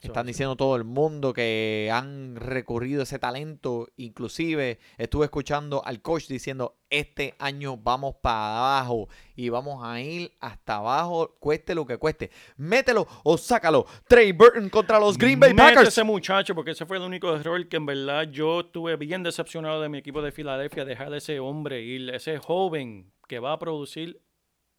Están 0.09 0.27
diciendo 0.27 0.57
todo 0.57 0.77
el 0.77 0.85
mundo 0.85 1.33
que 1.33 1.91
han 1.93 2.37
recurrido 2.37 3.03
ese 3.03 3.19
talento. 3.19 3.89
Inclusive 3.97 4.79
estuve 4.99 5.25
escuchando 5.25 5.83
al 5.85 6.03
coach 6.03 6.27
diciendo, 6.29 6.77
este 6.91 7.35
año 7.39 7.77
vamos 7.77 8.15
para 8.23 8.59
abajo 8.59 9.09
y 9.35 9.49
vamos 9.49 9.83
a 9.83 10.01
ir 10.01 10.33
hasta 10.41 10.77
abajo, 10.77 11.37
cueste 11.41 11.75
lo 11.75 11.87
que 11.87 11.99
cueste. 11.99 12.31
Mételo 12.57 13.07
o 13.25 13.37
sácalo. 13.37 13.87
Trey 14.07 14.33
Burton 14.33 14.69
contra 14.69 15.01
los 15.01 15.19
Green 15.19 15.41
Bay 15.41 15.55
Mete 15.55 15.71
Packers. 15.71 15.89
ese 15.89 16.05
muchacho, 16.05 16.55
porque 16.55 16.73
ese 16.73 16.87
fue 16.87 16.99
el 16.99 17.03
único 17.03 17.35
error 17.35 17.69
que 17.69 17.77
en 17.77 17.87
verdad 17.87 18.31
yo 18.31 18.61
estuve 18.61 18.97
bien 18.97 19.23
decepcionado 19.23 19.81
de 19.81 19.89
mi 19.89 19.99
equipo 19.99 20.23
de 20.23 20.33
Filadelfia, 20.33 20.85
dejar 20.85 21.13
a 21.13 21.17
ese 21.17 21.41
hombre 21.41 21.83
ir, 21.83 22.11
ese 22.11 22.39
joven 22.39 23.13
que 23.27 23.39
va 23.39 23.53
a 23.53 23.59
producir, 23.59 24.21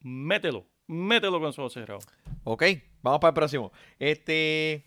mételo, 0.00 0.66
mételo 0.86 1.40
con 1.40 1.52
su 1.52 1.60
ojos 1.60 1.72
cerrados. 1.72 2.06
Ok, 2.44 2.62
vamos 3.02 3.20
para 3.20 3.30
el 3.30 3.34
próximo. 3.34 3.72
Este. 3.98 4.84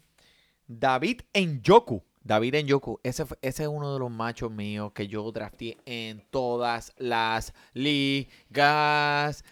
David 0.72 1.22
Njoku. 1.36 2.04
David 2.24 2.56
Njoku. 2.64 3.00
Ese, 3.04 3.24
ese 3.42 3.64
es 3.64 3.70
uno 3.70 3.92
de 3.94 4.00
los 4.00 4.12
machos 4.12 4.52
míos 4.52 4.92
que 4.94 5.08
yo 5.08 5.30
drafté 5.32 5.78
en 5.86 6.24
todas 6.30 6.94
las 6.98 7.54
ligas. 7.74 9.44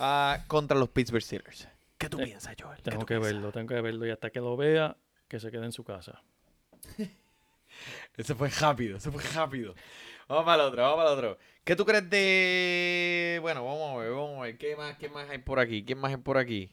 Ah, 0.00 0.44
contra 0.48 0.76
los 0.76 0.88
Pittsburgh 0.88 1.22
Steelers. 1.22 1.68
¿Qué 1.96 2.08
tú 2.08 2.20
Eh, 2.20 2.24
piensas, 2.24 2.54
Joel? 2.60 2.76
¿Qué 2.82 2.90
Tengo 2.90 3.06
que 3.06 3.14
piensas? 3.14 3.32
verlo, 3.34 3.52
tengo 3.52 3.68
que 3.68 3.80
verlo 3.80 4.06
y 4.06 4.10
hasta 4.10 4.30
que 4.30 4.40
lo 4.40 4.56
vea, 4.56 4.96
que 5.28 5.38
se 5.40 5.50
quede 5.50 5.64
en 5.64 5.72
su 5.72 5.84
casa. 5.84 6.20
Ese 8.16 8.34
fue 8.34 8.48
rápido, 8.48 8.96
ese 8.96 9.12
fue 9.12 9.22
rápido. 9.22 9.72
Vamos 10.26 10.44
para 10.44 10.62
el 10.64 10.68
otro, 10.68 10.82
vamos 10.82 10.96
para 10.96 11.10
el 11.12 11.16
otro. 11.18 11.38
¿Qué 11.62 11.76
tú 11.76 11.84
crees 11.84 12.10
de. 12.10 13.38
Bueno, 13.40 13.64
vamos 13.64 13.94
a 13.94 13.98
ver, 13.98 14.10
vamos 14.10 14.38
a 14.38 14.42
ver. 14.42 14.58
¿Qué 14.58 14.74
más, 14.74 14.96
qué 14.98 15.08
más 15.08 15.30
hay 15.30 15.38
por 15.38 15.60
aquí? 15.60 15.84
¿Quién 15.84 15.98
más 15.98 16.10
hay 16.10 16.16
por 16.16 16.38
aquí? 16.38 16.70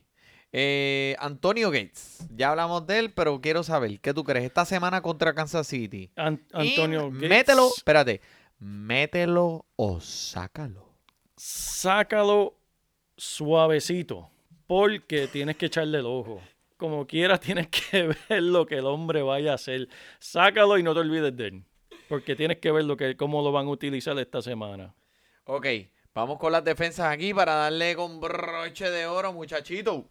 Eh, 0.58 1.18
Antonio 1.20 1.70
Gates. 1.70 2.26
Ya 2.34 2.52
hablamos 2.52 2.88
de 2.88 3.00
él, 3.00 3.12
pero 3.12 3.42
quiero 3.42 3.62
saber, 3.62 4.00
¿qué 4.00 4.14
tú 4.14 4.24
crees? 4.24 4.46
Esta 4.46 4.64
semana 4.64 5.02
contra 5.02 5.34
Kansas 5.36 5.68
City. 5.68 6.10
An- 6.16 6.42
Y 6.54 6.70
Antonio 6.70 7.12
Gates, 7.12 7.30
Mételo, 7.30 7.68
espérate. 7.76 8.22
Mételo 8.60 9.66
o 9.76 10.00
sácalo. 10.00 10.94
sácalo 11.36 12.56
suavecito, 13.18 14.30
porque 14.68 15.28
tienes 15.28 15.58
que 15.58 15.66
echarle 15.68 16.00
el 16.00 16.06
ojo. 16.06 16.42
Como 16.78 17.06
quieras, 17.06 17.40
tienes 17.42 17.68
que 17.68 18.16
ver 18.30 18.44
lo 18.44 18.66
que 18.66 18.76
el 18.76 18.86
hombre 18.86 19.22
vaya 19.24 19.52
a 19.52 19.56
hacer. 19.56 19.90
Sácalo 20.20 20.78
y 20.78 20.84
no 20.84 20.94
te 20.94 21.02
olvides 21.02 21.36
de 21.36 21.48
él. 21.48 21.64
Porque 22.08 22.36
tienes 22.36 22.60
que 22.60 22.72
ver 22.72 22.86
lo 22.86 22.96
que, 22.96 23.18
cómo 23.18 23.42
lo 23.42 23.52
van 23.52 23.66
a 23.68 23.72
utilizar 23.72 24.18
esta 24.20 24.42
semana. 24.42 24.94
Ok, 25.46 25.66
vamos 26.14 26.38
con 26.40 26.52
las 26.52 26.64
defensas 26.64 27.12
aquí 27.12 27.34
para 27.34 27.56
darle 27.56 27.96
con 27.96 28.20
broche 28.22 28.90
de 28.90 29.06
oro, 29.08 29.34
muchachito. 29.34 30.10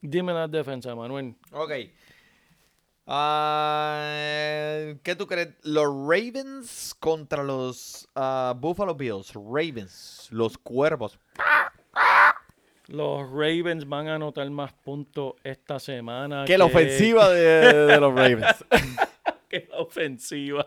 Dime 0.00 0.32
la 0.32 0.48
defensa, 0.48 0.94
Manuel. 0.94 1.34
Ok. 1.52 1.72
Ah, 3.06 4.94
¿Qué 5.02 5.16
tú 5.16 5.26
crees? 5.26 5.48
Los 5.62 5.86
Ravens 5.86 6.94
contra 6.98 7.42
los 7.42 8.08
ah, 8.14 8.54
Buffalo 8.56 8.94
Bills. 8.94 9.32
Ravens, 9.34 10.28
los 10.30 10.56
cuervos. 10.56 11.18
Los 12.86 13.28
Ravens 13.30 13.88
van 13.88 14.08
a 14.08 14.14
anotar 14.14 14.48
más 14.50 14.72
puntos 14.72 15.34
esta 15.42 15.78
semana. 15.78 16.44
Que 16.44 16.56
la 16.56 16.66
ofensiva 16.66 17.28
de, 17.30 17.86
de 17.86 18.00
los 18.00 18.14
Ravens. 18.14 18.64
que 19.48 19.68
la 19.70 19.80
ofensiva. 19.80 20.66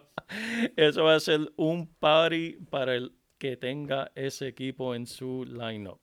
Eso 0.76 1.06
va 1.06 1.16
a 1.16 1.20
ser 1.20 1.52
un 1.56 1.88
party 1.88 2.58
para 2.70 2.96
el 2.96 3.16
que 3.38 3.58
tenga 3.58 4.12
ese 4.16 4.48
equipo 4.48 4.96
en 4.96 5.08
su 5.08 5.46
lineup. 5.46 6.03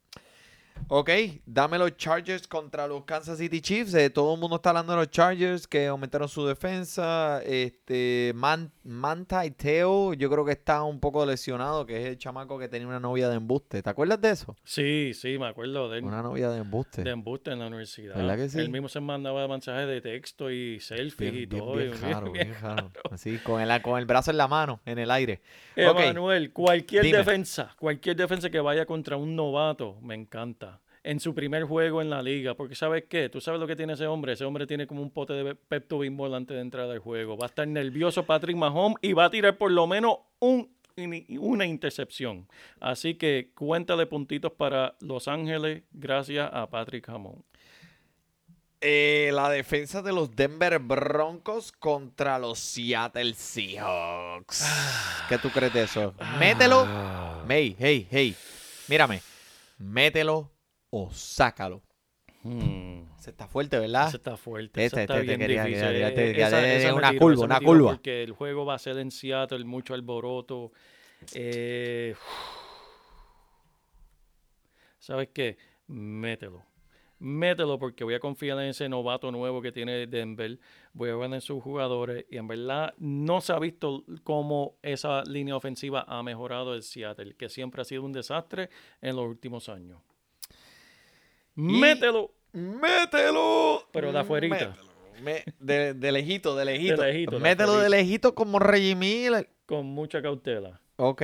Ok, 0.89 1.11
dame 1.47 1.78
los 1.78 1.97
Chargers 1.97 2.47
contra 2.49 2.87
los 2.87 3.05
Kansas 3.05 3.39
City 3.39 3.61
Chiefs. 3.61 3.95
Eh, 3.95 4.11
todo 4.11 4.35
el 4.35 4.41
mundo 4.41 4.57
está 4.57 4.70
hablando 4.70 4.93
de 4.93 4.99
los 4.99 5.11
Chargers 5.11 5.66
que 5.66 5.87
aumentaron 5.87 6.28
su 6.28 6.45
defensa. 6.47 7.43
Este, 7.45 8.33
Man- 8.35 8.72
Manta 8.85 9.45
y 9.47 9.51
Teo, 9.53 10.14
yo 10.14 10.31
creo 10.31 10.45
que 10.45 10.53
está 10.53 10.83
un 10.83 11.01
poco 11.01 11.24
lesionado, 11.24 11.87
que 11.87 12.01
es 12.03 12.07
el 12.09 12.18
chamaco 12.18 12.59
que 12.59 12.68
tenía 12.68 12.87
una 12.89 13.01
novia 13.01 13.28
de 13.28 13.37
embuste. 13.37 13.83
¿Te 13.83 13.91
acuerdas 13.91 14.20
de 14.20 14.31
eso? 14.31 14.57
Sí, 14.64 15.12
sí, 15.14 15.39
me 15.39 15.47
acuerdo 15.49 15.89
de 15.89 15.99
él. 15.99 16.05
Una 16.05 16.22
novia 16.22 16.51
de 16.51 16.59
embuste. 16.61 17.03
De 17.05 17.11
embuste 17.11 17.51
en 17.53 17.59
la 17.61 17.66
universidad. 17.68 18.16
¿Verdad 18.16 18.37
que 18.37 18.49
sí? 18.49 18.59
Él 18.59 18.70
mismo 18.70 18.89
se 18.89 19.01
mandaba 19.01 19.47
mensajes 19.49 19.87
de 19.87 20.01
texto 20.01 20.51
y 20.51 20.81
selfies 20.81 21.33
y 21.33 21.47
Bien, 21.47 21.49
bien, 21.49 21.62
todo. 21.62 21.74
bien 21.76 21.91
y 21.91 21.97
raro, 21.97 22.33
bien- 22.33 22.49
bien 22.51 22.61
raro. 22.61 22.91
Así, 23.11 23.39
con 23.39 23.61
el, 23.61 23.83
con 23.83 23.99
el 23.99 24.07
brazo 24.07 24.31
en 24.31 24.37
la 24.37 24.49
mano, 24.49 24.81
en 24.85 24.99
el 24.99 25.11
aire. 25.11 25.41
Emanuel, 25.76 26.53
cualquier 26.53 27.05
Dime. 27.05 27.18
defensa, 27.18 27.74
cualquier 27.78 28.16
defensa 28.16 28.51
que 28.51 28.61
vaya 28.61 28.87
contra 28.87 29.16
un 29.16 29.35
novato, 29.37 29.97
me 30.03 30.14
encanta. 30.14 30.70
En 31.03 31.18
su 31.18 31.34
primer 31.34 31.64
juego 31.64 32.03
en 32.03 32.11
la 32.11 32.22
liga, 32.22 32.55
porque 32.55 32.74
¿sabes 32.74 33.05
qué? 33.09 33.30
Tú 33.30 33.40
sabes 33.40 33.59
lo 33.59 33.66
que 33.66 33.74
tiene 33.74 33.94
ese 33.94 34.07
hombre. 34.07 34.34
Ese 34.34 34.44
hombre 34.44 34.66
tiene 34.66 34.86
como 34.86 35.01
un 35.01 35.11
pote 35.11 35.32
de 35.32 35.55
Pepto 35.55 35.98
Bismol 35.98 36.34
antes 36.34 36.55
de 36.55 36.61
entrar 36.61 36.90
al 36.90 36.98
juego. 36.98 37.38
Va 37.38 37.46
a 37.46 37.48
estar 37.48 37.66
nervioso 37.66 38.26
Patrick 38.26 38.57
Mahomes 38.57 38.98
y 39.01 39.14
va 39.14 39.24
a 39.24 39.30
tirar 39.30 39.57
por 39.57 39.70
lo 39.70 39.86
menos 39.86 40.18
un, 40.40 40.70
una 41.38 41.64
intercepción. 41.64 42.46
Así 42.80 43.14
que 43.14 43.51
cuéntale 43.55 44.05
puntitos 44.05 44.53
para 44.53 44.94
Los 45.01 45.26
Ángeles 45.26 45.84
gracias 45.92 46.51
a 46.53 46.68
Patrick 46.68 47.09
Mahomes. 47.09 47.44
eh, 48.82 49.30
la 49.32 49.48
defensa 49.51 50.03
de 50.03 50.12
los 50.12 50.34
Denver 50.34 50.78
Broncos 50.78 51.72
contra 51.72 52.38
los 52.38 52.59
Seattle 52.59 53.34
Seahawks. 53.34 54.66
¿Qué 55.28 55.38
tú 55.38 55.48
crees 55.51 55.72
de 55.72 55.82
eso? 55.84 56.14
Mételo. 56.38 56.86
Hey, 57.48 57.76
hey, 57.78 58.07
hey. 58.11 58.36
Mírame. 58.88 59.22
Mételo 59.78 60.51
o 60.91 61.11
sácalo. 61.11 61.82
Hmm. 62.43 63.03
Se 63.18 63.30
está 63.30 63.47
fuerte, 63.47 63.78
¿verdad? 63.78 64.09
Ese 64.09 64.16
está 64.16 64.36
fuerte. 64.36 64.84
Ese 64.84 65.03
está 65.03 65.18
bien 65.18 65.41
difícil. 65.41 66.93
una 66.95 67.16
curva, 67.18 67.45
una 67.45 67.61
curva. 67.61 67.91
Porque 67.93 68.22
el 68.22 68.32
juego 68.32 68.64
va 68.64 68.74
a 68.74 68.78
ser 68.78 68.99
en 68.99 69.11
Seattle, 69.11 69.64
mucho 69.64 69.95
alboroto. 69.95 70.72
Eh, 71.34 72.14
¿Sabes 74.99 75.28
qué? 75.34 75.59
Mételo. 75.88 76.64
Mételo 77.18 77.78
porque 77.78 78.05
voy 78.05 78.14
a 78.14 78.20
confiar 78.20 78.59
en 78.61 78.68
ese 78.68 78.88
novato 78.88 79.30
nuevo 79.30 79.61
que 79.61 79.72
tiene 79.72 80.07
Denver. 80.07 80.59
Voy 80.95 81.11
a 81.11 81.16
ver 81.16 81.34
en 81.34 81.43
sus 81.43 81.62
jugadores. 81.62 82.24
Y 82.30 82.38
en 82.38 82.49
verdad 82.49 82.95
no 82.97 83.43
se 83.43 83.53
ha 83.53 83.59
visto 83.59 84.05
cómo 84.24 84.78
esa 84.80 85.22
línea 85.24 85.55
ofensiva 85.55 86.07
ha 86.09 86.22
mejorado 86.22 86.74
el 86.74 86.82
Seattle, 86.82 87.34
que 87.34 87.51
siempre 87.51 87.82
ha 87.82 87.84
sido 87.84 88.05
un 88.05 88.12
desastre 88.12 88.70
en 89.03 89.16
los 89.16 89.26
últimos 89.26 89.68
años. 89.68 90.01
Mételo. 91.55 92.30
¡Mételo! 92.53 93.86
Pero 93.92 94.12
de 94.12 94.18
afuerita. 94.18 94.55
Mételo. 94.55 94.90
Me- 95.22 95.44
de, 95.59 95.92
de 95.94 96.12
lejito, 96.12 96.57
de 96.57 96.64
lejito. 96.64 97.05
lejito, 97.05 97.32
de 97.32 97.40
Mételo 97.40 97.78
de 97.78 97.90
lejito 97.90 98.34
como 98.34 98.59
Reggie 98.59 98.94
Miller. 98.94 99.48
Con 99.66 99.86
mucha 99.86 100.22
cautela. 100.22 100.80
Ok, 100.96 101.22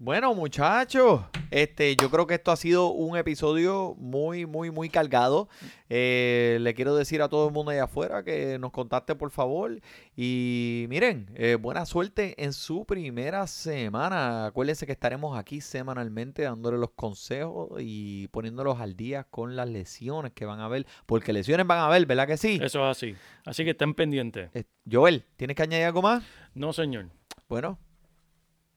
bueno 0.00 0.34
muchachos, 0.34 1.20
este, 1.50 1.94
yo 1.94 2.10
creo 2.10 2.26
que 2.26 2.32
esto 2.34 2.50
ha 2.50 2.56
sido 2.56 2.88
un 2.88 3.18
episodio 3.18 3.94
muy, 3.98 4.46
muy, 4.46 4.70
muy 4.70 4.88
cargado. 4.88 5.50
Eh, 5.90 6.56
le 6.62 6.72
quiero 6.72 6.96
decir 6.96 7.20
a 7.20 7.28
todo 7.28 7.48
el 7.48 7.52
mundo 7.52 7.70
allá 7.70 7.84
afuera 7.84 8.24
que 8.24 8.58
nos 8.58 8.72
contacte 8.72 9.14
por 9.14 9.30
favor. 9.30 9.78
Y 10.16 10.86
miren, 10.88 11.30
eh, 11.34 11.58
buena 11.60 11.84
suerte 11.84 12.42
en 12.42 12.54
su 12.54 12.86
primera 12.86 13.46
semana. 13.46 14.46
Acuérdense 14.46 14.86
que 14.86 14.92
estaremos 14.92 15.38
aquí 15.38 15.60
semanalmente 15.60 16.44
dándole 16.44 16.78
los 16.78 16.92
consejos 16.92 17.68
y 17.78 18.28
poniéndolos 18.28 18.80
al 18.80 18.96
día 18.96 19.24
con 19.24 19.54
las 19.54 19.68
lesiones 19.68 20.32
que 20.32 20.46
van 20.46 20.60
a 20.60 20.68
ver. 20.68 20.86
Porque 21.04 21.34
lesiones 21.34 21.66
van 21.66 21.78
a 21.78 21.86
haber, 21.86 22.06
¿verdad 22.06 22.26
que 22.26 22.38
sí? 22.38 22.58
Eso 22.62 22.88
es 22.88 22.96
así. 22.96 23.14
Así 23.44 23.64
que 23.64 23.70
estén 23.70 23.92
pendientes. 23.92 24.48
Eh, 24.54 24.64
Joel, 24.90 25.26
¿tienes 25.36 25.56
que 25.56 25.62
añadir 25.62 25.84
algo 25.84 26.00
más? 26.00 26.24
No, 26.54 26.72
señor. 26.72 27.10
Bueno, 27.48 27.78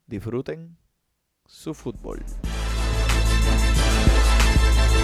disfruten 0.05 0.82
su 1.53 1.73
fútbol. 1.73 2.19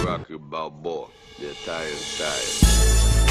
Rocky 0.04 0.36
Balboa, 0.36 1.06
the 1.38 1.50
Italian 1.50 1.96
style. 1.96 3.29